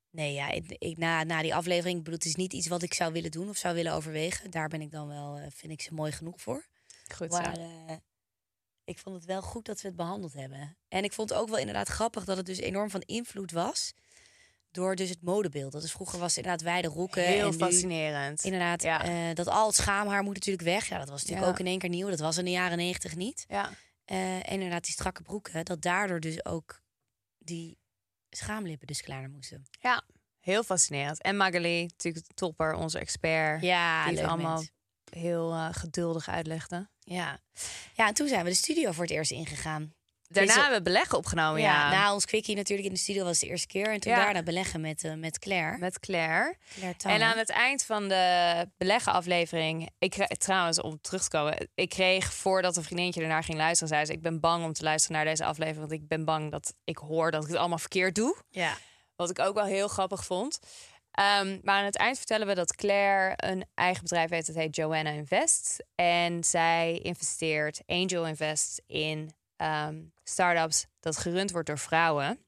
nee, 0.10 0.34
ja, 0.34 0.49
ik, 0.49 0.76
ik- 0.78 0.97
na, 0.97 1.23
na 1.23 1.41
die 1.41 1.56
aflevering, 1.56 1.97
ik 1.97 2.04
bedoel, 2.04 2.19
het 2.19 2.28
is 2.28 2.36
niet 2.36 2.54
iets 2.54 2.67
wat 2.67 2.82
ik 2.84 2.93
zou 2.93 3.13
willen 3.13 3.32
doen 3.32 3.49
of 3.49 3.58
zou 3.58 3.76
willen 3.76 3.93
overwegen. 3.93 4.52
Daar 4.52 4.67
ben 4.67 4.82
ik 4.82 4.91
dan 4.91 5.08
wel, 5.08 5.38
eh, 5.38 5.45
vind 5.56 5.71
ik 5.71 5.82
ze 5.82 5.93
mooi 5.93 6.12
genoeg 6.12 6.41
voor. 6.41 6.65
Goed 7.15 7.34
zo. 7.34 7.39
Maar 7.39 7.58
eh, 7.58 7.95
ik 8.84 8.99
vond 8.99 9.15
het 9.15 9.26
wel 9.26 9.41
goed 9.41 9.65
dat 9.65 9.82
we 9.82 9.88
het 9.88 9.97
behandeld 9.97 10.34
hebben. 10.34 10.78
En 10.88 11.04
ik 11.04 11.13
vond 11.13 11.30
het 11.30 11.39
ook 11.39 11.49
wel 11.49 11.58
inderdaad 11.58 11.88
grappig 11.88 12.26
dat 12.26 12.38
het 12.38 12.45
dus 12.45 12.58
enorm 12.60 12.89
van 12.89 13.02
invloed 13.02 13.52
was. 13.52 13.93
Door 14.74 14.96
dus 14.96 15.10
het 15.10 15.22
modebeeld. 15.22 15.72
Dat 15.72 15.84
is 15.84 15.92
vroeger 15.92 16.20
was 16.20 16.38
inderdaad 16.38 16.62
wijde 16.62 16.88
roeken. 16.88 17.24
Heel 17.24 17.46
en 17.46 17.52
nu 17.52 17.58
fascinerend. 17.58 18.44
Inderdaad, 18.44 18.82
Ja. 18.84 19.04
eh, 19.04 19.36
dat 19.36 19.48
al 19.48 19.66
het 19.68 19.76
schaamhaar 19.76 20.24
moet 20.24 20.34
natuurlijk 20.34 20.64
weg. 20.64 20.88
Ja, 20.90 20.98
dat 20.98 21.10
was 21.10 21.20
natuurlijk 21.22 21.46
Ja. 21.48 21.52
ook 21.54 21.60
in 21.60 21.66
één 21.66 21.80
keer 21.80 21.90
nieuw. 21.90 22.10
Dat 22.10 22.20
was 22.20 22.38
in 22.38 22.46
de 22.46 22.52
jaren 22.52 22.78
negentig 22.78 23.16
niet. 23.16 23.46
Ja. 23.48 23.70
Eh, 24.06 24.36
en 24.36 24.44
inderdaad 24.52 24.84
die 24.84 24.94
strakke 24.94 25.22
broeken. 25.22 25.66
Dat 25.66 25.82
daardoor 25.82 26.20
dus 26.20 26.46
ook 26.46 26.82
die 27.38 27.78
schaamlippen 28.30 28.88
dus 28.88 29.02
kleiner 29.02 29.30
moesten. 29.30 29.64
Ja, 29.80 30.04
heel 30.40 30.64
fascinerend. 30.64 31.22
En 31.22 31.38
Magali, 31.38 31.82
natuurlijk 31.82 32.26
topper, 32.34 32.74
onze 32.74 33.00
expert. 33.00 33.62
Ja, 33.62 34.08
die 34.08 34.18
het 34.18 34.28
allemaal 34.28 34.56
mens. 34.56 34.72
heel 35.10 35.52
eh, 35.54 35.68
geduldig 35.72 36.30
uitlegde. 36.30 36.90
Ja. 37.00 37.40
ja, 37.94 38.08
en 38.08 38.14
toen 38.14 38.28
zijn 38.28 38.44
we 38.44 38.50
de 38.50 38.56
studio 38.56 38.92
voor 38.92 39.04
het 39.04 39.14
eerst 39.14 39.32
ingegaan. 39.32 39.94
Daarna 40.34 40.54
hebben 40.54 40.78
we 40.78 40.84
beleggen 40.84 41.17
opgenomen, 41.17 41.62
ja. 41.62 41.89
na 41.89 42.13
ons 42.13 42.26
quickie 42.26 42.56
natuurlijk 42.56 42.88
in 42.88 42.93
de 42.93 43.00
studio 43.00 43.24
was 43.24 43.39
de 43.39 43.48
eerste 43.48 43.67
keer. 43.67 43.88
En 43.88 44.00
toen 44.00 44.15
daarna 44.15 44.43
beleggen 44.43 44.82
met, 44.82 45.04
eh, 45.04 45.13
met 45.13 45.39
Claire. 45.39 45.78
Met 45.78 46.00
Claire. 46.00 46.56
En 47.04 47.22
aan 47.22 47.38
het 47.38 47.50
eind 47.50 47.84
van 47.84 48.08
de 48.08 48.67
beleggenaflevering... 48.78 49.89
Ik 49.98 50.10
kreeg, 50.10 50.28
trouwens, 50.28 50.82
om 50.82 51.02
terug 51.02 51.24
te 51.24 51.30
komen... 51.30 51.69
Ik 51.76 51.89
kreeg, 51.89 52.34
voordat 52.34 52.78
een 52.78 52.84
vriendinnetje 52.84 53.22
ernaar 53.22 53.43
ging 53.43 53.58
luisteren... 53.58 53.88
zei 53.88 54.06
ze, 54.06 54.12
ik 54.12 54.22
ben 54.22 54.39
bang 54.39 54.63
om 54.63 54.74
te 54.74 54.84
luisteren 54.84 55.17
naar 55.17 55.26
deze 55.26 55.46
aflevering... 55.46 55.88
want 55.88 56.02
ik 56.02 56.08
ben 56.08 56.26
bang 56.26 56.52
dat 56.52 56.74
ik 56.84 56.98
hoor 56.98 57.32
dat 57.32 57.43
ik 57.43 57.50
het 57.50 57.58
allemaal 57.58 57.78
verkeerd 57.78 58.15
doe. 58.15 58.38
Ja. 58.50 58.78
Wat 59.15 59.30
ik 59.30 59.39
ook 59.39 59.56
wel 59.56 59.65
heel 59.65 59.88
grappig 59.88 60.26
vond. 60.26 60.60
Ehm, 61.12 61.60
maar 61.62 61.76
aan 61.76 61.86
het 61.86 61.98
eind 61.98 62.17
vertellen 62.17 62.48
we 62.48 62.56
dat 62.56 62.76
Claire 62.76 63.34
een 63.36 63.65
eigen 63.74 64.04
bedrijf 64.04 64.30
heeft. 64.30 64.48
Dat 64.48 64.56
heet 64.56 64.76
Joanna 64.76 65.10
Invest. 65.10 65.84
En 65.96 66.43
zij 66.43 67.00
investeert, 67.02 67.82
Angel 67.86 68.28
Invest, 68.28 68.82
in 68.88 69.34
ehm 69.56 69.96
start-ups 70.24 70.86
dat 71.00 71.18
gerund 71.18 71.52
wordt 71.52 71.68
door 71.68 71.80
vrouwen. 71.80 72.46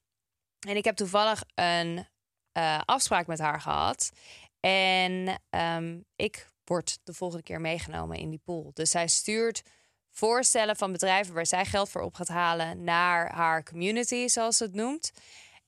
En 0.68 0.76
ik 0.76 0.84
heb 0.84 0.96
toevallig 0.96 1.44
een 1.56 2.08
eh, 2.52 2.82
afspraak 2.86 3.28
met 3.28 3.40
haar 3.40 3.62
gehad. 3.62 4.12
En 4.60 5.42
ehm, 5.50 6.00
ik 6.16 6.48
word 6.64 7.00
de 7.04 7.14
volgende 7.14 7.44
keer 7.44 7.62
meegenomen 7.62 8.18
in 8.18 8.30
die 8.30 8.42
pool. 8.44 8.72
Dus 8.74 8.90
zij 8.90 9.08
stuurt 9.08 9.62
voorstellen 10.10 10.76
van 10.76 10.92
bedrijven 10.92 11.34
waar 11.34 11.46
zij 11.46 11.66
geld 11.66 11.90
voor 11.90 12.02
op 12.02 12.14
gaat 12.16 12.28
halen 12.28 12.84
naar 12.84 13.34
haar 13.34 13.64
community, 13.64 14.28
zoals 14.28 14.58
ze 14.58 14.64
het 14.64 14.74
noemt. 14.74 15.12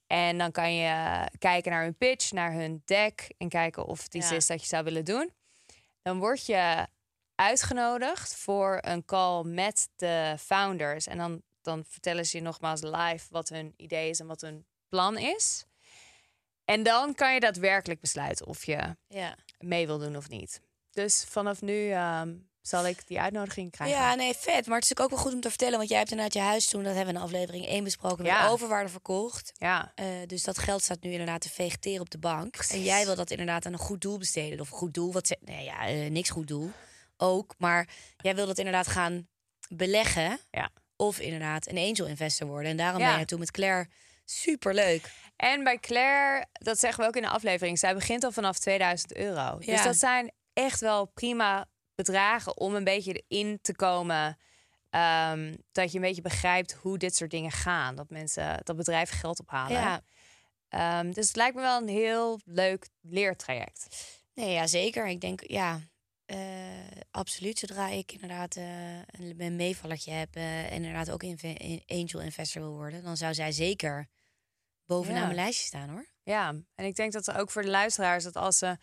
En 0.08 0.38
dan 0.38 0.52
kan 0.52 0.74
je 0.74 1.26
kijken 1.40 1.72
naar 1.72 1.84
hun 1.84 1.98
pitch, 1.98 2.32
naar 2.32 2.52
hun 2.52 2.82
deck 2.86 3.34
en 3.38 3.50
kijken 3.50 3.86
of 3.86 4.04
het 4.04 4.14
iets 4.16 4.30
Ja. 4.30 4.36
is 4.36 4.48
dat 4.48 4.62
je 4.62 4.68
zou 4.68 4.84
willen 4.84 5.06
doen. 5.06 5.34
Dan 6.02 6.20
word 6.20 6.46
je 6.46 6.88
uitgenodigd 7.36 8.36
voor 8.36 8.78
een 8.82 9.06
call 9.06 9.44
met 9.44 9.90
de 9.96 10.36
founders. 10.40 11.08
En 11.08 11.18
dan, 11.18 11.42
dan 11.68 11.86
vertellen 11.88 12.26
ze 12.26 12.38
je 12.38 12.44
nogmaals 12.44 12.82
live 12.82 13.26
wat 13.30 13.50
hun 13.50 13.74
idee 13.78 14.10
is 14.10 14.20
en 14.20 14.28
wat 14.28 14.42
hun 14.42 14.66
plan 14.90 15.18
is. 15.18 15.66
En 16.66 16.84
dan 16.84 17.14
kan 17.16 17.34
je 17.34 17.40
daadwerkelijk 17.40 18.00
besluiten 18.00 18.48
of 18.48 18.66
je 18.66 18.96
Ja. 19.08 19.36
mee 19.60 19.86
wil 19.86 19.98
doen 19.98 20.16
of 20.18 20.30
niet. 20.30 20.62
Dus 20.92 21.26
vanaf 21.30 21.62
nu 21.62 21.90
ehm, 21.92 22.36
zal 22.62 22.86
ik 22.88 23.08
die 23.08 23.20
uitnodiging 23.20 23.72
krijgen. 23.72 23.98
ja, 23.98 24.16
nee, 24.16 24.34
vet. 24.34 24.66
Maar 24.68 24.80
het 24.80 24.92
is 24.92 24.98
ook 25.04 25.10
wel 25.10 25.20
goed 25.20 25.34
om 25.34 25.40
te 25.42 25.50
vertellen. 25.50 25.78
Want 25.78 25.90
jij 25.90 25.98
hebt 25.98 26.12
inderdaad 26.12 26.34
je 26.34 26.40
huis 26.42 26.68
toen, 26.68 26.84
dat 26.84 26.96
hebben 26.96 27.14
we 27.14 27.20
in 27.20 27.26
aflevering 27.26 27.66
1 27.66 27.84
besproken, 27.84 28.18
met 28.24 28.32
Ja. 28.32 28.48
overwaarde 28.48 28.90
verkocht. 28.90 29.52
ja. 29.58 29.92
Eh, 29.96 30.06
dus 30.26 30.44
dat 30.44 30.58
geld 30.58 30.84
staat 30.84 31.02
nu 31.02 31.12
inderdaad 31.12 31.42
te 31.42 31.50
vegeteren 31.50 32.02
op 32.02 32.10
de 32.10 32.18
bank. 32.20 32.52
Precies. 32.52 32.74
En 32.76 32.84
jij 32.84 33.06
wil 33.06 33.16
dat 33.16 33.32
inderdaad 33.32 33.66
aan 33.66 33.74
een 33.74 33.80
goed 33.80 34.02
doel 34.02 34.18
besteden. 34.18 34.60
Of 34.60 34.70
goed 34.70 34.94
doel, 34.94 35.14
wat 35.14 35.28
ze... 35.28 35.38
Nee, 35.42 35.64
ja, 35.64 35.88
eh, 35.88 36.10
niks 36.10 36.30
goed 36.30 36.48
doel. 36.48 36.72
Ook. 37.18 37.56
Maar 37.58 37.88
jij 38.18 38.36
wil 38.36 38.46
dat 38.46 38.58
inderdaad 38.58 38.88
gaan 38.88 39.28
beleggen. 39.70 40.40
Ja. 40.52 40.70
Of 40.98 41.20
inderdaad 41.20 41.68
een 41.68 41.78
angel 41.78 42.06
investor 42.08 42.48
worden. 42.48 42.72
En 42.72 42.78
daarom 42.78 43.02
Ja. 43.02 43.10
ben 43.10 43.20
je 43.20 43.26
toen 43.26 43.40
met 43.40 43.52
Claire 43.52 43.88
superleuk. 44.26 45.12
En 45.36 45.64
bij 45.64 45.78
Claire, 45.80 46.46
dat 46.52 46.80
zeggen 46.80 47.02
we 47.04 47.08
ook 47.10 47.16
in 47.16 47.22
de 47.22 47.30
aflevering, 47.30 47.80
zij 47.80 47.94
begint 47.94 48.24
al 48.24 48.32
vanaf 48.32 48.58
2000 48.60 49.16
euro. 49.16 49.58
Dus 49.58 49.84
dat 49.84 49.96
zijn 49.96 50.32
echt 50.54 50.80
wel 50.80 51.06
prima 51.06 51.66
bedragen 51.96 52.58
om 52.58 52.76
een 52.76 52.84
beetje 52.84 53.24
erin 53.28 53.60
te 53.62 53.76
komen. 53.76 54.38
ehm, 54.90 55.56
dat 55.72 55.92
je 55.92 55.98
een 55.98 56.04
beetje 56.04 56.22
begrijpt 56.22 56.74
hoe 56.74 56.98
dit 56.98 57.16
soort 57.16 57.32
dingen 57.32 57.52
gaan. 57.52 57.96
Dat 57.96 58.10
mensen, 58.10 58.60
dat 58.64 58.76
bedrijven 58.76 59.18
geld 59.18 59.40
ophalen. 59.40 59.72
Ja. 59.82 60.02
Ehm, 60.70 61.12
dus 61.12 61.28
het 61.28 61.36
lijkt 61.36 61.56
me 61.56 61.62
wel 61.62 61.82
een 61.82 61.88
heel 61.88 62.40
leuk 62.46 62.88
leertraject. 63.02 63.88
Nee, 64.34 64.52
ja, 64.54 64.68
zeker. 64.68 65.08
Ik 65.08 65.22
denk, 65.22 65.42
ja, 65.48 65.80
absoluut. 67.12 67.60
Zodra 67.60 67.88
ik 67.88 68.12
inderdaad 68.12 68.56
eh, 68.56 68.98
een, 68.98 69.36
een 69.38 69.56
meevallertje 69.56 70.12
heb 70.12 70.36
eh, 70.36 70.66
en 70.66 70.72
inderdaad 70.72 71.10
ook 71.12 71.24
inve- 71.24 71.48
in- 71.54 71.84
angel 71.88 72.22
investor 72.22 72.62
wil 72.62 72.76
worden, 72.76 73.04
dan 73.04 73.18
zou 73.18 73.34
zij 73.34 73.52
zeker 73.52 74.08
bovenaan 74.86 75.20
Ja. 75.20 75.24
mijn 75.26 75.36
lijstje 75.36 75.66
staan 75.66 75.90
hoor. 75.90 76.06
Ja, 76.24 76.50
en 76.76 76.86
ik 76.86 76.96
denk 76.96 77.12
dat 77.12 77.32
ook 77.32 77.52
voor 77.52 77.62
de 77.62 77.70
luisteraars 77.70 78.24
dat 78.24 78.36
als 78.36 78.58
ze 78.58 78.78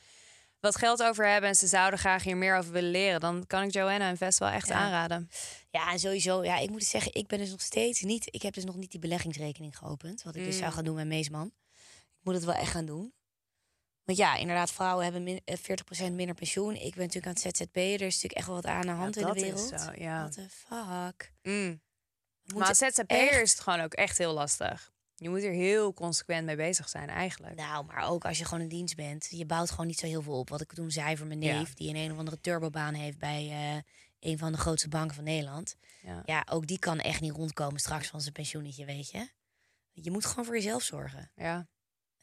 wat 0.61 0.77
geld 0.77 1.03
over 1.03 1.27
hebben 1.29 1.51
en 1.51 1.57
ze 1.57 1.67
zouden 1.67 1.99
graag 1.99 2.23
hier 2.23 2.37
meer 2.37 2.57
over 2.57 2.73
willen 2.73 2.91
leren, 2.91 3.21
dan 3.21 3.47
kan 3.47 3.63
ik 3.63 3.73
Joanna 3.73 4.09
Invest 4.09 4.39
wel 4.39 4.49
echt 4.49 4.69
Ja. 4.69 4.75
aanraden. 4.75 5.29
Ja, 5.71 5.93
en 5.93 5.99
sowieso, 5.99 6.45
ja, 6.45 6.59
ik 6.59 6.71
moet 6.71 6.85
zeggen, 6.85 7.15
ik 7.15 7.27
ben 7.27 7.39
dus 7.39 7.51
nog 7.51 7.61
steeds 7.61 8.01
niet, 8.01 8.27
ik 8.35 8.43
heb 8.43 8.55
dus 8.55 8.65
nog 8.65 8.77
niet 8.77 8.91
die 8.91 9.01
beleggingsrekening 9.01 9.79
geopend, 9.79 10.23
wat 10.23 10.37
ik 10.37 10.45
dus 10.45 10.57
zou 10.57 10.67
Mm. 10.69 10.73
gaan 10.75 10.85
doen 10.85 10.95
met 10.95 11.07
Meesman. 11.07 11.47
Ik 12.19 12.21
moet 12.23 12.35
het 12.35 12.45
wel 12.45 12.55
echt 12.55 12.71
gaan 12.71 12.87
doen. 12.87 13.13
Want 14.05 14.19
ja, 14.19 14.37
inderdaad, 14.37 14.71
vrouwen 14.73 15.05
hebben 15.05 15.23
min, 15.23 15.41
eh, 15.45 15.57
40% 15.57 16.13
minder 16.15 16.35
pensioen. 16.35 16.75
Ik 16.75 16.95
ben 16.95 17.07
natuurlijk 17.07 17.27
aan 17.27 17.43
het 17.43 17.57
ZZP. 17.57 17.77
Er 17.77 17.93
is 17.93 18.01
natuurlijk 18.01 18.33
echt 18.33 18.47
wel 18.47 18.55
wat 18.57 18.67
aan 18.67 18.81
de 18.81 18.89
hand 18.89 19.15
Ja, 19.15 19.21
in 19.21 19.27
de 19.27 19.33
dat 19.35 19.43
is 19.43 19.43
wereld. 19.71 19.81
zo, 19.81 20.03
ja. 20.03 20.19
What 20.21 20.33
the 20.33 20.49
fuck. 20.51 21.33
Mm. 21.43 21.81
Maar 22.55 22.69
als 22.69 22.81
moeten 22.81 22.93
ZZP'er 23.05 23.19
echt- 23.31 23.41
is 23.43 23.51
het 23.51 23.61
gewoon 23.61 23.81
ook 23.81 23.93
echt 23.95 24.19
heel 24.19 24.33
lastig. 24.33 24.93
Je 25.17 25.29
moet 25.29 25.43
er 25.43 25.53
heel 25.53 25.93
consequent 25.95 26.47
mee 26.47 26.57
bezig 26.57 26.89
zijn 26.89 27.09
eigenlijk. 27.09 27.55
Nou, 27.57 27.85
maar 27.85 28.09
ook 28.09 28.25
als 28.25 28.39
je 28.39 28.45
gewoon 28.45 28.61
in 28.63 28.69
dienst 28.69 28.97
bent. 28.97 29.27
Je 29.31 29.47
bouwt 29.47 29.71
gewoon 29.71 29.87
niet 29.87 29.99
zo 29.99 30.07
heel 30.07 30.23
veel 30.23 30.39
op. 30.39 30.49
Wat 30.49 30.61
ik 30.61 30.73
toen 30.73 30.91
zei 30.91 31.17
voor 31.17 31.27
mijn 31.27 31.41
Ja. 31.43 31.59
neef, 31.59 31.75
die 31.75 31.89
een 31.89 31.97
een 31.97 32.13
of 32.13 32.19
andere 32.19 32.41
turbobaan 32.41 32.95
heeft 32.95 33.19
bij 33.19 33.49
eh, 33.51 33.83
een 34.31 34.39
van 34.39 34.53
de 34.53 34.59
grootste 34.59 34.89
banken 34.89 35.15
van 35.15 35.25
Nederland. 35.25 35.77
Ja. 36.03 36.23
Ja, 36.25 36.47
ook 36.51 36.67
die 36.67 36.79
kan 36.79 36.99
echt 37.01 37.21
niet 37.21 37.33
rondkomen 37.33 37.81
straks 37.81 38.09
van 38.09 38.21
zijn 38.21 38.33
pensioenetje, 38.33 38.85
weet 38.85 39.11
je. 39.11 39.29
Je 39.93 40.11
moet 40.11 40.25
gewoon 40.27 40.45
voor 40.45 40.55
jezelf 40.55 40.83
zorgen. 40.83 41.31
Ja. 41.35 41.69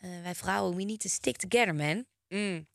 Eh, 0.01 0.21
wij 0.21 0.35
vrouwen, 0.35 0.75
we 0.75 0.83
need 0.83 0.99
to 0.99 1.09
stick 1.09 1.37
together, 1.37 1.75
man. 1.75 2.05
Mm. 2.27 2.67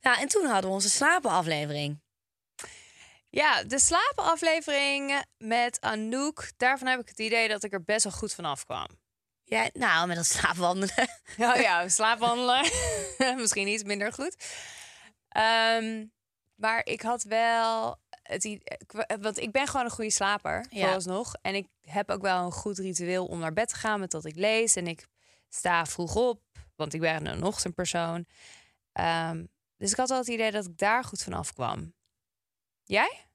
Nou, 0.00 0.20
en 0.20 0.28
toen 0.28 0.44
hadden 0.46 0.70
we 0.70 0.74
onze 0.76 0.90
slapenaflevering. 0.90 2.00
ja, 3.30 3.62
de 3.64 3.78
slapenaflevering 3.78 5.24
met 5.36 5.80
Anouk. 5.80 6.52
Daarvan 6.56 6.88
heb 6.88 7.00
ik 7.00 7.08
het 7.08 7.18
idee 7.18 7.48
dat 7.48 7.64
ik 7.64 7.72
er 7.72 7.84
best 7.84 8.04
wel 8.04 8.12
goed 8.12 8.32
van 8.32 8.44
afkwam. 8.44 8.86
Ja, 9.44 9.68
nou, 9.72 10.06
met 10.06 10.16
dat 10.16 10.26
slaapwandelen. 10.26 11.08
Oh 11.38 11.56
ja, 11.56 11.88
slaapwandelen. 11.88 12.70
Misschien 13.40 13.68
iets 13.68 13.82
minder 13.82 14.12
goed. 14.12 14.36
Ehm, 15.28 16.06
Maar 16.54 16.80
ik 16.86 17.02
had 17.02 17.22
wel 17.22 18.00
het 18.22 18.58
want 19.20 19.38
ik 19.38 19.52
ben 19.52 19.66
gewoon 19.66 19.84
een 19.84 19.90
goede 19.90 20.10
slaper, 20.10 20.66
Ja. 20.70 20.82
vooralsnog. 20.84 21.34
En 21.42 21.54
ik 21.54 21.66
heb 21.80 22.10
ook 22.10 22.22
wel 22.22 22.44
een 22.44 22.52
goed 22.52 22.78
ritueel 22.78 23.26
om 23.26 23.38
naar 23.38 23.52
bed 23.52 23.68
te 23.68 23.74
gaan 23.74 24.00
met 24.00 24.10
dat 24.10 24.24
ik 24.24 24.34
lees. 24.36 24.76
En 24.76 24.86
ik 24.86 25.06
sta 25.48 25.86
vroeg 25.86 26.14
op, 26.16 26.42
want 26.82 26.94
ik 26.94 27.00
ben 27.00 27.26
een 27.26 27.42
ochtendpersoon. 27.42 28.26
Ehm, 28.92 29.44
dus 29.76 29.90
ik 29.90 29.96
had 29.96 30.08
wel 30.08 30.18
het 30.18 30.28
idee 30.28 30.50
dat 30.50 30.64
ik 30.64 30.78
daar 30.78 31.04
goed 31.04 31.22
van 31.22 31.32
afkwam. 31.32 31.94
Jij? 32.84 33.26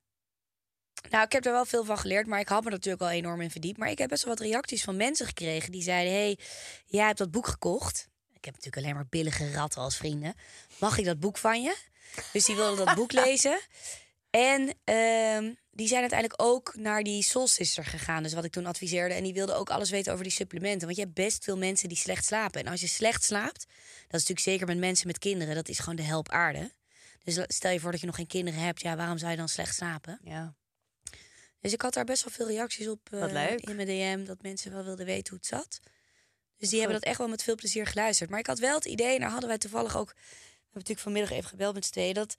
Nou, 1.10 1.24
ik 1.24 1.32
heb 1.32 1.46
er 1.46 1.52
wel 1.52 1.66
veel 1.66 1.86
van 1.86 1.98
geleerd, 1.98 2.28
maar 2.28 2.40
ik 2.40 2.48
had 2.48 2.64
me 2.64 2.70
natuurlijk 2.70 3.04
al 3.04 3.10
enorm 3.10 3.42
in 3.42 3.52
verdiept. 3.52 3.78
Maar 3.78 3.90
ik 3.90 3.98
heb 3.98 4.10
best 4.10 4.24
wel 4.24 4.34
wat 4.34 4.44
reacties 4.44 4.84
van 4.84 4.96
mensen 4.96 5.26
gekregen 5.26 5.72
die 5.72 5.82
zeiden: 5.82 6.14
hey, 6.14 6.40
jij 6.86 7.06
hebt 7.06 7.18
dat 7.18 7.32
boek 7.32 7.48
gekocht. 7.48 8.10
Ik 8.34 8.46
heb 8.46 8.54
natuurlijk 8.54 8.84
alleen 8.84 8.96
maar 8.96 9.08
billige 9.10 9.52
ratten 9.52 9.82
als 9.82 9.98
vrienden. 9.98 10.36
Mag 10.80 10.98
ik 10.98 11.06
dat 11.06 11.20
boek 11.20 11.38
van 11.38 11.62
je? 11.62 11.76
Dus 12.34 12.46
die 12.46 12.56
wilden 12.56 12.86
dat 12.86 12.96
boek 12.96 13.12
lezen. 13.26 13.60
En 14.38 14.74
ehm, 14.84 15.54
die 15.72 15.88
zijn 15.88 16.02
uiteindelijk 16.02 16.42
ook 16.42 16.76
naar 16.76 17.04
die 17.04 17.24
Soul 17.24 17.48
Sister 17.48 17.86
gegaan. 17.86 18.24
Dus 18.24 18.34
wat 18.34 18.44
ik 18.44 18.52
toen 18.52 18.66
adviseerde. 18.66 19.14
En 19.14 19.24
die 19.24 19.34
wilden 19.34 19.56
ook 19.56 19.70
alles 19.70 19.90
weten 19.90 20.12
over 20.12 20.24
die 20.24 20.34
supplementen. 20.34 20.86
Want 20.86 20.96
je 20.96 21.04
hebt 21.04 21.14
best 21.14 21.44
veel 21.44 21.58
mensen 21.58 21.90
die 21.90 21.98
slecht 21.98 22.26
slapen. 22.26 22.62
En 22.62 22.72
als 22.72 22.82
je 22.82 22.88
slecht 22.88 23.24
slaapt, 23.24 23.66
dat 24.08 24.22
is 24.22 24.28
natuurlijk 24.28 24.40
zeker 24.40 24.68
met 24.68 24.78
mensen 24.78 25.08
met 25.08 25.18
kinderen, 25.18 25.56
dat 25.56 25.70
is 25.70 25.80
gewoon 25.80 25.96
de 25.96 26.04
help 26.04 26.30
aarde. 26.30 26.72
Dus 27.24 27.40
stel 27.48 27.72
je 27.72 27.80
voor 27.80 27.92
dat 27.92 28.00
je 28.00 28.06
nog 28.06 28.16
geen 28.16 28.28
kinderen 28.28 28.60
hebt, 28.60 28.82
ja, 28.82 28.96
waarom 28.96 29.18
zou 29.18 29.32
je 29.32 29.38
dan 29.38 29.50
slecht 29.50 29.76
slapen? 29.76 30.20
Ja. 30.24 30.54
Dus 31.60 31.74
ik 31.74 31.82
had 31.82 31.94
daar 31.94 32.06
best 32.06 32.24
wel 32.24 32.34
veel 32.34 32.48
reacties 32.48 32.88
op 32.88 33.08
leuk. 33.12 33.60
in 33.60 33.76
mijn 33.76 33.88
DM. 33.88 34.26
Dat 34.26 34.42
mensen 34.42 34.72
wel 34.72 34.84
wilden 34.84 35.06
weten 35.06 35.30
hoe 35.30 35.38
het 35.38 35.48
zat. 35.48 35.80
Dus 36.58 36.70
die 36.70 36.80
hebben 36.80 37.00
dat 37.00 37.10
echt 37.10 37.18
wel 37.18 37.28
met 37.28 37.44
veel 37.44 37.56
plezier 37.56 37.86
geluisterd. 37.86 38.30
Maar 38.30 38.40
ik 38.40 38.48
had 38.48 38.60
wel 38.60 38.76
het 38.76 38.86
idee, 38.86 39.14
en 39.14 39.20
daar 39.20 39.30
hadden 39.30 39.50
wij 39.50 39.58
toevallig 39.58 39.98
ook... 39.98 40.14
We 40.14 40.74
hebben 40.74 40.96
natuurlijk 40.96 41.00
vanmiddag 41.00 41.32
even 41.32 41.50
gebeld 41.50 41.74
met 41.74 41.86
z'n 41.86 41.92
tweeën... 41.92 42.14
dat 42.14 42.38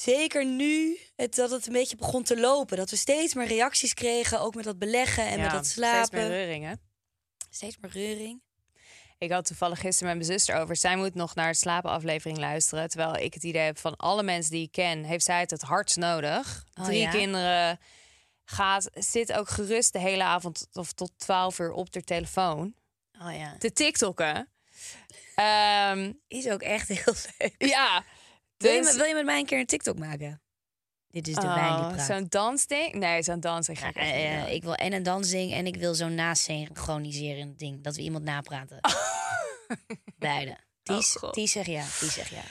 zeker 0.00 0.46
nu 0.46 0.98
het, 1.16 1.34
dat 1.34 1.50
het 1.50 1.66
een 1.66 1.72
beetje 1.72 1.96
begon 1.96 2.22
te 2.22 2.40
lopen. 2.40 2.76
Dat 2.76 2.90
we 2.90 2.96
steeds 2.96 3.34
meer 3.34 3.46
reacties 3.46 3.94
kregen, 3.94 4.40
ook 4.40 4.54
met 4.54 4.64
dat 4.64 4.78
beleggen 4.78 5.26
en 5.26 5.40
met 5.40 5.50
dat 5.50 5.66
Steeds 5.66 5.80
meer 5.80 5.90
slapen. 5.94 6.28
reuringen. 6.28 6.80
Steeds 7.50 7.76
meer 7.80 7.90
reuring. 7.90 8.44
Ik 9.18 9.30
had 9.30 9.44
toevallig 9.46 9.80
gisteren 9.80 10.16
met 10.16 10.26
mijn 10.26 10.38
zuster 10.38 10.56
over. 10.60 10.76
Zij 10.76 10.96
moet 10.96 11.14
nog 11.14 11.34
naar 11.34 11.50
de 11.52 11.58
slapenaflevering 11.58 12.38
luisteren. 12.38 12.88
Terwijl 12.88 13.14
ik 13.16 13.34
het 13.34 13.42
idee 13.42 13.62
heb 13.62 13.78
van 13.78 13.96
alle 13.96 14.22
mensen 14.22 14.52
die 14.52 14.62
ik 14.62 14.72
ken, 14.72 15.04
heeft 15.04 15.24
zij 15.24 15.40
het 15.40 15.50
het 15.50 15.62
hardst 15.62 15.96
nodig. 15.96 16.64
Oh, 16.74 16.84
Drie 16.84 17.00
ja? 17.00 17.10
kinderen. 17.10 17.78
Gaat, 18.44 18.88
zit 18.92 19.32
ook 19.32 19.48
gerust 19.48 19.92
de 19.92 19.98
hele 19.98 20.22
avond 20.22 20.68
of 20.72 20.92
tot 20.92 21.12
12 21.16 21.58
uur 21.58 21.72
op 21.72 21.92
de 21.92 22.02
telefoon. 22.04 22.74
Oh 23.22 23.36
ja. 23.36 23.56
Te 23.58 23.72
TikTokken. 23.72 24.48
Ehm, 25.34 26.12
Is 26.28 26.48
ook 26.48 26.62
echt 26.62 26.88
heel 26.88 27.14
leuk. 27.38 27.54
ja. 27.58 28.04
Wil, 28.56 28.72
je, 28.72 28.78
Dus- 28.78 28.86
met- 28.86 28.96
wil 28.96 29.04
je 29.04 29.14
met 29.14 29.24
mij 29.24 29.38
een 29.38 29.46
keer 29.46 29.58
een 29.58 29.66
TikTok 29.66 29.98
maken? 29.98 30.40
Dit 31.08 31.28
is 31.28 31.34
de 31.34 31.40
wijn 31.46 31.74
die 31.76 31.84
Oh, 31.84 31.92
praat. 31.92 32.06
Zo'n 32.06 32.26
dansding? 32.28 32.94
Nee, 32.94 33.22
zo'n 33.22 33.40
dansding 33.40 33.78
ga 33.78 33.88
ik 33.88 33.96
echt 33.96 34.14
niet 34.14 34.24
Eh, 34.24 34.40
doen. 34.42 34.50
ik 34.52 34.62
wil 34.62 34.74
en 34.74 34.92
een 34.92 35.02
dansding 35.02 35.52
en 35.52 35.66
ik 35.66 35.76
wil 35.76 35.94
zo'n 35.94 36.14
nasynchroniserend 36.14 37.58
ding. 37.58 37.82
Dat 37.84 37.96
we 37.96 38.02
iemand 38.02 38.24
napraten. 38.24 38.78
Beide. 40.18 40.56
Die, 40.82 40.96
Oh, 40.96 41.02
s- 41.02 41.16
God. 41.16 41.34
die 41.34 41.46
zeg 41.48 41.66
ja, 41.66 41.84
die 42.00 42.10
zeg 42.10 42.30
ja. 42.30 42.42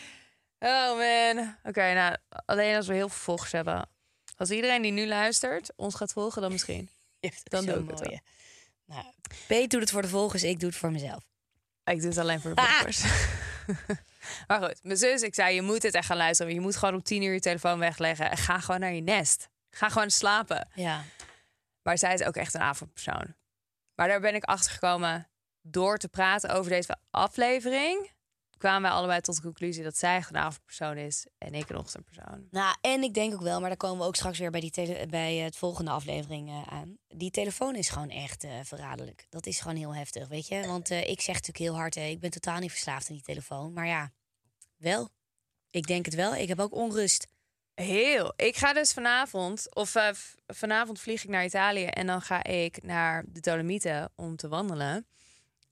Oh 0.60 0.98
man. 0.98 1.56
Oké, 1.64 1.94
nou, 1.94 2.16
alleen 2.46 2.76
als 2.76 2.88
we 2.88 2.94
heel 2.94 3.10
veel 3.10 3.18
volgers 3.24 3.52
hebben. 3.52 3.90
Als 4.38 4.50
iedereen 4.50 4.82
die 4.82 4.92
nu 4.92 5.08
luistert 5.08 5.72
ons 5.76 5.96
gaat 5.96 6.12
volgen, 6.12 6.42
dan 6.42 6.52
misschien. 6.52 6.90
Dan 7.44 7.66
doe 7.66 7.80
ik 7.84 7.90
het 7.90 8.00
wel. 8.00 8.20
Nou, 8.86 9.06
Peet 9.48 9.70
doet 9.72 9.82
het 9.82 9.92
voor 9.92 10.02
de 10.02 10.08
volgers, 10.08 10.44
ik 10.44 10.60
doe 10.60 10.70
het 10.70 10.78
voor 10.78 10.92
mezelf. 10.92 11.24
Ik 11.84 12.00
doe 12.00 12.10
het 12.10 12.18
alleen 12.18 12.42
voor 12.42 12.56
de 12.56 12.62
Ah. 12.62 12.72
volgers. 12.74 13.04
maar 14.48 14.64
goed, 14.64 14.80
mijn 14.84 14.98
zus, 14.98 15.22
ik 15.22 15.36
zei, 15.36 15.56
je 15.56 15.62
moet 15.62 15.84
het 15.84 15.94
echt 15.94 16.06
gaan 16.06 16.18
luisteren. 16.18 16.54
Je 16.54 16.60
moet 16.60 16.76
gewoon 16.76 16.94
om 16.94 17.04
tien 17.04 17.24
uur 17.24 17.34
je 17.34 17.40
telefoon 17.40 17.80
wegleggen. 17.80 18.32
En 18.32 18.38
ga 18.38 18.60
gewoon 18.60 18.80
naar 18.80 18.94
je 18.94 19.02
nest. 19.02 19.50
Ga 19.70 19.90
gewoon 19.90 20.10
slapen. 20.10 20.68
Ja. 20.74 21.04
Maar 21.82 21.98
zij 21.98 22.14
is 22.14 22.24
ook 22.24 22.36
echt 22.36 22.54
een 22.54 22.62
avondpersoon. 22.62 23.36
Maar 23.96 24.08
daar 24.08 24.20
ben 24.20 24.36
ik 24.36 24.44
achter 24.44 24.72
gekomen 24.72 25.28
door 25.62 25.98
te 25.98 26.08
praten 26.08 26.50
over 26.50 26.72
deze 26.72 26.96
aflevering. 27.12 28.12
Kwamen 28.66 28.90
wij 28.90 28.92
allebei 28.92 29.22
tot 29.22 29.36
de 29.36 29.42
conclusie 29.42 29.84
dat 29.84 29.98
zij 29.98 30.16
een 30.30 30.38
avondpersoon 30.38 30.98
is 30.98 31.28
en 31.38 31.54
ik 31.54 31.70
een 31.70 31.78
ochtendpersoon. 31.78 32.48
Nou, 32.52 32.76
en 32.82 33.04
ik 33.04 33.14
denk 33.14 33.34
ook 33.34 33.42
wel, 33.42 33.60
maar 33.60 33.70
daar 33.70 33.78
komen 33.78 34.00
we 34.00 34.06
ook 34.06 34.16
straks 34.16 34.40
weer 34.40 34.52
bij, 34.52 34.60
die 34.60 34.72
tele- 34.72 35.06
bij 35.06 35.36
het 35.36 35.58
volgende 35.58 35.92
aflevering 35.92 36.50
eh, 36.50 36.74
aan. 36.74 36.98
Die 37.08 37.32
telefoon 37.32 37.76
is 37.76 37.90
gewoon 37.90 38.10
echt 38.10 38.44
eh, 38.44 38.52
verraderlijk. 38.64 39.26
Dat 39.30 39.46
is 39.46 39.60
gewoon 39.60 39.78
heel 39.78 39.96
heftig, 39.96 40.28
weet 40.28 40.48
je. 40.48 40.68
Want 40.68 40.90
eh, 40.90 41.10
ik 41.10 41.22
zeg 41.22 41.36
natuurlijk 41.36 41.58
heel 41.58 41.76
hard, 41.76 41.96
ik 41.96 42.20
ben 42.20 42.30
totaal 42.30 42.60
niet 42.60 42.72
verslaafd 42.72 43.10
aan 43.10 43.16
die 43.16 43.26
telefoon. 43.26 43.74
Maar 43.74 43.88
ja, 43.88 44.12
wel. 44.78 45.10
Ik 45.70 45.88
denk 45.88 46.06
het 46.06 46.16
wel. 46.16 46.36
Ik 46.36 46.48
heb 46.48 46.60
ook 46.60 46.74
onrust. 46.74 47.28
Heel. 47.74 48.34
Ik 48.36 48.56
ga 48.56 48.74
dus 48.74 48.94
vanavond, 48.94 49.76
of 49.76 49.96
vanavond 50.48 51.00
vlieg 51.00 51.24
ik 51.24 51.30
naar 51.30 51.46
Italië 51.46 51.86
en 51.86 52.08
dan 52.08 52.22
ga 52.22 52.44
ik 52.44 52.84
naar 52.84 53.24
de 53.28 53.40
Dolomieten 53.40 54.12
om 54.16 54.36
te 54.36 54.48
wandelen. 54.48 55.08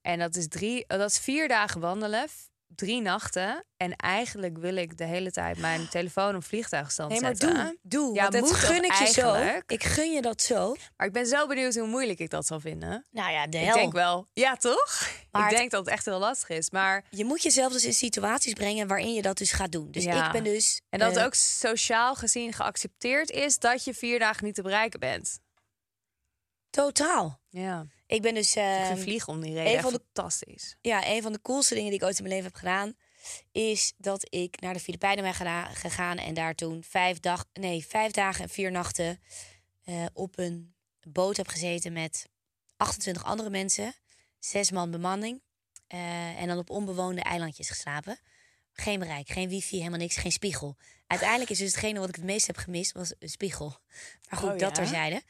En 0.02 0.20
dat 0.20 0.36
is 0.36 0.48
drie, 0.48 0.86
eh, 0.88 0.98
dat 0.98 1.10
is 1.10 1.20
vier 1.20 1.48
dagen 1.48 1.82
wandelen, 1.82 2.28
drie 2.76 3.02
nachten. 3.02 3.66
En 3.78 3.96
eigenlijk 3.96 4.58
wil 4.58 4.76
ik 4.76 4.98
de 4.98 5.04
hele 5.06 5.32
tijd 5.32 5.58
mijn 5.58 5.90
telefoon 5.98 6.36
op 6.36 6.44
vliegtuigstand 6.44 7.12
Nee, 7.12 7.22
maar 7.22 7.36
zetten. 7.36 7.64
doe, 7.66 7.78
doe. 7.82 8.16
Ja, 8.16 8.22
want 8.30 8.34
dat 8.34 8.54
gun 8.54 8.84
ik 8.84 8.94
je 8.94 9.06
zo. 9.08 9.36
Ik 9.68 9.84
gun 9.84 10.12
je 10.12 10.22
dat 10.22 10.42
zo. 10.42 10.76
Maar 10.98 11.08
ik 11.08 11.14
ben 11.14 11.26
zo 11.26 11.48
benieuwd 11.48 11.76
hoe 11.76 11.88
moeilijk 11.88 12.20
ik 12.20 12.30
dat 12.30 12.46
zal 12.48 12.60
vinden. 12.60 13.06
Nou 13.12 13.32
ja, 13.32 13.48
de 13.48 13.58
Ik 13.58 13.66
hel. 13.66 13.76
denk 13.76 13.94
wel. 13.94 14.28
Ja, 14.34 14.56
toch? 14.56 15.10
Maar 15.32 15.52
ik 15.52 15.58
denk 15.58 15.72
dat 15.72 15.86
het 15.86 15.94
echt 15.94 16.06
heel 16.06 16.20
lastig 16.20 16.50
is. 16.50 16.70
Maar 16.70 17.04
Je 17.10 17.26
moet 17.26 17.44
jezelf 17.44 17.72
dus 17.74 17.86
in 17.86 17.94
situaties 17.94 18.54
brengen 18.54 18.88
waarin 18.88 19.14
je 19.14 19.22
dat 19.22 19.38
dus 19.38 19.52
gaat 19.52 19.72
doen. 19.72 19.92
Dus 19.92 20.04
Ja. 20.04 20.26
ik 20.26 20.32
ben 20.32 20.44
dus... 20.44 20.82
en 20.90 21.00
dat 21.00 21.10
eh, 21.12 21.16
het 21.18 21.26
ook 21.26 21.34
sociaal 21.36 22.16
gezien 22.16 22.54
geaccepteerd 22.54 23.30
is 23.32 23.60
dat 23.60 23.84
je 23.84 23.94
vier 23.94 24.20
dagen 24.20 24.46
niet 24.46 24.56
te 24.56 24.62
bereiken 24.62 25.00
bent. 25.00 25.40
Totaal. 26.70 27.40
Ja. 27.50 27.86
Ik 28.08 28.22
ben 28.22 28.34
dus... 28.34 28.50
ik 28.56 28.64
eh, 28.64 28.88
vind 28.88 29.00
vliegen 29.00 29.34
om 29.34 29.42
die 29.42 29.54
reden 29.54 29.76
een 29.76 29.82
van 29.82 29.94
de- 29.94 30.02
fantastisch. 30.14 30.76
ja, 30.82 31.08
een 31.08 31.22
van 31.22 31.32
de 31.34 31.42
coolste 31.42 31.74
dingen 31.74 31.90
die 31.90 32.00
ik 32.00 32.06
ooit 32.06 32.18
in 32.18 32.24
mijn 32.24 32.36
leven 32.36 32.52
heb 32.52 32.60
gedaan... 32.60 32.96
is 33.52 33.94
dat 33.98 34.26
ik 34.34 34.60
naar 34.62 34.74
de 34.74 34.80
Filipijnen 34.80 35.24
ben 35.24 35.34
gegaan... 35.76 36.18
en 36.18 36.34
daar 36.34 36.56
toen 36.56 36.84
vijf, 36.84 37.20
dag, 37.20 37.46
nee, 37.54 37.86
vijf 37.88 38.12
dagen 38.12 38.44
en 38.44 38.50
vier 38.50 38.72
nachten... 38.72 39.20
eh, 39.84 40.06
op 40.14 40.38
een 40.38 40.74
boot 41.08 41.38
heb 41.38 41.48
gezeten 41.48 41.94
met 41.94 42.30
28 42.78 43.24
andere 43.26 43.50
mensen. 43.50 43.94
Zes 44.40 44.72
man 44.72 44.92
bemanning. 44.92 45.42
eh, 45.88 46.42
en 46.42 46.48
dan 46.48 46.58
op 46.58 46.70
onbewoonde 46.70 47.22
eilandjes 47.22 47.70
geslapen. 47.70 48.20
Geen 48.74 49.00
bereik, 49.00 49.30
geen 49.30 49.50
wifi, 49.50 49.78
helemaal 49.78 50.00
niks, 50.00 50.16
geen 50.16 50.32
spiegel. 50.32 50.76
Uiteindelijk 51.08 51.50
is 51.50 51.58
dus 51.58 51.72
hetgene 51.72 52.00
wat 52.00 52.10
ik 52.10 52.16
het 52.16 52.24
meest 52.24 52.48
heb 52.48 52.58
gemist, 52.58 52.92
was 52.92 53.14
een 53.20 53.30
spiegel. 53.30 53.78
Maar 54.30 54.40
goed, 54.40 54.50
Oh, 54.52 54.58
dat 54.58 54.60
ja? 54.78 54.84
terzijde. 54.84 55.22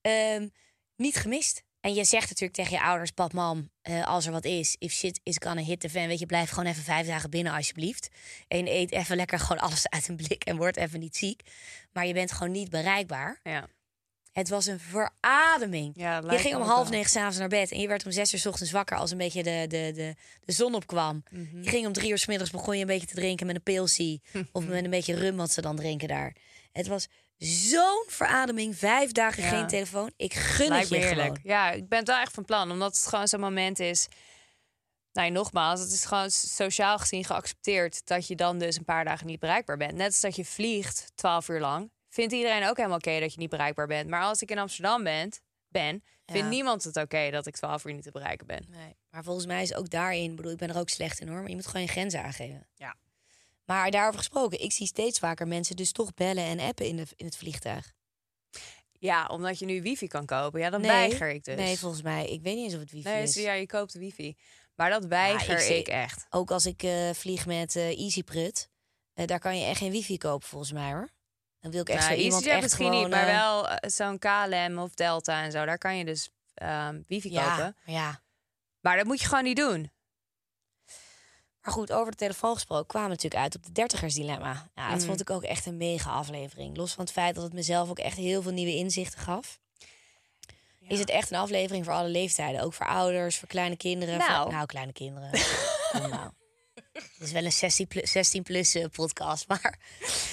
Ehm, 0.00 0.48
niet 0.96 1.16
gemist. 1.16 1.62
En 1.86 1.94
je 1.94 2.04
zegt 2.04 2.28
natuurlijk 2.28 2.52
tegen 2.52 2.72
je 2.72 2.82
ouders, 2.82 3.10
pap, 3.10 3.32
mam, 3.32 3.70
eh, 3.82 4.06
als 4.06 4.26
er 4.26 4.32
wat 4.32 4.44
is, 4.44 4.76
if 4.78 4.92
shit 4.92 5.20
is 5.22 5.36
gonna 5.42 5.62
hit 5.62 5.80
the 5.80 5.90
fan, 5.90 6.06
weet 6.06 6.18
je, 6.18 6.26
blijf 6.26 6.50
gewoon 6.50 6.70
even 6.70 6.82
vijf 6.82 7.06
dagen 7.06 7.30
binnen 7.30 7.52
alsjeblieft. 7.52 8.08
En 8.48 8.66
eet 8.68 8.92
even 8.92 9.16
lekker 9.16 9.38
gewoon 9.38 9.62
alles 9.62 9.88
uit 9.96 10.08
een 10.08 10.16
blik 10.16 10.44
en 10.44 10.56
word 10.56 10.76
even 10.76 11.00
niet 11.00 11.16
ziek. 11.16 11.40
Maar 11.92 12.06
je 12.06 12.12
bent 12.12 12.32
gewoon 12.32 12.52
niet 12.52 12.70
bereikbaar. 12.70 13.40
Ja. 13.42 13.68
Het 14.32 14.48
was 14.48 14.66
een 14.66 14.80
verademing. 14.80 15.92
Ja, 15.96 16.22
je 16.30 16.38
ging 16.38 16.54
om 16.56 16.62
half 16.62 16.88
wel. 16.88 16.96
negen 16.96 17.10
s'avonds 17.10 17.38
naar 17.38 17.48
bed 17.48 17.72
en 17.72 17.80
je 17.80 17.88
werd 17.88 18.04
om 18.04 18.12
zes 18.12 18.32
uur 18.32 18.40
's 18.40 18.46
ochtends 18.46 18.72
wakker 18.72 18.96
als 18.96 19.10
een 19.10 19.18
beetje 19.18 19.42
de, 19.42 19.64
de, 19.68 19.92
de, 19.94 20.14
de 20.44 20.52
zon 20.52 20.74
opkwam. 20.74 21.22
Mhm. 21.30 21.62
Je 21.62 21.68
ging 21.68 21.86
om 21.86 21.92
drie 21.92 22.10
uur 22.10 22.18
's 22.18 22.26
middags 22.26 22.50
begon 22.50 22.74
je 22.74 22.80
een 22.80 22.86
beetje 22.86 23.06
te 23.06 23.14
drinken 23.14 23.46
met 23.46 23.56
een 23.56 23.62
pilsie 23.62 24.22
of 24.52 24.66
met 24.66 24.84
een 24.84 24.90
beetje 24.90 25.14
rum 25.14 25.36
wat 25.36 25.52
ze 25.52 25.60
dan 25.60 25.76
drinken 25.76 26.08
daar. 26.08 26.36
Het 26.72 26.86
was 26.86 27.08
zo'n 27.38 28.04
verademing, 28.06 28.76
vijf 28.78 29.12
dagen 29.12 29.42
Ja. 29.42 29.48
geen 29.48 29.66
telefoon. 29.66 30.12
Ik 30.16 30.34
gun 30.34 30.68
Lijkt 30.68 30.82
het 30.82 30.92
me 30.92 30.98
je 30.98 31.04
heerlijk. 31.04 31.26
gewoon. 31.40 31.56
Ja, 31.56 31.70
ik 31.70 31.88
ben 31.88 31.98
het 31.98 32.08
wel 32.08 32.18
echt 32.20 32.32
van 32.32 32.44
plan. 32.44 32.70
Omdat 32.70 32.96
het 32.96 33.06
gewoon 33.06 33.28
zo'n 33.28 33.40
moment 33.40 33.78
is... 33.78 34.08
Nou, 35.12 35.30
nogmaals, 35.30 35.80
het 35.80 35.92
is 35.92 36.04
gewoon 36.04 36.30
sociaal 36.30 36.98
gezien 36.98 37.24
geaccepteerd... 37.24 38.06
dat 38.06 38.26
je 38.26 38.34
dan 38.36 38.58
dus 38.58 38.76
een 38.76 38.84
paar 38.84 39.04
dagen 39.04 39.26
niet 39.26 39.40
bereikbaar 39.40 39.76
bent. 39.76 39.92
Net 39.94 40.06
als 40.06 40.20
dat 40.20 40.36
je 40.36 40.44
vliegt 40.44 41.12
12 41.14 41.48
uur 41.48 41.60
lang. 41.60 41.90
Vindt 42.08 42.32
iedereen 42.32 42.68
ook 42.68 42.76
helemaal 42.76 42.96
oké 42.96 43.20
dat 43.20 43.32
je 43.32 43.38
niet 43.38 43.50
bereikbaar 43.50 43.86
bent. 43.86 44.08
Maar 44.08 44.22
als 44.22 44.42
ik 44.42 44.50
in 44.50 44.58
Amsterdam 44.58 45.02
ben, 45.04 45.32
ben 45.68 46.02
vindt 46.26 46.42
Ja. 46.42 46.48
niemand 46.48 46.84
het 46.84 46.96
oké 46.96 47.30
dat 47.30 47.46
ik 47.46 47.54
12 47.56 47.84
uur 47.84 47.92
niet 47.92 48.02
te 48.02 48.10
bereiken 48.10 48.46
ben. 48.46 48.64
Nee, 48.68 48.96
maar 49.10 49.24
volgens 49.24 49.46
mij 49.46 49.62
is 49.62 49.74
ook 49.74 49.90
daarin, 49.90 50.30
ik 50.30 50.36
bedoel, 50.36 50.52
ik 50.52 50.58
ben 50.58 50.68
er 50.68 50.78
ook 50.78 50.88
slecht 50.88 51.20
in 51.20 51.28
hoor, 51.28 51.40
maar 51.40 51.48
je 51.48 51.54
moet 51.54 51.66
gewoon 51.66 51.82
je 51.82 51.88
grenzen 51.88 52.22
aangeven. 52.22 52.66
Ja. 52.74 52.94
Maar 53.66 53.90
daarover 53.90 54.18
gesproken, 54.18 54.60
ik 54.62 54.72
zie 54.72 54.86
steeds 54.86 55.18
vaker 55.18 55.46
mensen 55.48 55.76
dus 55.76 55.92
toch 55.92 56.14
bellen 56.14 56.44
en 56.44 56.60
appen 56.60 56.86
in, 56.86 56.96
de, 56.96 57.06
in 57.16 57.24
het 57.24 57.36
vliegtuig. 57.36 57.92
Ja, 58.98 59.26
omdat 59.26 59.58
je 59.58 59.64
nu 59.64 59.82
wifi 59.82 60.06
kan 60.06 60.26
kopen. 60.26 60.60
Ja, 60.60 60.70
dan 60.70 60.80
Nee, 60.80 60.90
weiger 60.90 61.28
ik 61.30 61.44
dus. 61.44 61.56
Nee, 61.56 61.78
volgens 61.78 62.02
mij, 62.02 62.26
ik 62.26 62.42
weet 62.42 62.54
niet 62.54 62.64
eens 62.64 62.74
of 62.74 62.80
het 62.80 62.90
wifi 62.90 63.08
Nee, 63.08 63.22
is. 63.22 63.34
ja, 63.34 63.52
je 63.52 63.66
koopt 63.66 63.92
wifi. 63.94 64.36
Maar 64.74 64.90
dat 64.90 65.04
weiger 65.04 65.54
ik 65.54 65.60
zie- 65.60 65.78
ik 65.78 65.88
echt. 65.88 66.26
Ook 66.30 66.50
als 66.50 66.66
ik 66.66 66.82
eh, 66.82 67.10
vlieg 67.10 67.46
met 67.46 67.76
eh 67.76 67.98
EasyPrut, 67.98 68.68
eh, 69.14 69.26
daar 69.26 69.38
kan 69.38 69.58
je 69.58 69.64
echt 69.64 69.78
geen 69.78 69.90
wifi 69.90 70.18
kopen 70.18 70.48
volgens 70.48 70.72
mij 70.72 70.92
hoor. 70.92 71.08
Dan 71.60 71.70
wil 71.70 71.80
ik 71.80 71.88
echt 71.88 72.04
Nou, 72.08 72.14
zo 72.16 72.22
iemand 72.24 72.46
echt 72.46 72.62
misschien 72.62 72.86
gewoon, 72.86 73.00
niet, 73.02 73.10
maar 73.10 73.26
wel 73.26 73.68
zo'n 73.90 74.18
KLM 74.18 74.78
of 74.78 74.94
Delta 74.94 75.42
en 75.42 75.52
zo. 75.52 75.64
Daar 75.64 75.78
kan 75.78 75.96
je 75.96 76.04
dus 76.04 76.30
ehm, 76.54 77.02
wifi 77.06 77.30
ja, 77.32 77.50
kopen. 77.56 77.76
ja. 77.84 78.22
Maar 78.80 78.96
dat 78.96 79.06
moet 79.06 79.20
je 79.20 79.26
gewoon 79.26 79.44
niet 79.44 79.56
doen. 79.56 79.90
Maar 81.66 81.74
goed, 81.74 81.92
over 81.92 82.10
de 82.10 82.16
telefoon 82.16 82.54
gesproken 82.54 82.86
kwamen 82.86 83.08
natuurlijk 83.10 83.42
uit 83.42 83.54
op 83.56 83.64
de 83.64 83.72
dertigersdilemma. 83.72 84.68
Ja, 84.74 84.90
dat 84.90 85.00
Mm. 85.00 85.06
vond 85.06 85.20
ik 85.20 85.30
ook 85.30 85.42
echt 85.42 85.66
een 85.66 85.76
mega 85.76 86.10
aflevering. 86.10 86.76
Los 86.76 86.92
van 86.92 87.04
het 87.04 87.12
feit 87.12 87.34
dat 87.34 87.44
het 87.44 87.52
mezelf 87.52 87.88
ook 87.90 87.98
echt 87.98 88.16
heel 88.16 88.42
veel 88.42 88.52
nieuwe 88.52 88.74
inzichten 88.74 89.18
gaf. 89.20 89.58
Is 90.88 90.98
het 90.98 91.10
echt 91.10 91.30
een 91.30 91.38
aflevering 91.38 91.84
voor 91.84 91.94
alle 91.94 92.08
leeftijden? 92.08 92.60
Ook 92.62 92.74
voor 92.74 92.86
ouders, 92.86 93.36
voor 93.38 93.48
kleine 93.48 93.76
kinderen? 93.76 94.20
voor- 94.20 94.28
Nou. 94.30 94.50
nou 94.50 94.66
kleine 94.66 94.92
kinderen. 94.92 95.30
Nou. 95.92 96.30
Het 96.92 97.10
is 97.18 97.32
wel 97.32 97.44
een 97.44 97.52
16 97.52 97.86
plus, 97.86 98.10
16 98.10 98.42
plus 98.42 98.74
eh, 98.74 98.84
podcast, 98.92 99.48
maar 99.48 99.78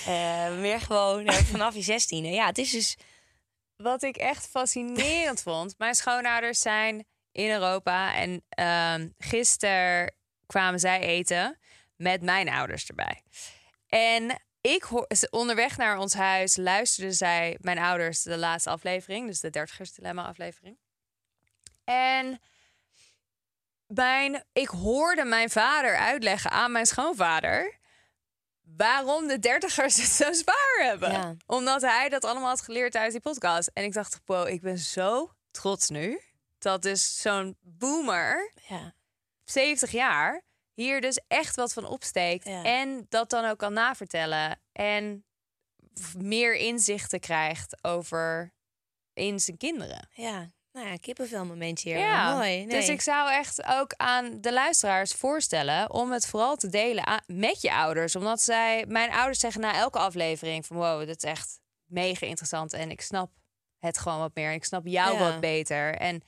eh, 0.05 0.57
meer 0.59 0.81
gewoon 0.81 1.25
eh, 1.25 1.35
vanaf 1.35 1.75
je 1.75 1.81
16. 1.81 2.25
Ja, 2.25 2.45
het 2.45 2.57
is 2.57 2.71
dus... 2.71 2.97
Wat 3.75 4.03
ik 4.03 4.17
echt 4.17 4.47
fascinerend 4.47 5.41
vond. 5.41 5.75
Mijn 5.77 5.95
schoonouders 5.95 6.59
zijn 6.59 7.05
in 7.31 7.49
Europa. 7.49 8.15
En 8.15 8.43
ehm 8.49 9.07
gisteren 9.17 10.13
kwamen 10.45 10.79
zij 10.79 10.99
eten 10.99 11.57
met 11.95 12.21
mijn 12.21 12.49
ouders 12.49 12.87
erbij. 12.87 13.21
En 13.87 14.41
ik 14.61 14.83
hoor, 14.83 15.05
ze- 15.15 15.27
onderweg 15.29 15.77
naar 15.77 15.97
ons 15.97 16.13
huis 16.13 16.55
luisterden 16.57 17.13
zij, 17.13 17.57
mijn 17.61 17.77
ouders, 17.77 18.21
de 18.21 18.37
laatste 18.37 18.69
aflevering. 18.69 19.27
Dus 19.27 19.39
de 19.39 19.49
dertigers 19.49 19.93
dilemma 19.93 20.23
aflevering. 20.25 20.77
En 21.83 22.41
mijn, 23.87 24.43
ik 24.53 24.67
hoorde 24.67 25.23
mijn 25.25 25.49
vader 25.49 25.97
uitleggen 25.97 26.51
aan 26.51 26.71
mijn 26.71 26.85
schoonvader 26.85 27.77
waarom 28.61 29.27
de 29.27 29.39
dertigers 29.39 29.95
het 29.97 30.05
zo 30.09 30.33
zwaar 30.33 30.77
hebben. 30.81 31.11
Ja. 31.11 31.35
Omdat 31.45 31.81
hij 31.81 32.09
dat 32.09 32.25
allemaal 32.25 32.47
had 32.49 32.61
geleerd 32.61 32.95
uit 32.95 33.11
die 33.11 33.21
podcast. 33.21 33.69
En 33.73 33.83
ik 33.83 33.93
dacht, 33.93 34.19
wow, 34.25 34.47
ik 34.47 34.61
ben 34.61 34.77
zo 34.77 35.33
trots 35.51 35.89
nu. 35.89 36.21
Dat 36.57 36.81
dus 36.81 37.21
zo'n 37.21 37.57
boomer, 37.61 38.51
Ja, 38.67 38.93
70 39.43 39.91
jaar, 39.91 40.41
hier 40.73 41.01
dus 41.01 41.19
echt 41.27 41.55
wat 41.55 41.73
van 41.73 41.85
opsteekt. 41.85 42.47
Ja. 42.47 42.63
En 42.63 43.05
dat 43.09 43.29
dan 43.29 43.45
ook 43.45 43.57
kan 43.57 43.73
navertellen. 43.73 44.61
En 44.71 45.25
meer 46.17 46.55
inzichten 46.55 47.19
krijgt 47.19 47.83
over 47.83 48.53
in 49.13 49.39
zijn 49.39 49.57
kinderen. 49.57 50.07
ja. 50.11 50.51
Nou 50.71 50.87
ja, 50.87 50.95
kippenvel 50.95 51.45
momentje 51.45 51.89
hier. 51.89 51.97
Ja, 51.99 52.33
Mooi. 52.33 52.49
Nee. 52.65 52.67
Dus 52.67 52.89
ik 52.89 53.01
zou 53.01 53.31
echt 53.31 53.65
ook 53.65 53.93
aan 53.97 54.41
de 54.41 54.53
luisteraars 54.53 55.13
voorstellen 55.13 55.91
om 55.91 56.11
het 56.11 56.25
vooral 56.27 56.55
te 56.55 56.69
delen 56.69 57.05
aan- 57.07 57.23
met 57.25 57.61
je 57.61 57.73
ouders. 57.73 58.15
Omdat 58.15 58.41
zij, 58.41 58.85
mijn 58.87 59.11
ouders 59.11 59.39
zeggen 59.39 59.61
na 59.61 59.73
elke 59.75 59.99
aflevering 59.99 60.65
van 60.65 60.77
wow, 60.77 60.99
dit 61.05 61.23
is 61.23 61.29
echt 61.29 61.59
mega 61.85 62.25
interessant 62.25 62.73
en 62.73 62.91
ik 62.91 63.01
snap 63.01 63.31
het 63.79 63.97
gewoon 63.97 64.19
wat 64.19 64.35
meer. 64.35 64.51
Ik 64.51 64.65
snap 64.65 64.85
jou 64.87 65.13
Ja. 65.13 65.19
wat 65.19 65.39
beter. 65.39 65.95
En 65.95 66.21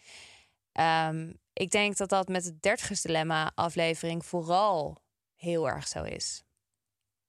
ehm, 0.72 1.34
ik 1.57 1.71
denk 1.71 1.97
dat 1.97 2.09
dat 2.09 2.27
met 2.27 2.45
het 2.45 2.61
dertigers 2.61 3.01
dilemma 3.01 3.51
aflevering 3.55 4.25
vooral 4.25 4.97
heel 5.35 5.67
erg 5.69 5.87
zo 5.87 6.03
is. 6.03 6.43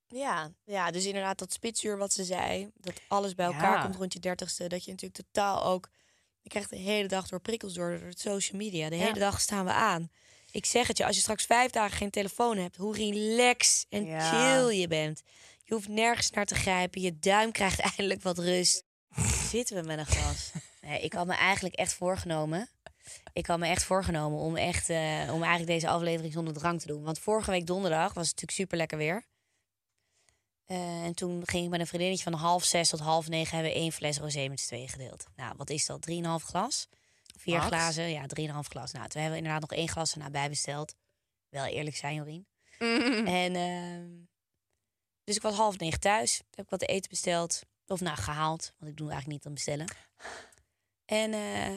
Ja, 0.08 0.52
ja, 0.64 0.90
dus 0.90 1.04
inderdaad 1.04 1.38
dat 1.38 1.52
spitsuur 1.52 1.98
wat 1.98 2.12
ze 2.12 2.24
zei. 2.24 2.70
Dat 2.74 3.00
alles 3.08 3.34
bij 3.34 3.46
elkaar 3.46 3.76
Ja. 3.76 3.82
komt 3.82 3.96
rond 3.96 4.12
je 4.12 4.18
dertigste. 4.20 4.66
Dat 4.68 4.84
je 4.84 4.90
natuurlijk 4.90 5.22
totaal 5.26 5.64
ook... 5.64 5.88
Je 6.40 6.48
krijgt 6.48 6.70
de 6.70 6.76
hele 6.76 7.08
dag 7.08 7.28
door 7.28 7.40
prikkels 7.40 7.72
door, 7.74 7.98
door 7.98 8.08
het 8.08 8.20
social 8.20 8.58
media. 8.58 8.88
De 8.88 8.96
Ja. 8.96 9.02
hele 9.04 9.18
dag 9.18 9.40
staan 9.40 9.64
we 9.64 9.72
aan. 9.72 10.10
Ik 10.50 10.66
zeg 10.66 10.86
het 10.86 10.96
je, 10.98 11.04
als 11.06 11.14
je 11.16 11.22
straks 11.22 11.44
vijf 11.44 11.70
dagen 11.70 11.96
geen 11.96 12.10
telefoon 12.10 12.56
hebt... 12.56 12.76
hoe 12.76 12.94
relaxed 12.96 13.86
en 13.88 14.04
Ja. 14.06 14.20
chill 14.30 14.78
je 14.80 14.88
bent. 14.88 15.22
Je 15.64 15.74
hoeft 15.74 15.88
nergens 15.88 16.30
naar 16.30 16.46
te 16.46 16.54
grijpen. 16.54 17.00
Je 17.00 17.18
duim 17.18 17.52
krijgt 17.52 17.80
eindelijk 17.96 18.22
wat 18.22 18.38
rust. 18.38 18.84
Zitten 19.50 19.76
we 19.76 19.82
met 19.82 19.98
een 19.98 20.06
glas. 20.06 20.50
Nee, 20.80 21.00
ik 21.00 21.12
had 21.12 21.26
me 21.26 21.34
eigenlijk 21.34 21.74
echt 21.74 21.94
voorgenomen 21.94 22.68
ik 23.32 23.46
had 23.46 23.58
me 23.58 23.66
echt 23.66 23.82
voorgenomen 23.82 24.38
om, 24.38 24.56
echt, 24.56 24.88
eh, 24.88 25.30
om 25.32 25.42
eigenlijk 25.42 25.66
deze 25.66 25.88
aflevering 25.88 26.32
zonder 26.32 26.54
drank 26.54 26.80
te 26.80 26.86
doen. 26.86 27.02
Want 27.02 27.18
vorige 27.18 27.50
week 27.50 27.66
donderdag 27.66 28.14
was 28.14 28.28
het 28.28 28.40
natuurlijk 28.40 28.58
super 28.58 28.76
lekker 28.76 28.98
weer. 28.98 29.26
Eh, 30.64 31.04
en 31.04 31.14
toen 31.14 31.42
ging 31.46 31.64
ik 31.64 31.70
met 31.70 31.80
een 31.80 31.86
vriendinnetje 31.86 32.24
van 32.30 32.32
half 32.32 32.64
zes 32.64 32.88
tot 32.88 33.00
half 33.00 33.28
negen 33.28 33.54
hebben 33.54 33.72
we 33.72 33.78
één 33.78 33.92
fles 33.92 34.18
rosé 34.18 34.48
met 34.48 34.60
z'n 34.60 34.66
tweeën 34.66 34.88
gedeeld. 34.88 35.26
Nou, 35.36 35.54
wat 35.56 35.70
is 35.70 35.86
dat? 35.86 36.02
Drieënhalf 36.02 36.42
glas? 36.42 36.88
Vier 37.38 37.60
glazen? 37.60 38.10
Ja, 38.10 38.26
drieënhalf 38.26 38.66
glas. 38.66 38.92
Nou, 38.92 39.08
toen 39.08 39.20
hebben 39.20 39.38
we 39.38 39.44
inderdaad 39.44 39.70
nog 39.70 39.78
één 39.78 39.88
glas 39.88 40.16
erbij 40.16 40.48
besteld. 40.48 40.94
Wel 41.48 41.64
eerlijk 41.64 41.96
zijn, 41.96 42.14
Jorien. 42.14 42.46
Mm. 42.78 43.26
En 43.26 43.56
ehm, 43.56 44.26
dus 45.24 45.36
ik 45.36 45.42
was 45.42 45.54
half 45.54 45.78
negen 45.78 46.00
thuis. 46.00 46.42
Heb 46.50 46.64
ik 46.64 46.70
wat 46.70 46.82
eten 46.82 47.10
besteld. 47.10 47.62
Of 47.86 48.00
nou, 48.00 48.16
gehaald. 48.16 48.72
Want 48.78 48.90
ik 48.90 48.96
doe 48.96 49.10
eigenlijk 49.10 49.38
niet 49.38 49.46
aan 49.46 49.54
bestellen. 49.54 49.86
En 51.04 51.32
eh, 51.32 51.76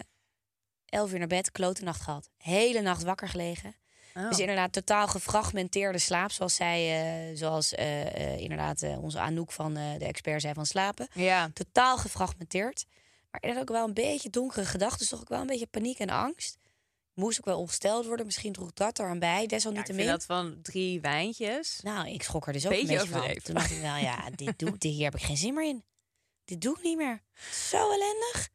11 0.89 1.11
uur 1.11 1.19
naar 1.19 1.27
bed, 1.27 1.51
klote 1.51 1.83
nacht 1.83 2.01
gehad. 2.01 2.29
Hele 2.37 2.81
nacht 2.81 3.03
wakker 3.03 3.27
gelegen. 3.27 3.75
Oh. 4.13 4.29
Dus 4.29 4.39
inderdaad, 4.39 4.73
totaal 4.73 5.07
gefragmenteerde 5.07 5.97
slaap. 5.97 6.31
Zoals 6.31 6.55
zij, 6.55 7.01
eh, 7.29 7.37
zoals 7.37 7.73
eh, 7.73 8.01
eh, 8.15 8.39
inderdaad 8.39 8.83
onze 8.99 9.19
Anouk 9.19 9.51
van 9.51 9.73
de 9.73 9.97
expert 9.99 10.41
zei 10.41 10.53
van 10.53 10.65
slapen. 10.65 11.07
Ja. 11.13 11.49
Totaal 11.53 11.97
gefragmenteerd. 11.97 12.85
Maar 13.31 13.41
inderdaad 13.41 13.69
ook 13.69 13.75
wel 13.75 13.87
een 13.87 13.93
beetje 13.93 14.29
donkere 14.29 14.65
gedachten. 14.65 14.99
Dus 14.99 15.09
toch 15.09 15.21
ook 15.21 15.29
wel 15.29 15.41
een 15.41 15.47
beetje 15.47 15.67
paniek 15.67 15.99
en 15.99 16.09
angst. 16.09 16.57
Moest 17.13 17.37
ook 17.37 17.45
wel 17.45 17.59
ongesteld 17.59 18.05
worden. 18.05 18.25
Misschien 18.25 18.53
droeg 18.53 18.73
dat 18.73 18.99
er 18.99 19.05
aan 19.05 19.19
bij. 19.19 19.47
Desalniettemin. 19.47 20.05
Ja, 20.05 20.13
ik 20.13 20.17
dat 20.17 20.25
van 20.25 20.59
drie 20.61 21.01
wijntjes. 21.01 21.79
Nou, 21.83 22.09
ik 22.09 22.23
schrok 22.23 22.47
er 22.47 22.53
dus 22.53 22.65
ook 22.65 22.71
beetje 22.71 22.93
een 22.93 22.97
beetje 22.99 23.11
van. 23.11 23.33
Toen 23.43 23.55
dacht 23.55 23.71
ik, 23.71 23.81
wel, 23.81 23.95
ja, 23.95 24.29
dit, 24.35 24.59
doe, 24.59 24.77
dit 24.77 24.91
hier 24.91 25.03
heb 25.03 25.15
ik 25.15 25.21
geen 25.21 25.37
zin 25.37 25.53
meer 25.53 25.67
in. 25.67 25.83
Dit 26.45 26.61
doe 26.61 26.77
ik 26.77 26.83
niet 26.83 26.97
meer. 26.97 27.21
Zo 27.51 27.91
ellendig. 27.91 28.49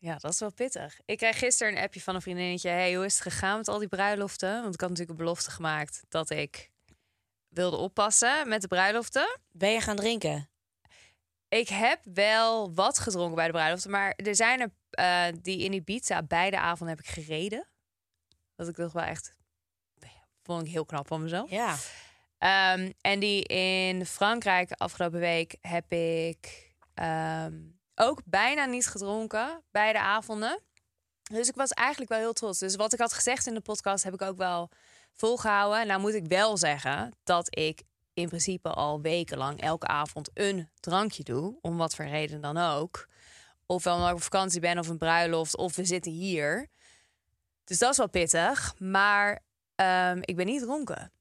Ja, 0.00 0.16
dat 0.16 0.32
is 0.32 0.40
wel 0.40 0.52
pittig. 0.52 1.00
Ik 1.04 1.18
kreeg 1.18 1.38
gisteren 1.38 1.76
een 1.76 1.82
appje 1.82 2.00
van 2.00 2.14
een 2.14 2.22
vriendinnetje. 2.22 2.68
Hey, 2.68 2.94
hoe 2.94 3.04
is 3.04 3.14
het 3.14 3.22
gegaan 3.22 3.56
met 3.56 3.68
al 3.68 3.78
die 3.78 3.88
bruiloften? 3.88 4.62
Want 4.62 4.74
ik 4.74 4.80
had 4.80 4.88
natuurlijk 4.88 5.18
een 5.18 5.24
belofte 5.24 5.50
gemaakt 5.50 6.02
dat 6.08 6.30
ik 6.30 6.70
wilde 7.48 7.76
oppassen 7.76 8.48
met 8.48 8.60
de 8.60 8.68
bruiloften. 8.68 9.38
Ben 9.52 9.70
je 9.70 9.80
gaan 9.80 9.96
drinken? 9.96 10.48
Ik 11.48 11.68
heb 11.68 12.00
wel 12.04 12.74
wat 12.74 12.98
gedronken 12.98 13.34
bij 13.34 13.46
de 13.46 13.52
bruiloften, 13.52 13.90
maar 13.90 14.12
er 14.16 14.36
zijn 14.36 14.60
er 14.60 14.70
eh, 14.90 15.38
die 15.42 15.64
in 15.64 15.72
Ibiza 15.72 16.22
beide 16.22 16.58
avonden 16.58 16.96
heb 16.96 17.04
ik 17.04 17.12
gereden. 17.12 17.68
Dat 18.56 18.68
ik 18.68 18.74
toch 18.74 18.92
wel 18.92 19.02
echt 19.02 19.38
vond 20.42 20.66
ik 20.66 20.72
heel 20.72 20.84
knap 20.84 21.06
van 21.06 21.22
mezelf. 21.22 21.50
Ja. 21.50 21.76
Ehm, 22.38 22.92
en 23.00 23.20
die 23.20 23.44
in 23.44 24.06
Frankrijk 24.06 24.72
afgelopen 24.72 25.20
week 25.20 25.56
heb 25.60 25.92
ik 25.92 26.72
ehm, 26.94 27.54
ook 28.00 28.20
bijna 28.24 28.64
niet 28.64 28.86
gedronken, 28.86 29.62
beide 29.70 29.98
avonden. 29.98 30.60
Dus 31.22 31.48
ik 31.48 31.54
was 31.54 31.70
eigenlijk 31.70 32.10
wel 32.10 32.20
heel 32.20 32.32
trots. 32.32 32.58
Dus 32.58 32.76
wat 32.76 32.92
ik 32.92 32.98
had 32.98 33.12
gezegd 33.12 33.46
in 33.46 33.54
de 33.54 33.60
podcast 33.60 34.04
heb 34.04 34.14
ik 34.14 34.22
ook 34.22 34.36
wel 34.36 34.70
volgehouden. 35.12 35.86
Nou 35.86 36.00
moet 36.00 36.14
ik 36.14 36.26
wel 36.26 36.56
zeggen 36.56 37.12
dat 37.22 37.58
ik 37.58 37.82
in 38.14 38.28
principe 38.28 38.70
al 38.70 39.00
wekenlang 39.00 39.60
elke 39.60 39.86
avond 39.86 40.30
een 40.34 40.68
drankje 40.80 41.22
doe. 41.22 41.58
Om 41.60 41.76
wat 41.76 41.94
voor 41.94 42.04
reden 42.04 42.40
dan 42.40 42.56
ook. 42.56 43.08
Ofwel 43.66 43.94
omdat 43.94 44.08
ik 44.08 44.14
op 44.14 44.22
vakantie 44.22 44.60
ben 44.60 44.78
of 44.78 44.88
een 44.88 44.98
bruiloft 44.98 45.56
of 45.56 45.76
we 45.76 45.84
zitten 45.84 46.12
hier. 46.12 46.68
Dus 47.64 47.78
dat 47.78 47.90
is 47.90 47.96
wel 47.96 48.08
pittig. 48.08 48.74
Maar 48.78 49.42
ehm, 49.74 50.18
ik 50.20 50.36
ben 50.36 50.46
niet 50.46 50.62
dronken. 50.62 51.12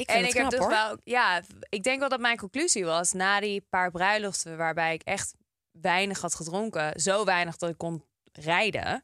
Ik 0.00 0.08
En 0.08 0.18
het 0.20 0.26
ik 0.34 0.36
heb 0.40 0.50
dus 0.50 0.58
hoor. 0.58 0.68
wel, 0.68 0.96
ja, 1.04 1.42
ik 1.68 1.82
denk 1.82 2.00
wel 2.00 2.08
dat 2.08 2.20
mijn 2.20 2.36
conclusie 2.36 2.84
was 2.84 3.12
na 3.12 3.40
die 3.40 3.60
paar 3.60 3.90
bruiloften 3.90 4.56
waarbij 4.56 4.94
ik 4.94 5.02
echt 5.02 5.34
weinig 5.70 6.20
had 6.20 6.34
gedronken, 6.34 7.00
zo 7.00 7.24
weinig 7.24 7.56
dat 7.56 7.70
ik 7.70 7.78
kon 7.78 8.04
rijden, 8.32 9.02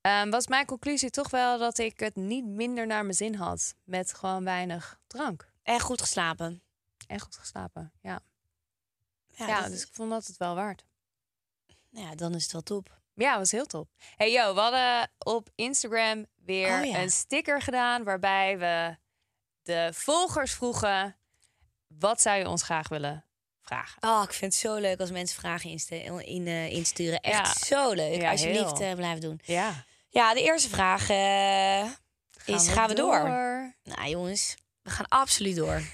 ehm, 0.00 0.30
was 0.30 0.46
mijn 0.46 0.66
conclusie 0.66 1.10
toch 1.10 1.30
wel 1.30 1.58
dat 1.58 1.78
ik 1.78 2.00
het 2.00 2.16
niet 2.16 2.44
minder 2.44 2.86
naar 2.86 3.02
mijn 3.02 3.14
zin 3.16 3.34
had 3.34 3.74
met 3.84 4.14
gewoon 4.14 4.44
weinig 4.44 5.00
drank 5.06 5.50
En 5.62 5.80
goed 5.80 6.00
geslapen. 6.00 6.62
en 7.06 7.20
goed 7.20 7.36
geslapen. 7.36 7.92
Ja, 8.00 8.20
Ja, 9.30 9.62
dus 9.62 9.72
is- 9.74 9.82
ik 9.82 9.88
vond 9.92 10.10
dat 10.10 10.26
het 10.26 10.36
wel 10.36 10.54
waard. 10.54 10.84
ja, 11.90 12.14
dan 12.14 12.34
is 12.34 12.42
het 12.42 12.52
wel 12.52 12.62
top. 12.62 13.00
Ja, 13.14 13.38
was 13.38 13.50
heel 13.50 13.66
top. 13.66 13.88
Hey 14.16 14.32
yo, 14.32 14.54
we 14.54 14.60
hadden 14.60 15.10
op 15.18 15.48
Instagram 15.54 16.26
weer 16.36 16.78
Oh 16.80 16.84
ja. 16.84 16.98
een 17.02 17.10
sticker 17.10 17.62
gedaan 17.62 18.04
waarbij 18.04 18.58
we 18.58 18.96
de 19.62 19.90
volgers 19.94 20.52
vroegen: 20.52 21.16
wat 21.86 22.20
zou 22.20 22.38
je 22.38 22.48
ons 22.48 22.62
graag 22.62 22.88
willen 22.88 23.24
vragen? 23.62 24.02
Oh, 24.02 24.22
ik 24.24 24.32
vind 24.32 24.52
het 24.52 24.60
zo 24.62 24.74
leuk 24.76 25.00
als 25.00 25.10
mensen 25.10 25.38
vragen 25.40 25.70
inste- 25.70 26.02
in, 26.24 26.46
eh, 26.46 26.70
insturen. 26.72 27.20
Echt 27.20 27.58
Ja. 27.58 27.66
zo 27.76 27.92
leuk. 27.92 28.20
Ja, 28.20 28.30
Alsjeblieft, 28.30 28.80
eh 28.80 28.92
blijven 28.94 29.20
doen. 29.20 29.40
Ja. 29.44 29.84
Ja, 30.08 30.34
de 30.34 30.42
eerste 30.42 30.68
vraag 30.68 31.10
eh, 31.10 31.84
is, 32.44 32.68
gaan 32.68 32.88
we 32.88 32.94
door? 32.94 33.22
Nou 33.84 34.08
jongens, 34.08 34.54
we 34.82 34.90
gaan 34.90 35.08
absoluut 35.08 35.56
door. 35.56 35.82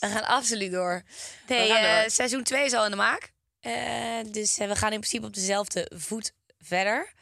We 0.00 0.08
gaan 0.08 0.24
absoluut 0.24 0.72
door. 0.72 1.02
Nee, 1.48 1.70
gaan 1.70 2.00
door. 2.02 2.10
seizoen 2.10 2.42
2 2.42 2.64
is 2.64 2.72
al 2.72 2.84
in 2.84 2.90
de 2.90 2.96
maak. 2.96 3.32
Dus 4.32 4.56
we 4.56 4.76
gaan 4.76 4.92
in 4.92 4.98
principe 4.98 5.26
op 5.26 5.34
dezelfde 5.34 5.90
voet 5.94 6.32
verder. 6.58 7.12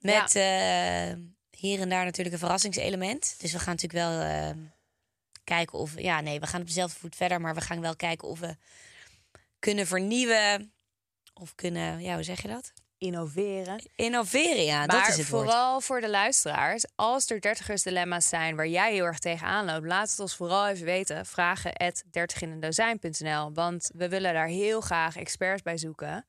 Met 0.00 0.34
hier 1.56 1.80
en 1.80 1.88
daar 1.88 2.04
natuurlijk 2.04 2.34
een 2.34 2.40
verrassingselement. 2.40 3.34
Dus 3.38 3.52
we 3.52 3.58
gaan 3.58 3.74
natuurlijk 3.74 4.04
wel 4.04 4.20
eh, 4.20 4.56
kijken 5.44 5.78
of... 5.78 6.00
Ja, 6.00 6.20
nee, 6.20 6.40
we 6.40 6.46
gaan 6.46 6.60
op 6.60 6.66
dezelfde 6.66 6.98
voet 6.98 7.16
verder. 7.16 7.40
Maar 7.40 7.54
we 7.54 7.60
gaan 7.60 7.80
wel 7.80 7.96
kijken 7.96 8.28
of 8.28 8.38
we 8.40 8.56
kunnen 9.58 9.86
vernieuwen. 9.86 10.72
Of 11.34 11.54
kunnen, 11.54 12.00
ja, 12.00 12.14
hoe 12.14 12.22
zeg 12.22 12.42
je 12.42 12.48
dat? 12.48 12.72
innoveren. 12.98 13.82
Innoveren, 13.94 14.64
ja, 14.64 14.78
maar 14.78 14.86
dat 14.86 15.08
is 15.08 15.16
het 15.16 15.28
woord. 15.28 15.44
vooral 15.44 15.80
voor 15.80 16.00
de 16.00 16.10
luisteraars, 16.10 16.84
als 16.94 17.30
er 17.30 17.40
dertigers 17.40 17.82
dilemma's 17.82 18.28
zijn 18.28 18.56
waar 18.56 18.68
jij 18.68 18.92
heel 18.92 19.04
erg 19.04 19.18
tegenaan 19.18 19.64
loopt, 19.64 19.86
laat 19.86 20.10
het 20.10 20.20
ons 20.20 20.36
vooral 20.36 20.68
even 20.68 20.84
weten. 20.84 21.26
Vragen 21.26 21.72
at 21.72 22.02
dertiginendozijn.nl, 22.10 23.52
want 23.52 23.90
we 23.94 24.08
willen 24.08 24.34
daar 24.34 24.46
heel 24.46 24.80
graag 24.80 25.16
experts 25.16 25.62
bij 25.62 25.78
zoeken 25.78 26.26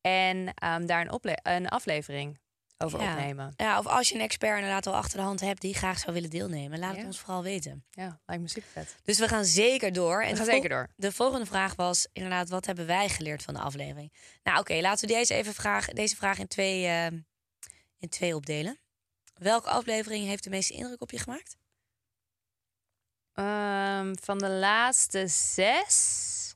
en 0.00 0.54
ehm, 0.54 0.86
daar 0.86 1.06
een, 1.06 1.38
een 1.42 1.68
aflevering 1.68 2.38
over 2.82 3.00
Ja. 3.00 3.10
opnemen. 3.12 3.52
Ja, 3.56 3.78
of 3.78 3.86
als 3.86 4.08
je 4.08 4.14
een 4.14 4.20
expert 4.20 4.54
inderdaad 4.56 4.86
al 4.86 4.94
achter 4.94 5.18
de 5.18 5.24
hand 5.24 5.40
hebt 5.40 5.60
die 5.60 5.74
graag 5.74 5.98
zou 5.98 6.12
willen 6.12 6.30
deelnemen, 6.30 6.78
laat 6.78 6.96
het 6.96 7.04
ons 7.06 7.18
vooral 7.18 7.42
weten. 7.42 7.84
Ja, 7.90 8.20
lijkt 8.26 8.42
me 8.42 8.48
super 8.48 8.70
vet. 8.72 8.96
Dus 9.02 9.18
we 9.18 9.28
gaan 9.28 9.44
zeker 9.44 9.92
door. 9.92 10.20
En 10.22 10.26
We 10.28 10.30
de 10.30 10.36
gaan 10.36 10.46
zeker 10.46 10.68
door. 10.68 10.88
De 10.96 11.12
volgende 11.12 11.46
vraag 11.46 11.74
was 11.74 12.08
inderdaad, 12.12 12.48
wat 12.48 12.66
hebben 12.66 12.86
wij 12.86 13.08
geleerd 13.08 13.42
van 13.42 13.54
de 13.54 13.60
aflevering? 13.60 14.12
Nou, 14.42 14.58
oké, 14.58 14.74
laten 14.80 15.08
we 15.08 15.14
deze, 15.14 15.34
even 15.34 15.54
vraag, 15.54 15.86
deze 15.86 16.16
vraag 16.16 16.38
in 16.38 16.46
twee, 16.48 16.86
eh, 16.86 17.06
in 17.98 18.08
twee 18.08 18.34
opdelen. 18.36 18.78
Welke 19.34 19.68
aflevering 19.68 20.26
heeft 20.26 20.44
de 20.44 20.50
meeste 20.50 20.72
indruk 20.74 21.00
op 21.02 21.10
je 21.10 21.18
gemaakt? 21.18 21.56
Ehm, 23.32 24.14
van 24.20 24.38
de 24.38 24.48
laatste 24.50 25.26
zes. 25.28 26.54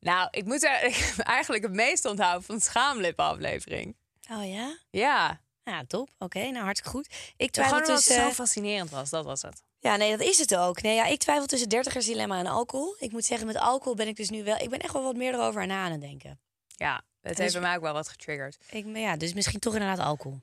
Nou, 0.00 0.28
ik 0.30 0.44
moet 0.44 0.64
er 0.64 0.84
ik 0.84 1.14
eigenlijk 1.18 1.62
het 1.62 1.72
meest 1.72 2.04
onthouden 2.04 2.42
van 2.42 2.54
de 2.56 2.62
schaamlippen-aflevering. 2.62 3.96
Oh 4.30 4.48
ja? 4.48 4.78
Ja, 4.90 5.40
Ja, 5.64 5.84
top. 5.86 6.10
Oké, 6.18 6.38
nou 6.50 6.64
hartstikke 6.64 6.96
goed. 6.96 7.06
Ik 7.06 7.14
gewoon 7.36 7.50
twijfel 7.50 7.76
het 7.76 7.86
tussen... 7.86 8.14
zo 8.22 8.30
fascinerend 8.30 8.90
was. 8.90 9.10
Dat 9.10 9.24
was 9.24 9.42
het. 9.42 9.62
Ja, 9.80 9.96
nee, 9.96 10.10
dat 10.16 10.26
is 10.26 10.38
het 10.38 10.56
ook. 10.56 10.82
Nee, 10.82 10.94
ja, 10.94 11.04
ik 11.06 11.18
twijfel 11.18 11.46
tussen 11.46 11.68
dertigersdilemma 11.68 12.38
en 12.38 12.46
alcohol. 12.46 12.96
Ik 12.98 13.12
moet 13.12 13.24
zeggen, 13.24 13.46
met 13.46 13.56
alcohol 13.56 13.94
ben 13.94 14.08
ik 14.08 14.16
dus 14.16 14.30
nu 14.30 14.44
wel... 14.44 14.56
Ik 14.56 14.70
ben 14.70 14.78
echt 14.78 14.92
wel 14.92 15.02
wat 15.02 15.16
meer 15.16 15.34
erover 15.34 15.62
aan 15.62 15.70
aan 15.70 15.90
het 15.92 16.00
denken. 16.00 16.40
Ja, 16.66 16.94
het 17.20 17.30
Dus- 17.30 17.38
heeft 17.38 17.52
bij 17.52 17.62
mij 17.62 17.76
ook 17.76 17.82
wel 17.82 17.92
wat 17.92 18.08
getriggerd. 18.08 18.56
Ik, 18.70 18.86
ja, 18.96 19.16
dus 19.16 19.32
misschien 19.34 19.60
toch 19.60 19.72
inderdaad 19.74 20.06
alcohol. 20.06 20.40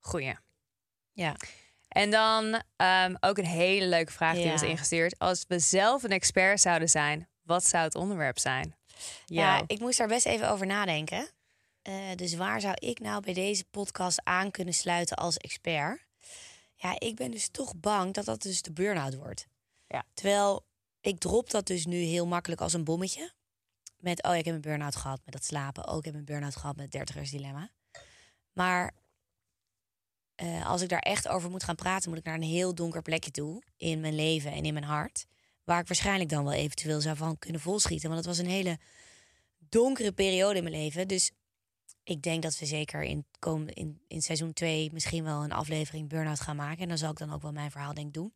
Goeie. 0.00 0.34
Ja. 1.12 1.36
En 1.88 2.10
dan 2.10 2.62
ehm, 2.76 3.14
ook 3.20 3.38
een 3.38 3.44
hele 3.46 3.86
leuke 3.86 4.12
vraag 4.12 4.34
die 4.34 4.44
Ja. 4.44 4.50
was 4.50 4.62
ingestuurd. 4.62 5.18
Als 5.18 5.44
we 5.48 5.58
zelf 5.58 6.02
een 6.02 6.10
expert 6.10 6.60
zouden 6.60 6.88
zijn, 6.88 7.28
wat 7.42 7.66
zou 7.66 7.84
het 7.84 7.94
onderwerp 7.94 8.38
zijn? 8.38 8.76
Ja, 9.24 9.56
Ja, 9.56 9.64
ik 9.66 9.80
moest 9.80 9.98
daar 9.98 10.08
best 10.08 10.26
even 10.26 10.50
over 10.50 10.66
nadenken. 10.66 11.28
Eh, 11.86 12.14
dus 12.14 12.34
waar 12.34 12.60
zou 12.60 12.74
ik 12.78 12.98
nou 13.00 13.22
bij 13.22 13.34
deze 13.34 13.64
podcast 13.64 14.20
aan 14.24 14.50
kunnen 14.50 14.74
sluiten 14.74 15.16
als 15.16 15.36
expert? 15.36 16.06
Ja, 16.74 17.00
ik 17.00 17.16
ben 17.16 17.30
dus 17.30 17.48
toch 17.48 17.76
bang 17.76 18.14
dat 18.14 18.24
dat 18.24 18.42
dus 18.42 18.62
de 18.62 18.72
burn-out 18.72 19.14
wordt. 19.14 19.46
Ja. 19.86 20.04
Terwijl 20.14 20.66
ik 21.00 21.18
drop 21.18 21.50
dat 21.50 21.66
dus 21.66 21.86
nu 21.86 21.96
heel 21.96 22.26
makkelijk 22.26 22.60
als 22.60 22.72
een 22.72 22.84
bommetje. 22.84 23.32
Met, 23.96 24.22
oh 24.22 24.36
ik 24.36 24.44
heb 24.44 24.54
een 24.54 24.60
burn-out 24.60 24.96
gehad 24.96 25.20
met 25.24 25.34
dat 25.34 25.44
slapen. 25.44 25.88
Oh, 25.88 25.96
ik 25.96 26.04
heb 26.04 26.14
een 26.14 26.24
burn-out 26.24 26.56
gehad 26.56 26.76
met 26.76 26.84
het 26.84 26.92
dertigersdilemma. 26.92 27.70
Maar 28.52 28.94
eh, 30.34 30.66
als 30.66 30.82
ik 30.82 30.88
daar 30.88 30.98
echt 30.98 31.28
over 31.28 31.50
moet 31.50 31.64
gaan 31.64 31.74
praten... 31.74 32.08
moet 32.08 32.18
ik 32.18 32.24
naar 32.24 32.34
een 32.34 32.42
heel 32.42 32.74
donker 32.74 33.02
plekje 33.02 33.30
toe 33.30 33.62
in 33.76 34.00
mijn 34.00 34.14
leven 34.14 34.52
en 34.52 34.64
in 34.64 34.72
mijn 34.72 34.84
hart. 34.84 35.26
Waar 35.64 35.80
ik 35.80 35.86
waarschijnlijk 35.86 36.30
dan 36.30 36.44
wel 36.44 36.52
eventueel 36.52 37.00
zou 37.00 37.16
van 37.16 37.38
kunnen 37.38 37.60
volschieten. 37.60 38.08
Want 38.10 38.24
het 38.24 38.36
was 38.36 38.44
een 38.44 38.50
hele 38.50 38.78
donkere 39.58 40.12
periode 40.12 40.56
in 40.56 40.64
mijn 40.64 40.76
leven. 40.76 41.08
Dus 41.08 41.32
ik 42.08 42.22
denk 42.22 42.42
dat 42.42 42.58
we 42.58 42.66
zeker 42.66 43.02
in, 43.02 43.26
komen, 43.38 43.74
in, 43.74 44.00
in 44.08 44.22
seizoen 44.22 44.52
2 44.52 44.92
misschien 44.92 45.24
wel 45.24 45.44
een 45.44 45.52
aflevering 45.52 46.08
Burnout 46.08 46.40
gaan 46.40 46.56
maken. 46.56 46.82
En 46.82 46.88
dan 46.88 46.98
zal 46.98 47.10
ik 47.10 47.18
dan 47.18 47.32
ook 47.32 47.42
wel 47.42 47.52
mijn 47.52 47.70
verhaal 47.70 47.94
denk 47.94 48.14
doen. 48.14 48.34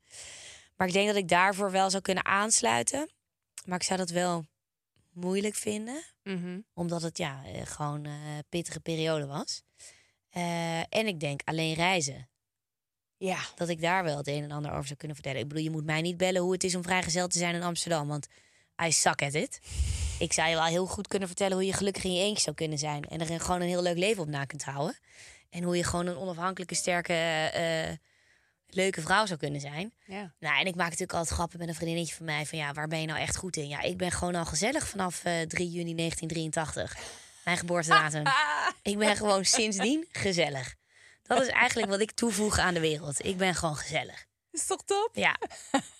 Maar 0.77 0.87
ik 0.87 0.93
denk 0.93 1.07
dat 1.07 1.17
ik 1.17 1.29
daarvoor 1.29 1.71
wel 1.71 1.91
zou 1.91 2.03
kunnen 2.03 2.25
aansluiten. 2.25 3.11
Maar 3.65 3.77
ik 3.77 3.85
zou 3.85 3.99
dat 3.99 4.11
wel 4.11 4.45
moeilijk 5.11 5.55
vinden. 5.55 6.03
Mhm. 6.23 6.61
Omdat 6.75 7.03
het 7.03 7.19
ja, 7.19 7.45
eh, 7.45 7.67
gewoon 7.67 8.05
een 8.05 8.45
pittige 8.49 8.81
periode 8.81 9.27
was. 9.27 9.63
Eh, 10.31 10.79
en 10.79 11.07
ik 11.07 11.21
denk 11.21 11.41
alleen 11.45 11.75
reizen. 11.75 12.29
ja. 13.17 13.39
Dat 13.55 13.69
ik 13.69 13.81
daar 13.81 14.05
wel 14.05 14.17
het 14.17 14.29
een 14.29 14.43
en 14.43 14.51
ander 14.51 14.71
over 14.71 14.87
zou 14.87 14.99
kunnen 14.99 15.17
vertellen. 15.17 15.41
Ik 15.41 15.49
bedoel, 15.49 15.65
je 15.65 15.71
moet 15.71 15.85
mij 15.85 16.01
niet 16.01 16.17
bellen 16.17 16.43
hoe 16.43 16.53
het 16.53 16.65
is 16.65 16.75
om 16.75 16.83
vrijgezel 16.83 17.29
te 17.29 17.39
zijn 17.39 17.55
in 17.55 17.63
Amsterdam. 17.63 18.09
Want 18.09 18.27
I 18.85 18.93
suck 18.93 19.23
at 19.23 19.35
it. 19.35 19.61
Ik 20.21 20.33
zou 20.33 20.49
je 20.49 20.55
wel 20.55 20.65
heel 20.65 20.87
goed 20.87 21.09
kunnen 21.09 21.29
vertellen 21.29 21.57
hoe 21.57 21.67
je 21.67 21.73
gelukkig 21.73 22.05
in 22.05 22.13
je 22.13 22.23
eentje 22.23 22.43
zou 22.43 22.57
kunnen 22.57 22.79
zijn. 22.79 23.05
En 23.05 23.21
er 23.21 23.41
gewoon 23.41 23.61
een 23.61 23.69
heel 23.69 23.83
leuk 23.83 23.97
leven 23.97 24.23
op 24.23 24.29
na 24.29 24.45
kunt 24.45 24.65
houden. 24.65 24.99
En 25.51 25.63
hoe 25.63 25.77
je 25.77 25.85
gewoon 25.85 26.07
een 26.07 26.17
onafhankelijke, 26.17 26.75
sterke, 26.75 27.13
eh, 27.13 27.97
leuke 28.67 29.01
vrouw 29.01 29.27
zou 29.27 29.39
kunnen 29.39 29.61
zijn. 29.61 29.93
ja. 30.07 30.35
Nou, 30.41 30.61
en 30.61 30.67
ik 30.67 30.75
maak 30.75 30.91
natuurlijk 30.91 31.13
altijd 31.19 31.35
grappen 31.35 31.59
met 31.59 31.69
een 31.69 31.75
vriendinnetje 31.75 32.15
van 32.15 32.25
mij. 32.25 32.47
Van 32.47 32.59
ja, 32.59 32.73
waar 32.73 32.89
ben 32.89 33.01
je 33.01 33.07
nou 33.07 33.21
echt 33.21 33.37
goed 33.37 33.57
in? 33.57 33.69
Ja, 33.69 33.81
ik 33.81 33.97
ben 33.97 34.11
gewoon 34.11 34.35
al 34.35 34.45
gezellig 34.45 34.89
vanaf 34.89 35.25
eh 35.25 35.41
3 35.41 35.71
juni 35.71 35.95
1983. 35.95 36.97
Mijn 37.45 37.57
geboortedatum. 37.57 38.23
Ik 38.83 38.99
ben 38.99 39.17
gewoon 39.17 39.45
sindsdien 39.45 40.09
gezellig. 40.13 40.75
Dat 41.23 41.43
is 41.43 41.49
eigenlijk 41.49 41.91
wat 41.91 42.01
ik 42.01 42.11
toevoeg 42.11 42.59
aan 42.59 42.75
de 42.75 42.81
wereld. 42.81 43.25
Ik 43.25 43.37
ben 43.37 43.55
gewoon 43.55 43.77
gezellig. 43.77 44.27
Is 44.51 44.67
toch 44.67 44.83
top? 44.85 45.11
Ja. 45.13 45.37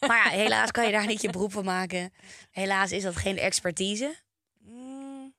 Maar 0.01 0.25
ja, 0.25 0.31
helaas 0.31 0.71
kan 0.71 0.87
je 0.87 0.93
daar 0.93 1.07
niet 1.07 1.23
je 1.23 1.31
beroep 1.31 1.53
van 1.53 1.65
maken. 1.65 2.13
Helaas 2.51 2.93
is 2.93 3.03
dat 3.03 3.17
geen 3.17 3.39
expertise. 3.39 4.17
Mm, 4.59 5.35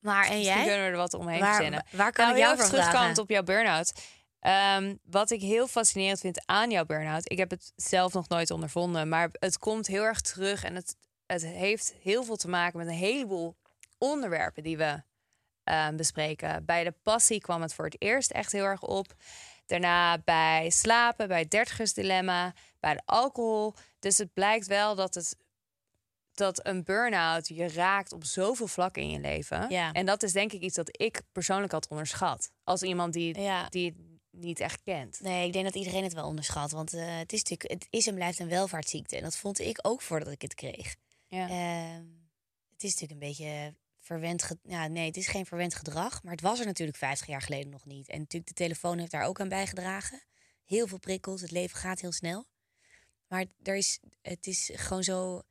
Maar 0.00 0.24
en 0.26 0.36
Misschien 0.36 0.56
jij? 0.56 0.64
kunnen 0.64 0.84
we 0.84 0.90
er 0.90 0.96
wat 0.96 1.14
omheen 1.14 1.40
Waar, 1.40 1.54
verzinnen. 1.54 1.84
waar 1.90 2.12
kan 2.12 2.24
nou, 2.24 2.38
ik 2.38 2.42
jou 2.84 3.18
op 3.18 3.28
jouw 3.30 3.42
burn-out. 3.42 3.92
Ehm, 4.40 4.94
wat 5.04 5.30
ik 5.30 5.40
heel 5.40 5.66
fascinerend 5.66 6.20
vind 6.20 6.42
aan 6.46 6.70
jouw 6.70 6.84
burn-out... 6.84 7.30
ik 7.30 7.38
heb 7.38 7.50
het 7.50 7.72
zelf 7.76 8.12
nog 8.12 8.28
nooit 8.28 8.50
ondervonden... 8.50 9.08
maar 9.08 9.28
het 9.32 9.58
komt 9.58 9.86
heel 9.86 10.02
erg 10.02 10.20
terug... 10.20 10.64
en 10.64 10.74
het, 10.74 10.96
het 11.26 11.44
heeft 11.44 11.94
heel 12.02 12.24
veel 12.24 12.36
te 12.36 12.48
maken 12.48 12.78
met 12.78 12.86
een 12.86 12.92
heleboel 12.92 13.56
onderwerpen... 13.98 14.62
die 14.62 14.76
we 14.76 15.02
ehm, 15.64 15.96
bespreken. 15.96 16.64
Bij 16.64 16.84
de 16.84 16.94
passie 17.02 17.40
kwam 17.40 17.62
het 17.62 17.74
voor 17.74 17.84
het 17.84 17.96
eerst 17.98 18.30
echt 18.30 18.52
heel 18.52 18.64
erg 18.64 18.82
op. 18.82 19.14
Daarna 19.70 20.18
bij 20.18 20.70
slapen, 20.70 21.28
bij 21.28 21.38
het 21.38 21.50
dertigersdilemma... 21.50 22.54
bij 22.80 22.94
de 22.94 23.02
alcohol. 23.04 23.74
Dus 23.98 24.18
het 24.18 24.32
blijkt 24.32 24.66
wel 24.66 24.94
dat 24.94 25.14
het 25.14 25.36
dat 26.32 26.66
een 26.66 26.84
burn-out 26.84 27.48
je 27.48 27.68
raakt 27.68 28.12
op 28.12 28.24
zoveel 28.24 28.66
vlakken 28.66 29.02
in 29.02 29.10
je 29.10 29.20
leven. 29.20 29.66
Ja. 29.68 29.92
En 29.92 30.06
dat 30.06 30.22
is 30.22 30.32
denk 30.32 30.52
ik 30.52 30.60
iets 30.60 30.74
dat 30.74 31.00
ik 31.00 31.22
persoonlijk 31.32 31.72
had 31.72 31.88
onderschat. 31.88 32.50
Als 32.64 32.82
iemand 32.82 33.12
die, 33.12 33.40
Ja. 33.40 33.68
die 33.68 33.86
het 33.86 33.96
niet 34.30 34.60
echt 34.60 34.82
kent. 34.82 35.20
Nee, 35.20 35.46
ik 35.46 35.52
denk 35.52 35.64
dat 35.64 35.74
iedereen 35.74 36.02
het 36.02 36.12
wel 36.12 36.26
onderschat. 36.26 36.70
Want 36.70 36.92
eh, 36.94 37.18
het, 37.18 37.32
is 37.32 37.42
natuurlijk, 37.42 37.70
het 37.72 37.86
is 37.90 38.06
en 38.06 38.14
blijft 38.14 38.38
een 38.38 38.48
welvaartsziekte. 38.48 39.16
En 39.16 39.22
dat 39.22 39.36
vond 39.36 39.60
ik 39.60 39.78
ook 39.82 40.02
voordat 40.02 40.32
ik 40.32 40.42
het 40.42 40.54
kreeg. 40.54 40.96
Ja. 41.26 41.48
Ehm, 41.48 42.04
het 42.72 42.82
is 42.82 42.92
natuurlijk 42.92 43.20
een 43.20 43.28
beetje 43.28 43.74
verwend... 44.00 44.42
ge- 44.42 44.58
Ja, 44.62 44.86
nee, 44.86 45.06
het 45.06 45.16
is 45.16 45.26
geen 45.28 45.46
verwend 45.46 45.74
gedrag. 45.74 46.22
Maar 46.22 46.32
het 46.32 46.40
was 46.40 46.60
er 46.60 46.66
natuurlijk 46.66 46.98
50 46.98 47.26
jaar 47.26 47.42
geleden 47.42 47.70
nog 47.70 47.84
niet. 47.84 48.08
En 48.08 48.18
natuurlijk 48.18 48.46
de 48.56 48.62
telefoon 48.64 48.98
heeft 48.98 49.10
daar 49.10 49.24
ook 49.24 49.40
aan 49.40 49.48
bijgedragen. 49.48 50.22
Heel 50.64 50.86
veel 50.86 50.98
prikkels, 50.98 51.40
het 51.40 51.50
leven 51.50 51.78
gaat 51.78 52.00
heel 52.00 52.12
snel. 52.12 52.46
Maar 53.28 53.44
er 53.62 53.76
is, 53.76 54.00
het 54.22 54.46
is 54.46 54.70
gewoon 54.74 55.02
zo... 55.02 55.42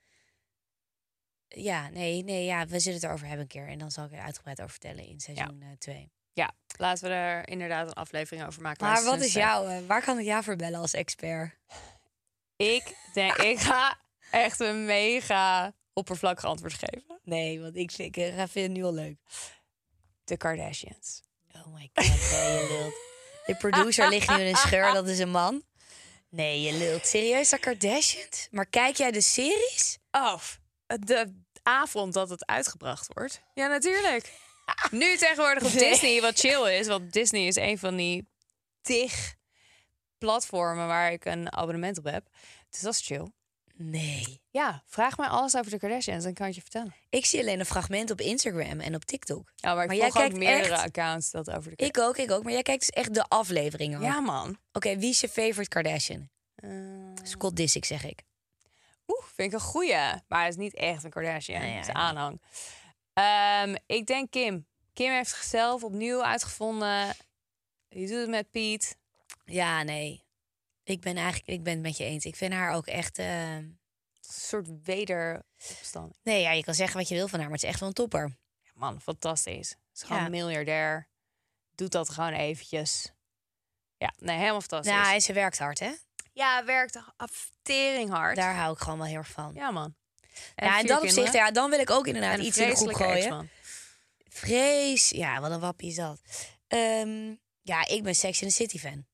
Ja, 1.47 1.89
nee, 1.89 2.23
nee, 2.23 2.45
ja, 2.45 2.65
we 2.67 2.79
zullen 2.79 2.97
het 2.99 3.07
erover 3.07 3.25
hebben 3.27 3.41
een 3.43 3.51
keer. 3.51 3.67
En 3.67 3.77
dan 3.79 3.91
zal 3.91 4.05
ik 4.05 4.11
er 4.11 4.19
uitgebreid 4.19 4.59
over 4.59 4.71
vertellen 4.71 5.05
in 5.05 5.19
seizoen 5.19 5.75
2. 5.77 6.11
ja, 6.33 6.51
laten 6.77 7.03
we 7.09 7.13
er 7.15 7.47
inderdaad 7.49 7.87
een 7.87 7.93
aflevering 7.93 8.45
over 8.47 8.61
maken. 8.61 8.85
Maar 8.85 9.03
wat 9.03 9.21
is 9.21 9.33
jouw... 9.33 9.67
eh, 9.67 9.85
waar 9.87 10.03
kan 10.03 10.19
ik 10.19 10.25
jou 10.25 10.43
voor 10.43 10.55
bellen 10.55 10.79
als 10.79 10.93
expert? 10.93 11.57
eh, 12.55 12.73
Ik 12.75 12.95
denk, 13.13 13.35
ik 13.35 13.59
ga 13.59 13.97
echt 14.31 14.59
een 14.59 14.85
mega 14.85 15.73
oppervlakkig 15.99 16.45
antwoord 16.45 16.73
geven. 16.73 17.19
Nee, 17.23 17.61
want 17.61 17.75
ik 17.75 17.91
vind, 17.91 18.17
ik 18.17 18.33
vind 18.35 18.53
het 18.53 18.71
nu 18.71 18.83
al 18.83 18.93
leuk. 18.93 19.17
De 20.23 20.37
Kardashians. 20.37 21.21
Oh 21.55 21.73
my 21.73 21.89
god, 21.93 22.31
nee, 22.31 22.51
je 22.53 22.67
lult. 22.69 22.93
De 23.45 23.55
producer 23.55 24.09
ligt 24.09 24.29
nu 24.29 24.35
in 24.35 24.45
een 24.45 24.55
scheur, 24.55 24.93
dat 24.93 25.07
is 25.07 25.19
een 25.19 25.29
man. 25.31 25.63
Nee, 26.29 26.61
je 26.61 26.73
lult. 26.73 27.05
Serieus, 27.05 27.49
dat 27.49 27.59
Kardashians? 27.59 28.47
Maar 28.51 28.65
kijk 28.65 28.95
jij 28.95 29.11
de 29.11 29.21
series? 29.21 29.97
Oh, 30.11 30.39
de 30.87 31.33
avond 31.63 32.13
dat 32.13 32.29
het 32.29 32.45
uitgebracht 32.45 33.07
wordt. 33.13 33.41
Ja, 33.53 33.67
natuurlijk. 33.67 34.33
Nu 34.91 35.17
tegenwoordig 35.17 35.63
op 35.63 35.73
Nee. 35.73 35.89
Disney, 35.89 36.21
wat 36.21 36.39
chill 36.39 36.79
is. 36.79 36.87
Want 36.87 37.13
Disney 37.13 37.47
is 37.47 37.55
een 37.55 37.77
van 37.77 37.95
die 37.95 38.27
tig 38.81 39.35
platformen 40.17 40.87
waar 40.87 41.11
ik 41.11 41.25
een 41.25 41.53
abonnement 41.53 41.97
op 41.97 42.03
heb. 42.03 42.27
Dus 42.69 42.81
dat 42.81 42.93
is 42.93 43.05
chill. 43.05 43.31
Nee. 43.81 44.41
Ja, 44.49 44.83
vraag 44.85 45.17
mij 45.17 45.27
alles 45.27 45.55
over 45.55 45.71
de 45.71 45.77
Kardashians, 45.79 46.23
dan 46.23 46.33
kan 46.33 46.47
ik 46.47 46.53
je 46.53 46.61
vertellen. 46.61 46.93
Ik 47.09 47.25
zie 47.25 47.39
alleen 47.39 47.59
een 47.59 47.65
fragment 47.65 48.11
op 48.11 48.21
Instagram 48.21 48.79
en 48.79 48.95
op 48.95 49.05
TikTok. 49.05 49.51
Ja, 49.55 49.73
maar 49.73 49.83
ik 49.83 49.89
Maar 49.89 49.97
volg 49.97 50.13
jij 50.13 50.23
ook 50.23 50.29
kijkt 50.29 50.35
meerdere 50.45 50.73
echt- 50.73 50.83
accounts 50.83 51.31
dat 51.31 51.51
over 51.51 51.75
de 51.75 51.85
Ik 51.85 51.97
ook, 51.97 52.17
ik 52.17 52.31
ook. 52.31 52.43
Maar 52.43 52.51
jij 52.53 52.61
kijkt 52.61 52.79
dus 52.85 52.89
echt 52.89 53.13
de 53.13 53.23
afleveringen. 53.27 54.01
Ja, 54.01 54.19
man. 54.19 54.57
Oké, 54.71 54.97
wie 54.97 55.09
is 55.09 55.19
je 55.19 55.29
favorite 55.29 55.67
Kardashian? 55.69 56.29
Eh, 56.55 56.69
Scott 57.23 57.55
Disick, 57.55 57.85
zeg 57.85 58.03
ik. 58.05 58.23
Oeh, 59.07 59.23
vind 59.35 59.53
ik 59.53 59.59
een 59.59 59.65
goeie. 59.65 59.95
Maar 60.27 60.43
het 60.43 60.49
is 60.49 60.55
niet 60.55 60.75
echt 60.75 61.03
een 61.03 61.09
Kardashian. 61.09 61.67
Ja, 61.67 61.75
Het 61.75 61.87
is 61.87 61.93
aanhang. 61.93 62.41
Ehm, 63.13 63.75
ik 63.85 64.05
denk 64.05 64.31
Kim. 64.31 64.67
Kim 64.93 65.11
heeft 65.11 65.29
zichzelf 65.29 65.83
opnieuw 65.83 66.23
uitgevonden. 66.23 67.15
Die 67.89 68.07
doet 68.07 68.19
het 68.19 68.29
met 68.29 68.51
Piet. 68.51 68.97
Ja, 69.45 69.83
nee. 69.83 70.23
Ik 70.89 71.01
ben 71.01 71.15
eigenlijk, 71.15 71.47
ik 71.47 71.63
ben 71.63 71.73
het 71.73 71.81
met 71.81 71.97
je 71.97 72.03
eens. 72.03 72.25
Ik 72.25 72.35
vind 72.35 72.53
haar 72.53 72.73
ook 72.73 72.87
echt... 72.87 73.17
Een 73.17 73.79
soort 74.21 74.67
wederopstanding. 74.83 76.15
Nee, 76.23 76.41
ja, 76.41 76.51
je 76.51 76.63
kan 76.63 76.73
zeggen 76.73 76.97
wat 76.97 77.07
je 77.07 77.15
wil 77.15 77.27
van 77.27 77.39
haar, 77.39 77.47
maar 77.49 77.57
het 77.57 77.63
is 77.65 77.69
echt 77.69 77.79
wel 77.79 77.89
een 77.89 77.95
topper. 77.95 78.37
man, 78.73 79.01
fantastisch. 79.01 79.75
Is 79.93 80.01
gewoon 80.01 80.17
Ja. 80.17 80.25
een 80.25 80.31
miljardair. 80.31 81.07
Doet 81.75 81.91
dat 81.91 82.09
gewoon 82.09 82.33
eventjes. 82.33 83.11
Ja, 83.97 84.13
nee, 84.17 84.37
helemaal 84.37 84.59
fantastisch. 84.61 84.91
Nou, 84.93 85.05
hij 85.05 85.19
ze 85.19 85.33
werkt 85.33 85.57
hard, 85.59 85.79
hè? 85.79 85.91
Ja, 86.33 86.65
werkt 86.65 86.99
aftering 87.17 88.09
hard. 88.09 88.35
Daar 88.35 88.55
hou 88.55 88.73
ik 88.73 88.79
gewoon 88.79 88.97
wel 88.97 89.07
heel 89.07 89.17
erg 89.17 89.29
van. 89.29 89.51
Ja, 89.53 89.71
man. 89.71 89.95
ja, 90.55 90.77
vier 90.79 90.87
dat 90.87 91.01
opzicht, 91.01 91.33
ja, 91.33 91.51
dan 91.51 91.69
wil 91.69 91.79
ik 91.79 91.89
ook 91.89 92.07
inderdaad 92.07 92.37
En 92.37 92.45
iets 92.45 92.57
in 92.57 92.69
de 92.69 92.75
groep 92.75 92.93
gooien. 92.93 93.49
Vrees, 94.29 95.09
ja, 95.09 95.39
wat 95.41 95.51
een 95.51 95.59
wappie 95.59 95.89
is 95.89 95.95
dat. 95.95 96.21
Ehm, 96.67 97.35
ja, 97.61 97.87
ik 97.87 98.03
ben 98.03 98.15
Sex 98.15 98.41
in 98.41 98.47
the 98.47 98.53
City 98.53 98.79
fan. 98.79 99.07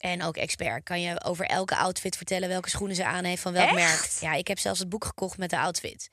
En 0.00 0.22
ook 0.22 0.36
expert. 0.36 0.84
Kan 0.84 1.00
je 1.00 1.24
over 1.24 1.46
elke 1.46 1.76
outfit 1.76 2.16
vertellen 2.16 2.48
welke 2.48 2.70
schoenen 2.70 2.96
ze 2.96 3.04
aan 3.04 3.24
heeft 3.24 3.42
van 3.42 3.52
welk 3.52 3.70
Echt? 3.70 3.74
merk? 3.74 4.10
Ja, 4.20 4.38
ik 4.38 4.48
heb 4.48 4.58
zelfs 4.58 4.78
het 4.78 4.88
boek 4.88 5.04
gekocht 5.04 5.38
met 5.38 5.50
de 5.50 5.58
outfit. 5.58 6.10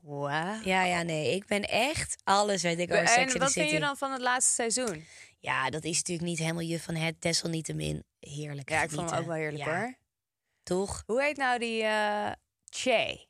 Wauw. 0.00 0.60
Ja, 0.64 0.84
ja, 0.84 1.02
nee. 1.02 1.34
Ik 1.34 1.46
ben 1.46 1.62
echt 1.68 2.16
alles 2.24 2.62
weet 2.62 2.78
ik 2.78 2.92
over 2.92 3.08
Sex 3.08 3.18
in 3.20 3.28
En 3.28 3.38
wat 3.38 3.52
vind 3.52 3.70
je 3.70 3.80
dan 3.80 3.96
van 3.96 4.12
het 4.12 4.20
laatste 4.20 4.52
seizoen? 4.54 5.04
Ja, 5.38 5.70
dat 5.70 5.84
is 5.84 5.96
natuurlijk 5.96 6.28
niet 6.28 6.38
helemaal 6.38 6.62
je 6.62 6.80
van 6.80 6.94
het 6.94 7.22
desalniettemin 7.22 8.04
heerlijk. 8.18 8.70
Ja, 8.70 8.82
ik 8.82 8.90
vond 8.90 9.10
hem 9.10 9.18
ook 9.18 9.26
wel 9.26 9.36
heerlijk 9.36 9.64
Ja, 9.64 9.78
hoor. 9.78 9.94
Toch? 10.62 11.02
Hoe 11.06 11.22
heet 11.22 11.36
nou 11.36 11.58
die 11.58 11.82
eh 11.82 12.30
Che? 12.68 13.26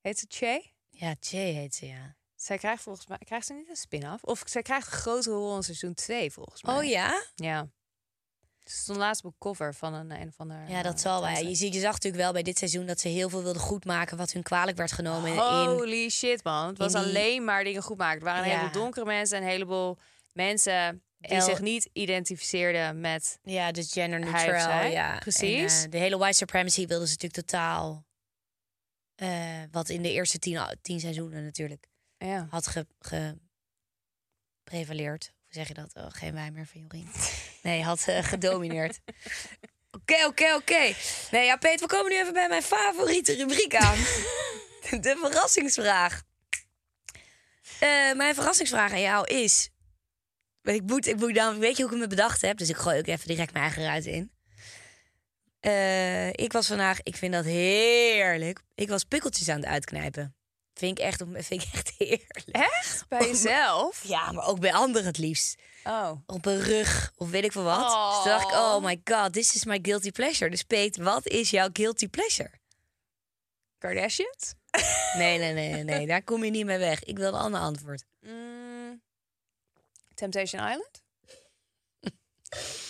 Heet 0.00 0.18
ze 0.18 0.26
Che? 0.28 0.70
Ja, 0.88 1.14
Jay 1.20 1.52
heet 1.52 1.74
ze, 1.74 1.86
ja. 1.86 2.16
Zij 2.34 2.58
krijgt 2.58 2.82
volgens 2.82 3.06
mij 3.06 3.18
krijgt 3.18 3.46
ze 3.46 3.52
niet 3.52 3.68
een 3.68 3.76
spin-off? 3.76 4.22
Of 4.22 4.42
zij 4.44 4.62
krijgt 4.62 4.86
een 4.86 4.98
grote 4.98 5.30
rol 5.30 5.56
in 5.56 5.62
seizoen 5.62 5.94
2 5.94 6.30
volgens 6.30 6.62
mij. 6.62 6.76
Oh 6.76 6.84
ja? 6.84 7.24
Ja. 7.34 7.68
Ze 8.70 8.76
stond 8.76 8.98
laatst 8.98 9.24
op 9.24 9.30
een 9.32 9.38
cover 9.38 9.74
van 9.74 9.94
een 9.94 10.10
een 10.10 10.28
of 10.28 10.34
ander. 10.40 10.68
Ja, 10.68 10.82
dat 10.82 10.94
eh, 10.94 11.00
zal 11.00 11.20
wel. 11.20 11.30
Je, 11.48 11.54
ziet, 11.54 11.74
je 11.74 11.80
zag 11.80 11.92
natuurlijk 11.92 12.22
wel 12.22 12.32
bij 12.32 12.42
dit 12.42 12.58
seizoen 12.58 12.86
dat 12.86 13.00
ze 13.00 13.08
heel 13.08 13.28
veel 13.28 13.42
wilden 13.42 13.62
goedmaken 13.62 14.16
wat 14.16 14.32
hun 14.32 14.42
kwalijk 14.42 14.76
werd 14.76 14.92
genomen 14.92 15.30
in... 15.32 15.38
Holy 15.38 16.08
shit, 16.08 16.44
man. 16.44 16.68
Het 16.68 16.78
was 16.78 16.92
die- 16.92 17.00
alleen 17.02 17.44
maar 17.44 17.64
dingen 17.64 17.82
goed 17.82 17.96
maken. 17.96 18.18
Er 18.18 18.24
waren 18.24 18.42
een 18.44 18.48
Ja. 18.50 18.56
heleboel 18.58 18.80
donkere 18.82 19.04
mensen 19.04 19.36
en 19.36 19.42
een 19.42 19.48
heleboel 19.48 19.98
mensen 20.32 21.02
die 21.18 21.40
zich 21.40 21.60
niet 21.60 21.88
identificeerden 21.92 23.00
met. 23.00 23.38
Ja, 23.42 23.72
dus 23.72 23.92
gender 23.92 24.18
neutral. 24.20 24.82
ja. 24.90 25.18
precies. 25.18 25.78
En, 25.78 25.84
eh, 25.84 25.90
de 25.90 25.98
hele 25.98 26.18
white 26.18 26.36
supremacy 26.36 26.86
wilden 26.86 27.06
ze 27.08 27.12
natuurlijk 27.20 27.46
totaal... 27.48 28.04
eh, 29.14 29.62
wat 29.70 29.88
in 29.88 30.02
de 30.02 30.12
eerste 30.12 30.38
tien, 30.38 30.76
tien 30.82 31.00
seizoenen 31.00 31.44
natuurlijk 31.44 31.86
Ja. 32.18 32.46
had 32.50 32.66
ge, 32.66 32.86
geprevaleerd. 34.64 35.32
Zeg 35.56 35.68
je 35.68 35.74
dat? 35.74 35.94
Oh, 35.94 36.06
geen 36.08 36.32
wijn 36.32 36.52
meer 36.52 36.66
van 36.66 36.80
Jorien. 36.80 37.10
Nee, 37.62 37.82
had 37.82 38.04
eh, 38.06 38.24
gedomineerd. 38.24 39.00
Oké, 39.90 40.26
oké, 40.26 40.54
oké. 40.54 40.94
Nee, 41.30 41.44
ja, 41.44 41.56
Peet, 41.56 41.80
we 41.80 41.86
komen 41.86 42.10
nu 42.10 42.18
even 42.18 42.32
bij 42.32 42.48
mijn 42.48 42.62
favoriete 42.62 43.34
rubriek 43.34 43.74
aan. 43.74 43.96
De 45.04 45.16
verrassingsvraag. 45.20 46.22
Eh, 47.80 48.12
mijn 48.12 48.34
verrassingsvraag 48.34 48.92
aan 48.92 49.00
jou 49.00 49.26
is... 49.26 49.70
Ik 50.62 50.82
moet, 50.82 51.06
ik 51.06 51.16
moet 51.16 51.34
dan, 51.34 51.58
weet 51.58 51.76
je 51.76 51.82
hoe 51.82 51.92
ik 51.92 51.98
me 51.98 52.06
bedacht 52.06 52.40
heb? 52.40 52.56
Dus 52.58 52.68
ik 52.68 52.76
gooi 52.76 52.98
ook 52.98 53.06
even 53.06 53.26
direct 53.26 53.52
mijn 53.52 53.64
eigen 53.64 53.84
ruit 53.84 54.06
in. 54.06 54.32
Eh, 55.60 56.28
ik 56.28 56.52
was 56.52 56.66
vandaag, 56.66 57.02
ik 57.02 57.16
vind 57.16 57.32
dat 57.32 57.44
heerlijk. 57.44 58.62
Ik 58.74 58.88
was 58.88 59.04
pikkeltjes 59.04 59.48
aan 59.48 59.60
het 59.60 59.66
uitknijpen. 59.66 60.35
Vind 60.78 60.98
ik 60.98 61.04
echt, 61.04 61.22
vind 61.32 61.62
ik 61.62 61.68
echt 61.72 61.92
heerlijk. 61.98 62.44
Echt? 62.50 63.08
Bij 63.08 63.26
jezelf? 63.26 64.04
Ja, 64.04 64.32
maar 64.32 64.46
ook 64.46 64.60
bij 64.60 64.72
anderen 64.72 65.06
het 65.06 65.18
liefst. 65.18 65.56
Oh. 65.84 66.10
Op 66.26 66.46
een 66.46 66.60
rug 66.60 67.12
of 67.16 67.30
weet 67.30 67.44
ik 67.44 67.52
veel 67.52 67.62
wat. 67.62 67.78
Dus 67.78 67.92
toen 68.22 68.24
dacht 68.32 68.44
ik, 68.44 68.50
Oh. 68.56 68.74
oh 68.74 68.84
my 68.84 69.00
god, 69.04 69.32
this 69.32 69.54
is 69.54 69.64
my 69.64 69.78
guilty 69.82 70.10
pleasure. 70.10 70.50
Dus 70.50 70.62
Peet, 70.62 70.96
wat 70.96 71.26
is 71.26 71.50
jouw 71.50 71.68
guilty 71.72 72.08
pleasure? 72.08 72.50
Kardashians? 73.78 74.54
Nee, 75.16 75.38
nee, 75.38 75.52
nee, 75.52 75.72
nee, 75.72 75.84
nee. 75.84 76.06
Daar 76.12 76.22
kom 76.22 76.44
je 76.44 76.50
niet 76.50 76.64
mee 76.66 76.78
weg. 76.78 77.04
Ik 77.04 77.16
wil 77.18 77.28
een 77.28 77.40
ander 77.40 77.60
antwoord. 77.60 78.04
Mm, 78.20 79.02
Temptation 80.14 80.60
Island? 80.68 81.02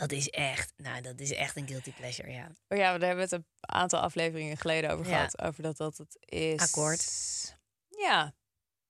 Dat 0.00 0.12
is 0.12 0.28
echt, 0.28 0.72
nou, 0.76 1.00
dat 1.00 1.20
is 1.20 1.30
echt 1.32 1.56
een 1.56 1.66
guilty 1.68 1.92
pleasure, 1.92 2.30
ja. 2.30 2.46
Oh 2.68 2.78
ja, 2.78 2.98
daar 2.98 3.08
hebben 3.08 3.16
we 3.16 3.22
het 3.22 3.32
een 3.32 3.46
aantal 3.60 4.00
afleveringen 4.00 4.56
geleden 4.56 4.90
over 4.90 5.06
Ja. 5.06 5.12
gehad. 5.16 5.40
Over 5.40 5.62
dat 5.62 5.76
dat 5.76 5.96
het 5.98 6.16
is. 6.20 6.60
Akkoord. 6.60 7.04
Ja. 7.88 8.34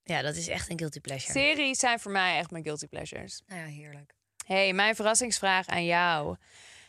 Ja, 0.03 0.23
dat 0.23 0.37
is 0.37 0.49
echt 0.49 0.71
een 0.71 0.79
guilty 0.79 1.01
pleasure. 1.01 1.33
Series 1.33 1.79
zijn 1.79 2.01
voor 2.01 2.13
mij 2.13 2.39
echt 2.39 2.51
mijn 2.51 2.65
guilty 2.65 2.87
pleasures. 2.87 3.43
Nou 3.47 3.61
ja, 3.61 3.67
heerlijk. 3.67 4.15
hey, 4.47 4.73
mijn 4.73 4.95
verrassingsvraag 4.95 5.67
aan 5.67 5.85
jou. 5.85 6.37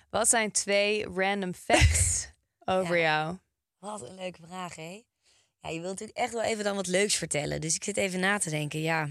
Wat 0.10 0.30
zijn 0.30 0.52
twee 0.52 1.06
random 1.10 1.54
facts 1.54 2.28
over 2.76 3.00
jou? 3.00 3.38
Wat 3.80 4.02
een 4.02 4.16
leuke 4.16 4.42
vraag, 4.48 4.76
hè? 4.76 5.04
Ja, 5.60 5.70
je 5.70 5.80
wilt 5.80 5.92
natuurlijk 6.00 6.18
echt 6.18 6.34
wel 6.34 6.44
even 6.44 6.64
dan 6.64 6.76
wat 6.76 6.88
leuks 6.88 7.16
vertellen. 7.16 7.62
Dus 7.62 7.76
ik 7.76 7.84
zit 7.84 7.98
even 7.98 8.20
na 8.20 8.38
te 8.38 8.50
denken, 8.50 8.82
ja. 8.82 9.10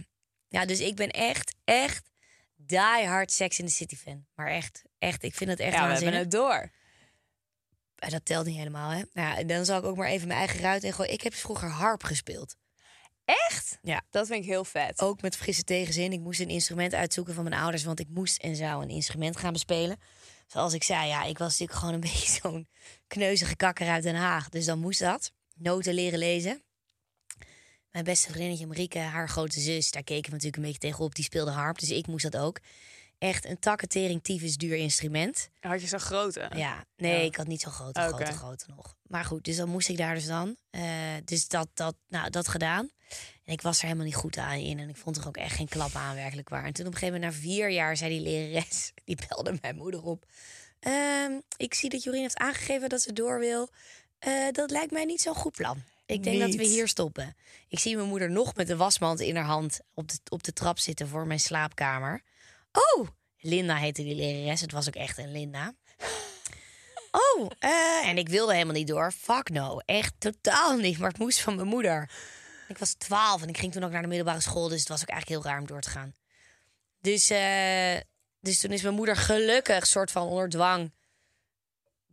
Ja, 0.49 0.65
dus 0.67 0.81
ik 0.81 0.97
ben 0.97 1.11
echt, 1.11 1.55
echt 1.65 2.11
die 2.57 2.79
hard 3.07 3.33
Sex 3.33 3.59
in 3.59 3.67
the 3.67 3.73
City 3.73 3.97
fan. 3.97 4.27
Maar 4.35 4.49
echt, 4.49 4.83
echt, 5.01 5.23
ik 5.23 5.35
vind 5.35 5.51
het 5.51 5.61
echt 5.61 5.75
Ja, 5.75 5.87
we 5.87 5.93
hebben 5.93 6.15
het 6.15 6.31
door. 6.31 6.71
Maar 7.99 8.11
dat 8.11 8.25
telt 8.25 8.47
niet 8.47 8.57
helemaal, 8.57 8.91
hè? 8.91 9.03
Nou, 9.13 9.45
dan 9.45 9.65
zal 9.65 9.79
ik 9.79 9.85
ook 9.85 9.97
maar 9.97 10.09
even 10.09 10.27
mijn 10.27 10.39
eigen 10.39 10.61
ruit 10.61 10.85
in 10.85 10.93
gooien. 10.93 11.13
Ik 11.13 11.23
heb 11.23 11.35
vroeger 11.35 11.69
harp 11.69 12.03
gespeeld. 12.03 12.57
Echt? 13.25 13.79
Ja. 13.83 14.03
Dat 14.11 14.27
vind 14.27 14.43
ik 14.43 14.51
heel 14.51 14.65
vet. 14.65 15.01
Ook 15.01 15.23
met 15.23 15.37
frisse 15.37 15.65
tegenzin. 15.65 16.13
Ik 16.13 16.21
moest 16.21 16.41
een 16.41 16.49
instrument 16.49 16.95
uitzoeken 16.95 17.35
van 17.35 17.45
mijn 17.45 17.61
ouders, 17.61 17.85
want 17.85 18.01
ik 18.01 18.09
moest 18.09 18.43
en 18.43 18.57
zou 18.57 18.83
een 18.83 18.89
instrument 18.89 19.37
gaan 19.37 19.53
bespelen. 19.53 19.99
Zoals 20.47 20.73
ik 20.73 20.83
zei, 20.83 21.09
ja, 21.09 21.25
ik 21.25 21.39
was 21.39 21.51
natuurlijk 21.51 21.79
gewoon 21.79 21.95
een 21.95 22.01
beetje 22.11 22.41
zo'n 22.43 22.69
kneuzige 23.07 23.57
kakker 23.57 23.89
uit 23.89 24.03
Den 24.03 24.15
Haag. 24.15 24.49
Dus 24.49 24.65
dan 24.65 24.79
moest 24.79 25.01
dat. 25.01 25.33
Noten 25.55 25.95
leren 25.95 26.19
lezen. 26.19 26.63
Mijn 27.91 28.05
beste 28.05 28.29
vriendinnetje 28.29 28.67
Marieke, 28.67 28.99
haar 28.99 29.29
grote 29.29 29.61
zus, 29.61 29.91
daar 29.91 30.03
keken 30.03 30.25
we 30.25 30.31
natuurlijk 30.31 30.57
een 30.57 30.63
beetje 30.63 30.89
tegenop. 30.89 31.15
Die 31.15 31.25
speelde 31.25 31.51
harp, 31.51 31.79
dus 31.79 31.91
ik 31.91 32.07
moest 32.07 32.31
dat 32.31 32.43
ook. 32.43 32.61
Echt 33.21 33.45
een 33.45 33.59
takketering 33.59 34.23
tyfus 34.23 34.57
duur 34.57 34.77
instrument. 34.77 35.51
Had 35.61 35.81
je 35.81 35.87
zo'n 35.87 36.01
grote? 36.01 36.51
Ja, 36.55 36.85
nee, 36.97 37.19
Ja. 37.19 37.25
ik 37.25 37.37
had 37.37 37.47
niet 37.47 37.61
zo'n 37.61 37.73
grote, 37.73 38.01
Oké. 38.01 38.15
grote, 38.15 38.33
grote 38.33 38.65
nog. 38.77 38.97
Maar 39.07 39.25
goed, 39.25 39.45
dus 39.45 39.57
dan 39.57 39.69
moest 39.69 39.89
ik 39.89 39.97
daar 39.97 40.15
dus 40.15 40.27
dan. 40.27 40.57
Eh, 40.71 40.83
dus 41.25 41.49
dat, 41.49 41.69
dat, 41.75 41.95
nou, 42.09 42.31
dat 42.31 42.49
gedaan. 42.49 42.91
En 43.45 43.53
ik 43.53 43.63
was 43.63 43.79
er 43.79 43.85
helemaal 43.85 44.05
niet 44.05 44.15
goed 44.15 44.37
aan 44.37 44.59
in. 44.59 44.79
En 44.79 44.89
ik 44.89 44.97
vond 44.97 45.17
er 45.17 45.27
ook 45.27 45.37
echt 45.37 45.55
geen 45.57 45.69
klap 45.69 45.95
aan, 45.95 46.15
werkelijk 46.15 46.49
waar. 46.49 46.65
En 46.65 46.73
toen 46.73 46.87
op 46.87 46.93
een 46.93 46.99
gegeven 46.99 47.21
moment, 47.21 47.35
na 47.37 47.41
vier 47.41 47.71
jaar, 47.71 47.97
zei 47.97 48.11
die 48.11 48.21
lerares... 48.21 48.93
die 49.05 49.19
belde 49.29 49.59
mijn 49.61 49.77
moeder 49.77 50.03
op. 50.03 50.25
Ehm, 50.81 51.33
ik 51.57 51.75
zie 51.75 51.91
dat 51.91 52.03
Jorien 52.03 52.23
heeft 52.23 52.39
aangegeven 52.39 52.89
dat 52.89 53.03
ze 53.03 53.13
door 53.13 53.39
wil. 53.39 53.69
Eh, 54.19 54.33
dat 54.53 54.71
lijkt 54.71 54.93
mij 54.93 55.05
niet 55.05 55.21
zo'n 55.21 55.35
goed 55.35 55.57
plan. 55.57 55.83
Ik 56.07 56.23
denk 56.23 56.41
dat 56.41 56.55
we 56.55 56.65
hier 56.65 56.89
stoppen. 56.89 57.37
Ik 57.69 57.79
zie 57.79 57.97
mijn 57.97 58.09
moeder 58.09 58.31
nog 58.31 58.55
met 58.55 58.67
de 58.67 58.77
wasmand 58.77 59.21
in 59.21 59.37
haar 59.37 59.45
hand... 59.45 59.81
op 59.95 60.09
de, 60.09 60.19
op 60.29 60.43
de 60.43 60.53
trap 60.53 60.79
zitten 60.79 61.09
voor 61.09 61.27
mijn 61.27 61.41
slaapkamer. 61.41 62.23
Oh, 62.73 63.09
Linda 63.39 63.77
heette 63.77 64.03
die 64.03 64.15
lerares. 64.15 64.61
Het 64.61 64.73
was 64.73 64.89
ook 64.89 64.95
echt 64.95 65.19
een 65.19 65.33
Linda. 65.33 65.75
Oh, 67.11 67.51
eh, 67.59 68.09
en 68.09 68.19
ik 68.19 68.29
wilde 68.29 68.53
helemaal 68.53 68.75
niet 68.75 68.89
door. 68.89 69.13
Fuck 69.13 69.49
no, 69.49 69.79
echt 69.79 70.13
totaal 70.19 70.77
niet. 70.77 70.99
Maar 70.99 71.09
het 71.09 71.19
moest 71.19 71.41
van 71.41 71.55
mijn 71.55 71.69
moeder. 71.69 72.11
Ik 72.69 72.79
was 72.79 72.95
twaalf 72.95 73.43
en 73.43 73.49
ik 73.49 73.59
ging 73.59 73.73
toen 73.73 73.85
ook 73.85 73.91
naar 73.91 74.03
de 74.03 74.09
middelbare 74.09 74.41
school. 74.41 74.69
Dus 74.69 74.79
het 74.79 74.89
was 74.89 75.01
ook 75.01 75.09
eigenlijk 75.09 75.43
heel 75.43 75.51
raar 75.51 75.61
om 75.61 75.67
door 75.67 75.81
te 75.81 75.91
gaan. 75.91 76.15
Dus, 77.01 77.31
eh, 77.31 78.01
dus 78.41 78.61
toen 78.61 78.73
is 78.73 78.83
mijn 78.83 78.95
moeder 78.95 79.17
gelukkig 79.17 79.87
soort 79.87 80.11
van 80.11 80.27
onder 80.27 80.49
dwang 80.49 80.93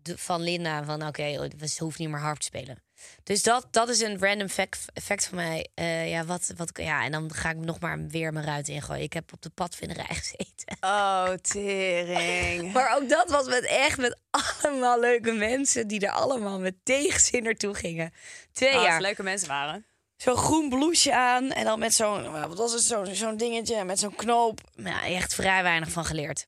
van 0.03 0.41
Linda 0.41 0.83
van 0.83 1.07
oké, 1.07 1.47
we 1.57 1.75
hoeven 1.77 2.01
niet 2.01 2.09
meer 2.09 2.19
harp 2.19 2.37
te 2.37 2.45
spelen. 2.45 2.83
Dus 3.23 3.43
dat, 3.43 3.67
dat 3.71 3.89
is 3.89 3.99
een 4.01 4.19
random 4.19 4.49
fact, 4.49 4.85
fact 5.03 5.25
van 5.25 5.35
mij. 5.35 5.67
Eh, 5.73 6.09
ja, 6.09 6.25
wat, 6.25 6.51
wat, 6.55 6.69
ja, 6.73 7.03
en 7.03 7.11
dan 7.11 7.33
ga 7.33 7.49
ik 7.49 7.57
nog 7.57 7.79
maar 7.79 8.07
weer 8.07 8.33
mijn 8.33 8.45
ruit 8.45 8.67
ingooien. 8.67 9.03
Ik 9.03 9.13
heb 9.13 9.33
op 9.33 9.41
de 9.41 9.49
padvinderij 9.49 10.15
gezeten. 10.21 10.77
Oh, 10.81 11.29
tering. 11.41 12.71
Maar 12.73 12.95
ook 12.95 13.09
dat 13.09 13.29
was 13.29 13.47
met 13.47 13.65
echt 13.65 13.97
met 13.97 14.17
allemaal 14.61 14.99
leuke 14.99 15.31
mensen 15.31 15.87
die 15.87 15.99
er 15.99 16.11
allemaal 16.11 16.59
met 16.59 16.75
tegenzin 16.83 17.43
naartoe 17.43 17.73
gingen. 17.73 18.13
Twee 18.51 18.75
Oh, 18.75 18.81
jaar. 18.83 19.01
leuke 19.01 19.23
mensen 19.23 19.47
waren. 19.47 19.85
Zo'n 20.17 20.35
groen 20.37 20.69
blouseje 20.69 21.15
aan 21.15 21.51
en 21.51 21.63
dan 21.65 21.79
met 21.79 21.93
zo'n, 21.93 22.31
wat 22.31 22.57
was 22.57 22.71
het, 22.73 22.81
zo'n 22.83 23.15
zo'n 23.15 23.37
dingetje 23.37 23.83
met 23.83 23.99
zo'n 23.99 24.15
knoop. 24.15 24.59
Ja, 24.75 25.03
echt 25.05 25.33
vrij 25.33 25.63
weinig 25.63 25.91
van 25.91 26.05
geleerd. 26.05 26.47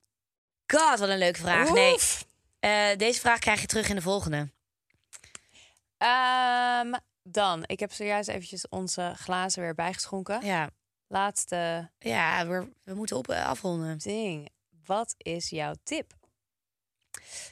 God, 0.67 0.99
wat 0.99 1.09
een 1.09 1.17
leuke 1.17 1.39
vraag. 1.39 1.71
Nee, 1.71 1.93
Oef. 1.93 2.25
eh, 2.59 2.87
deze 2.97 3.19
vraag 3.19 3.39
krijg 3.39 3.61
je 3.61 3.67
terug 3.67 3.89
in 3.89 3.95
de 3.95 4.01
volgende. 4.01 4.49
Ehm, 5.99 6.93
dan, 7.23 7.63
ik 7.65 7.79
heb 7.79 7.91
zojuist 7.91 8.29
eventjes 8.29 8.67
onze 8.69 9.13
glazen 9.15 9.61
weer 9.61 9.75
bijgeschonken. 9.75 10.45
Ja, 10.45 10.69
Laatste 11.07 11.89
ja 11.99 12.47
we, 12.47 12.71
we 12.83 12.93
moeten 12.93 13.17
op, 13.17 13.29
eh, 13.29 13.45
afronden. 13.45 13.97
ding. 13.97 14.49
Wat 14.85 15.13
is 15.17 15.49
jouw 15.49 15.73
tip? 15.83 16.13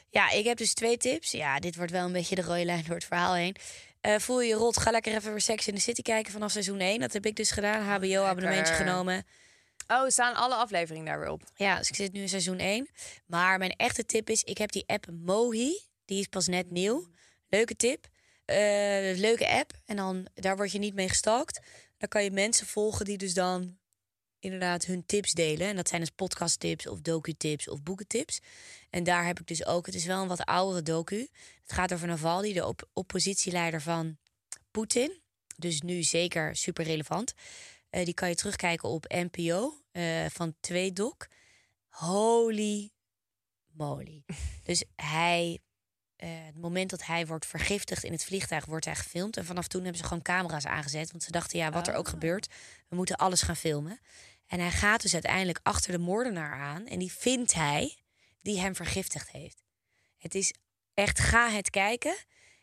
Ja, 0.10 0.30
ik 0.30 0.46
heb 0.46 0.58
dus 0.58 0.74
twee 0.74 0.98
tips. 0.98 1.32
Ja, 1.32 1.60
dit 1.60 1.76
wordt 1.76 1.92
wel 1.92 2.06
een 2.06 2.12
beetje 2.12 2.36
de 2.36 2.42
rode 2.42 2.66
lijn 2.66 2.84
door 2.84 2.96
het 2.96 3.06
verhaal 3.06 3.34
heen. 3.34 3.56
Eh, 4.02 4.20
voel 4.20 4.42
je 4.42 4.48
je 4.48 4.54
rot, 4.56 4.78
ga 4.78 4.92
lekker 4.92 5.16
even 5.16 5.32
weer 5.32 5.42
Sex 5.42 5.68
in 5.68 5.76
the 5.76 5.82
City 5.82 6.02
kijken 6.02 6.32
vanaf 6.32 6.52
seizoen 6.52 6.80
1. 6.80 7.00
Dat 7.00 7.14
heb 7.14 7.26
ik 7.26 7.36
dus 7.36 7.52
gedaan. 7.52 7.82
HBO-abonnementje 7.82 8.72
Lekker. 8.74 8.76
genomen. 8.88 9.26
Oh, 9.88 10.08
staan 10.08 10.36
alle 10.36 10.56
afleveringen 10.56 11.06
daar 11.06 11.20
weer 11.20 11.30
op? 11.30 11.44
Ja, 11.56 11.78
dus 11.78 11.90
ik 11.90 11.96
zit 11.96 12.12
nu 12.14 12.22
in 12.22 12.30
seizoen 12.30 12.60
1. 12.60 12.90
Maar 13.26 13.58
mijn 13.58 13.72
echte 13.72 14.06
tip 14.06 14.30
is, 14.30 14.44
ik 14.44 14.58
heb 14.58 14.72
die 14.72 14.84
app 14.88 15.06
Mohi. 15.12 15.80
Die 16.06 16.20
is 16.20 16.28
pas 16.28 16.48
net 16.48 16.72
nieuw. 16.72 17.08
Leuke 17.50 17.76
tip. 17.76 18.08
Eh, 18.48 19.18
leuke 19.18 19.50
app. 19.50 19.74
En 19.86 19.96
dan, 19.96 20.28
daar 20.34 20.56
word 20.56 20.72
je 20.72 20.80
niet 20.80 20.94
mee 20.94 21.10
gestalkt. 21.10 21.60
Daar 21.98 22.10
kan 22.10 22.24
je 22.24 22.32
mensen 22.32 22.68
volgen 22.68 23.06
die 23.06 23.18
dus 23.18 23.34
dan 23.34 23.78
inderdaad 24.40 24.86
hun 24.86 25.06
tips 25.06 25.32
delen. 25.32 25.68
En 25.68 25.76
dat 25.76 25.88
zijn 25.88 26.02
dus 26.02 26.10
podcasttips 26.10 26.88
of 26.88 27.02
docu-tips 27.02 27.68
of 27.68 27.84
boekentips. 27.84 28.40
En 28.90 29.04
daar 29.04 29.26
heb 29.26 29.40
ik 29.40 29.48
dus 29.48 29.66
ook, 29.66 29.86
het 29.86 29.96
is 29.96 30.06
wel 30.06 30.22
een 30.22 30.28
wat 30.28 30.46
oudere 30.46 30.82
docu. 30.82 31.28
Het 31.62 31.72
gaat 31.72 31.94
over 31.94 32.08
Navalny, 32.08 32.54
de 32.54 32.66
op 32.66 32.90
oppositieleider 32.94 33.82
van 33.82 34.18
Poetin. 34.72 35.22
Dus 35.56 35.82
nu 35.82 36.04
zeker 36.04 36.56
super 36.56 36.86
relevant. 36.86 37.34
Eh, 37.90 38.06
die 38.06 38.14
kan 38.14 38.30
je 38.30 38.36
terugkijken 38.36 38.90
op 38.90 39.06
NPO 39.08 39.82
uh, 39.92 40.26
van 40.30 40.56
Tweedok. 40.60 41.28
Holy 41.88 42.92
moly. 43.72 44.24
dus 44.64 44.84
hij, 44.96 45.60
uh, 46.24 46.30
het 46.46 46.58
moment 46.58 46.90
dat 46.90 47.06
hij 47.06 47.28
wordt 47.28 47.46
vergiftigd 47.46 48.04
in 48.04 48.12
het 48.12 48.24
vliegtuig, 48.24 48.66
wordt 48.66 48.86
hij 48.86 48.96
gefilmd. 48.96 49.38
En 49.38 49.46
vanaf 49.46 49.68
toen 49.68 49.82
hebben 49.82 50.00
ze 50.02 50.08
gewoon 50.08 50.24
camera's 50.24 50.66
aangezet. 50.66 51.12
Want 51.12 51.24
ze 51.24 51.32
dachten, 51.32 51.60
ja, 51.60 51.72
wat 51.72 51.88
er 51.88 51.96
ook 51.96 52.06
Ah. 52.06 52.12
gebeurt, 52.12 52.48
we 52.88 52.96
moeten 52.96 53.16
alles 53.16 53.42
gaan 53.42 53.56
filmen. 53.56 54.00
En 54.48 54.60
hij 54.60 54.72
gaat 54.72 55.02
dus 55.02 55.14
uiteindelijk 55.14 55.60
achter 55.64 55.92
de 55.92 55.98
moordenaar 55.98 56.54
aan. 56.54 56.86
En 56.88 57.00
die 57.00 57.12
vindt 57.12 57.54
hij 57.54 57.98
die 58.42 58.60
hem 58.60 58.76
vergiftigd 58.76 59.32
heeft. 59.32 59.64
Het 60.18 60.36
is 60.36 60.54
echt, 60.94 61.20
ga 61.20 61.50
het 61.50 61.70
kijken. 61.70 62.16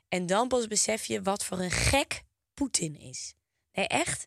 En 0.08 0.26
dan 0.26 0.48
pas 0.48 0.66
besef 0.66 1.04
je 1.04 1.22
wat 1.22 1.44
voor 1.44 1.58
een 1.58 1.70
gek 1.70 2.22
Poetin 2.54 2.98
is. 2.98 3.34
Nee, 3.72 3.86
echt. 3.88 4.26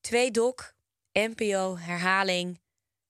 Twee 0.00 0.30
dok, 0.30 0.74
NPO, 1.12 1.76
herhaling, 1.78 2.60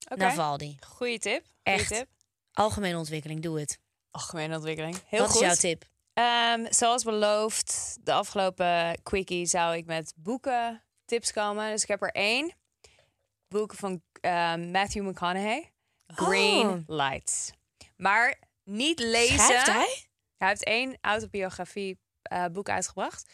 Oké. 0.08 0.16
Navalny. 0.16 0.76
Goeie 0.86 1.18
tip. 1.18 1.44
Goeie 1.62 1.78
Echt. 1.78 1.88
tip. 1.88 2.08
Algemene 2.52 2.98
ontwikkeling, 2.98 3.42
doe 3.42 3.60
het. 3.60 3.78
Algemene 4.10 4.54
ontwikkeling. 4.54 4.96
Heel 5.06 5.20
Wat 5.20 5.30
goed. 5.30 5.40
is 5.40 5.46
jouw 5.46 5.54
tip? 5.54 5.84
Ehm, 6.14 6.72
zoals 6.72 7.02
beloofd, 7.02 7.96
de 8.00 8.12
afgelopen 8.12 9.02
quickie 9.02 9.46
zou 9.46 9.76
ik 9.76 9.86
met 9.86 10.12
boeken 10.16 10.82
tips 11.04 11.32
komen. 11.32 11.70
Dus 11.70 11.82
ik 11.82 11.88
heb 11.88 12.02
er 12.02 12.10
één. 12.12 12.52
Boeken 13.48 13.76
van 13.78 14.02
ehm, 14.20 14.70
Matthew 14.70 15.08
McConaughey. 15.08 15.72
Green 16.06 16.68
Oh. 16.68 16.78
Lights. 16.86 17.50
Maar 17.96 18.38
niet 18.64 18.98
lezen. 18.98 19.38
Schrijft 19.38 19.66
hij? 19.66 20.04
Hij 20.36 20.48
heeft 20.48 20.64
één 20.64 20.98
autobiografie 21.00 21.98
eh, 22.22 22.44
boek 22.52 22.68
uitgebracht. 22.68 23.30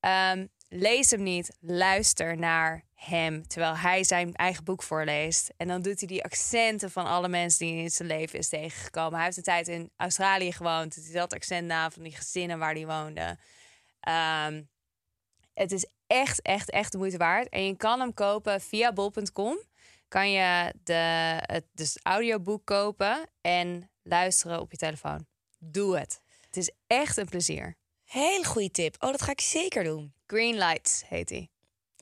Ehm, 0.00 0.46
lees 0.68 1.10
hem 1.10 1.22
niet. 1.22 1.56
Luister 1.60 2.36
naar 2.36 2.84
hem 3.04 3.46
terwijl 3.46 3.76
hij 3.76 4.04
zijn 4.04 4.34
eigen 4.34 4.64
boek 4.64 4.82
voorleest. 4.82 5.52
En 5.56 5.68
dan 5.68 5.82
doet 5.82 5.98
hij 5.98 6.08
die 6.08 6.24
accenten 6.24 6.90
van 6.90 7.06
alle 7.06 7.28
mensen 7.28 7.66
die 7.66 7.74
hij 7.74 7.82
in 7.82 7.90
zijn 7.90 8.08
leven 8.08 8.38
is 8.38 8.48
tegengekomen. 8.48 9.14
Hij 9.14 9.24
heeft 9.24 9.36
een 9.36 9.42
tijd 9.42 9.68
in 9.68 9.90
Australië 9.96 10.52
gewoond. 10.52 10.94
Dus 10.94 11.04
hij 11.04 11.14
dat 11.14 11.34
accent 11.34 11.66
na 11.66 11.90
van 11.90 12.02
die 12.02 12.16
gezinnen 12.16 12.58
waar 12.58 12.74
hij 12.74 12.86
woonde. 12.86 13.38
Ehm, 14.00 14.62
het 15.54 15.72
is 15.72 15.86
echt, 16.06 16.42
echt, 16.42 16.70
echt 16.70 16.92
de 16.92 16.98
moeite 16.98 17.16
waard. 17.16 17.48
En 17.48 17.66
je 17.66 17.76
kan 17.76 18.00
hem 18.00 18.14
kopen 18.14 18.60
via 18.60 18.92
bol.com. 18.92 19.58
Kan 20.08 20.30
je 20.30 20.74
de, 20.82 20.92
het 21.40 21.64
dus 21.72 21.98
audioboek 22.02 22.64
kopen 22.64 23.30
en 23.40 23.90
luisteren 24.02 24.60
op 24.60 24.70
je 24.70 24.76
telefoon. 24.76 25.26
Doe 25.58 25.98
het. 25.98 26.20
Het 26.46 26.56
is 26.56 26.70
echt 26.86 27.16
een 27.16 27.28
plezier. 27.28 27.76
Hele 28.04 28.44
goede 28.44 28.70
tip. 28.70 29.02
Oh, 29.02 29.10
dat 29.10 29.22
ga 29.22 29.30
ik 29.30 29.40
zeker 29.40 29.84
doen. 29.84 30.14
Green 30.26 30.54
Lights 30.54 31.02
heet 31.08 31.30
hij. 31.30 31.48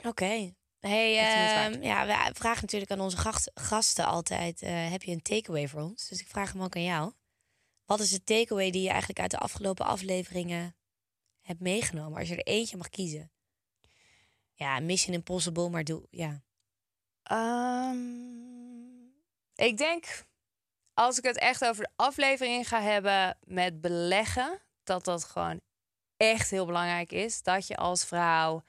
Oké. 0.02 0.52
Hey, 0.82 1.18
ehm, 1.18 1.82
ja, 1.82 2.06
we 2.06 2.34
vragen 2.34 2.60
natuurlijk 2.60 2.90
aan 2.90 3.00
onze 3.00 3.16
gast- 3.16 3.50
gasten 3.54 4.06
altijd: 4.06 4.62
eh, 4.62 4.90
heb 4.90 5.02
je 5.02 5.12
een 5.12 5.22
takeaway 5.22 5.68
voor 5.68 5.80
ons? 5.80 6.08
Dus 6.08 6.20
ik 6.20 6.26
vraag 6.28 6.52
hem 6.52 6.62
ook 6.62 6.76
aan 6.76 6.82
jou. 6.82 7.12
Wat 7.84 8.00
is 8.00 8.10
de 8.10 8.24
takeaway 8.24 8.70
die 8.70 8.82
je 8.82 8.88
eigenlijk 8.88 9.20
uit 9.20 9.30
de 9.30 9.38
afgelopen 9.38 9.86
afleveringen 9.86 10.76
hebt 11.40 11.60
meegenomen? 11.60 12.18
Als 12.18 12.28
je 12.28 12.36
er 12.36 12.52
eentje 12.52 12.76
mag 12.76 12.88
kiezen. 12.88 13.30
Ja, 14.54 14.80
Mission 14.80 15.14
Impossible, 15.14 15.68
maar 15.68 15.84
doe. 15.84 16.06
Ja. 16.10 16.42
Ehm, 17.22 17.96
ik 19.54 19.76
denk, 19.76 20.24
als 20.94 21.18
ik 21.18 21.24
het 21.24 21.38
echt 21.38 21.64
over 21.64 21.82
de 21.84 21.90
aflevering 21.96 22.68
ga 22.68 22.82
hebben 22.82 23.38
met 23.44 23.80
beleggen, 23.80 24.60
dat 24.84 25.04
dat 25.04 25.24
gewoon 25.24 25.60
echt 26.16 26.50
heel 26.50 26.66
belangrijk 26.66 27.12
is. 27.12 27.42
Dat 27.42 27.66
je 27.66 27.76
als 27.76 28.04
vrouw 28.04 28.62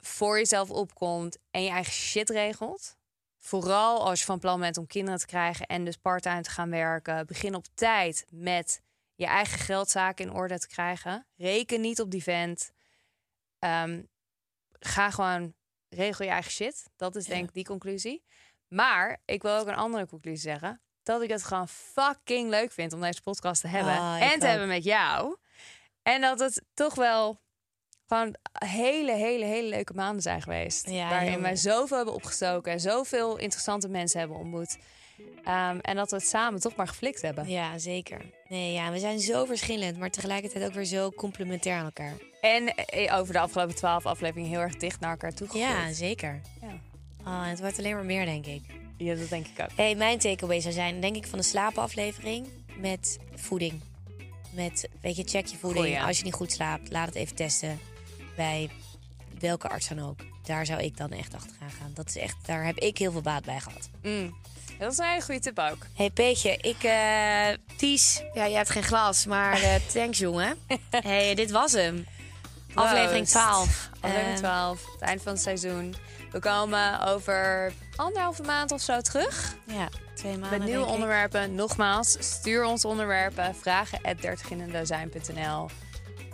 voor 0.00 0.38
jezelf 0.38 0.70
opkomt 0.70 1.38
en 1.50 1.62
je 1.62 1.70
eigen 1.70 1.92
shit 1.92 2.30
regelt. 2.30 2.96
Vooral 3.38 4.04
als 4.04 4.18
je 4.18 4.24
van 4.24 4.38
plan 4.38 4.60
bent 4.60 4.76
om 4.76 4.86
kinderen 4.86 5.20
te 5.20 5.26
krijgen 5.26 5.66
en 5.66 5.84
dus 5.84 5.96
parttime 5.96 6.42
te 6.42 6.50
gaan 6.50 6.70
werken. 6.70 7.26
Begin 7.26 7.54
op 7.54 7.64
tijd 7.74 8.26
met 8.30 8.80
je 9.14 9.26
eigen 9.26 9.58
geldzaken 9.58 10.24
in 10.24 10.32
orde 10.32 10.58
te 10.58 10.68
krijgen. 10.68 11.26
Reken 11.36 11.80
niet 11.80 12.00
op 12.00 12.10
die 12.10 12.22
vent. 12.22 12.72
Ehm, 13.58 14.02
ga 14.78 15.10
gewoon 15.10 15.54
regel 15.88 16.24
je 16.24 16.30
eigen 16.30 16.52
shit. 16.52 16.90
Dat 16.96 17.16
is 17.16 17.24
denk 17.24 17.48
ik 17.48 17.54
die 17.54 17.64
conclusie. 17.64 18.24
Maar 18.68 19.22
ik 19.24 19.42
wil 19.42 19.56
ook 19.56 19.66
een 19.66 19.74
andere 19.74 20.06
conclusie 20.06 20.50
zeggen. 20.50 20.80
Dat 21.02 21.22
ik 21.22 21.30
het 21.30 21.44
gewoon 21.44 21.68
fucking 21.68 22.50
leuk 22.50 22.72
vind 22.72 22.92
om 22.92 23.00
deze 23.00 23.22
podcast 23.22 23.60
te 23.60 23.68
hebben. 23.68 23.92
Ah, 23.92 24.22
en 24.22 24.28
te 24.28 24.34
ook. 24.34 24.50
hebben 24.50 24.68
met 24.68 24.84
jou. 24.84 25.36
En 26.02 26.20
dat 26.20 26.38
het 26.38 26.62
toch 26.74 26.94
wel 26.94 27.40
gewoon 28.08 28.34
hele, 28.52 29.12
hele, 29.12 29.44
hele 29.44 29.68
leuke 29.68 29.94
maanden 29.94 30.22
zijn 30.22 30.42
geweest. 30.42 30.90
Ja, 30.90 31.08
waarin 31.08 31.30
heel 31.30 31.40
wij 31.40 31.56
zoveel 31.56 31.96
hebben 31.96 32.14
opgestoken. 32.14 32.72
En 32.72 32.80
zoveel 32.80 33.36
interessante 33.38 33.88
mensen 33.88 34.18
hebben 34.18 34.36
ontmoet. 34.38 34.78
Ehm, 35.44 35.78
en 35.78 35.96
dat 35.96 36.10
we 36.10 36.16
het 36.16 36.26
samen 36.28 36.60
toch 36.60 36.76
maar 36.76 36.88
geflikt 36.88 37.22
hebben. 37.22 37.48
ja, 37.48 37.78
zeker. 37.78 38.20
Nee, 38.48 38.72
ja, 38.72 38.92
we 38.92 38.98
zijn 38.98 39.20
zo 39.20 39.44
verschillend, 39.44 39.98
maar 39.98 40.10
tegelijkertijd 40.10 40.64
ook 40.64 40.72
weer 40.72 40.84
zo 40.84 41.10
complementair 41.10 41.76
aan 41.76 41.84
elkaar. 41.84 42.12
En 42.40 42.74
eh, 42.74 43.18
over 43.18 43.32
de 43.32 43.38
afgelopen 43.38 43.74
twaalf 43.74 44.06
afleveringen 44.06 44.50
heel 44.50 44.60
erg 44.60 44.76
dicht 44.76 45.00
naar 45.00 45.10
elkaar 45.10 45.32
toe 45.34 45.48
Ja, 45.52 45.92
zeker. 45.92 46.40
Ja. 46.60 46.80
Oh, 47.24 47.48
het 47.48 47.60
wordt 47.60 47.78
alleen 47.78 47.94
maar 47.94 48.04
meer, 48.04 48.24
denk 48.24 48.46
ik. 48.46 48.62
ja, 48.96 49.14
dat 49.14 49.28
denk 49.28 49.46
ik 49.46 49.60
ook. 49.60 49.76
Hey, 49.76 49.94
mijn 49.94 50.18
takeaway 50.18 50.60
zou 50.60 50.74
zijn, 50.74 51.00
denk 51.00 51.16
ik, 51.16 51.26
van 51.26 51.38
de 51.38 51.44
slaapaflevering 51.44 52.46
met 52.76 53.18
voeding. 53.34 53.80
Met, 54.50 54.88
weet 55.00 55.16
je, 55.16 55.24
check 55.24 55.46
je 55.46 55.56
voeding. 55.56 55.84
Goeie. 55.84 56.02
Als 56.02 56.18
je 56.18 56.24
niet 56.24 56.34
goed 56.34 56.52
slaapt, 56.52 56.90
laat 56.90 57.06
het 57.06 57.14
even 57.14 57.36
testen 57.36 57.78
bij 58.38 58.70
welke 59.38 59.68
arts 59.68 59.88
dan 59.88 59.98
ook. 59.98 60.18
Daar 60.42 60.66
zou 60.66 60.82
ik 60.82 60.96
dan 60.96 61.10
echt 61.10 61.34
achteraan 61.34 61.70
gaan. 61.70 61.90
Dat 61.94 62.08
is 62.08 62.16
echt, 62.16 62.36
daar 62.46 62.64
heb 62.64 62.78
ik 62.78 62.98
heel 62.98 63.12
veel 63.12 63.20
baat 63.20 63.44
bij 63.44 63.60
gehad. 63.60 63.88
Mm. 64.02 64.36
Dat 64.78 64.92
is 64.92 64.98
een 64.98 65.04
hele 65.04 65.22
goede 65.22 65.40
tip 65.40 65.58
ook. 65.58 65.86
Hey 65.94 66.10
Peetje, 66.10 66.56
ik, 66.56 66.82
eh 66.82 67.76
Ties, 67.76 68.22
ja, 68.34 68.48
jij 68.48 68.56
hebt 68.56 68.70
geen 68.70 68.82
glas, 68.82 69.26
maar 69.26 69.62
eh, 69.62 69.74
thanks 69.94 70.18
jongen. 70.18 70.58
hey, 70.90 71.34
dit 71.34 71.50
was 71.50 71.72
hem. 71.72 72.06
Aflevering 72.74 73.28
Proost. 73.28 73.32
12. 73.32 73.90
Aflevering 74.00 74.34
Eh, 74.34 74.38
12, 74.38 74.84
het 74.92 75.00
eind 75.00 75.22
van 75.22 75.32
het 75.32 75.42
seizoen. 75.42 75.94
We 76.32 76.38
komen 76.38 77.00
over 77.06 77.72
anderhalve 77.96 78.42
maand 78.42 78.72
of 78.72 78.80
zo 78.80 79.00
terug. 79.00 79.56
Ja, 79.66 79.88
twee 80.14 80.32
maanden. 80.38 80.58
Met 80.58 80.58
nieuwe 80.58 80.74
denk 80.78 80.88
ik. 80.88 80.94
onderwerpen. 80.94 81.54
Nogmaals, 81.54 82.16
stuur 82.18 82.64
ons 82.64 82.84
onderwerpen. 82.84 83.54
Vragen 83.54 83.98
at 84.02 84.16
30inendozijn.nl. 84.16 85.68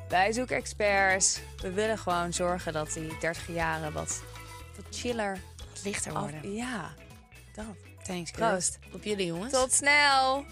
Wij 0.08 0.32
zoeken 0.32 0.56
experts. 0.56 1.40
We 1.56 1.72
willen 1.72 1.98
gewoon 1.98 2.32
zorgen 2.32 2.72
dat 2.72 2.92
die 2.92 3.18
30 3.20 3.48
jaren 3.48 3.92
wat, 3.92 4.22
wat 4.76 4.84
chiller 4.90 5.38
Wat 5.56 5.84
lichter 5.84 6.12
af... 6.12 6.22
worden. 6.22 6.54
Ja, 6.54 6.94
dat. 7.54 7.64
Thanks. 8.02 8.30
Proost. 8.30 8.78
Op 8.92 9.04
jullie 9.04 9.26
jongens. 9.26 9.52
Tot 9.52 9.72
snel. 9.72 10.44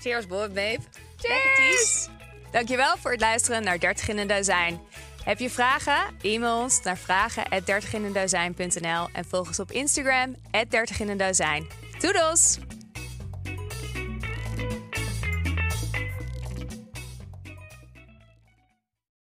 Cheers, 0.00 0.26
boy, 0.26 0.48
babe. 0.48 0.80
Cheers! 1.16 2.08
Dankjewel 2.50 2.96
voor 2.96 3.10
het 3.10 3.20
luisteren 3.20 3.62
naar 3.62 3.78
30 3.78 4.08
in 4.08 4.18
een 4.18 4.26
dozijn. 4.26 4.80
Heb 5.24 5.38
je 5.38 5.50
vragen? 5.50 6.16
E-mail 6.22 6.62
ons 6.62 6.82
naar 6.82 6.96
vragen@30inendozijn.nl 6.96 9.08
en 9.12 9.24
volg 9.24 9.46
ons 9.46 9.60
op 9.60 9.70
Instagram 9.70 10.36
30 10.70 11.00
in 11.00 11.08
een! 11.98 12.58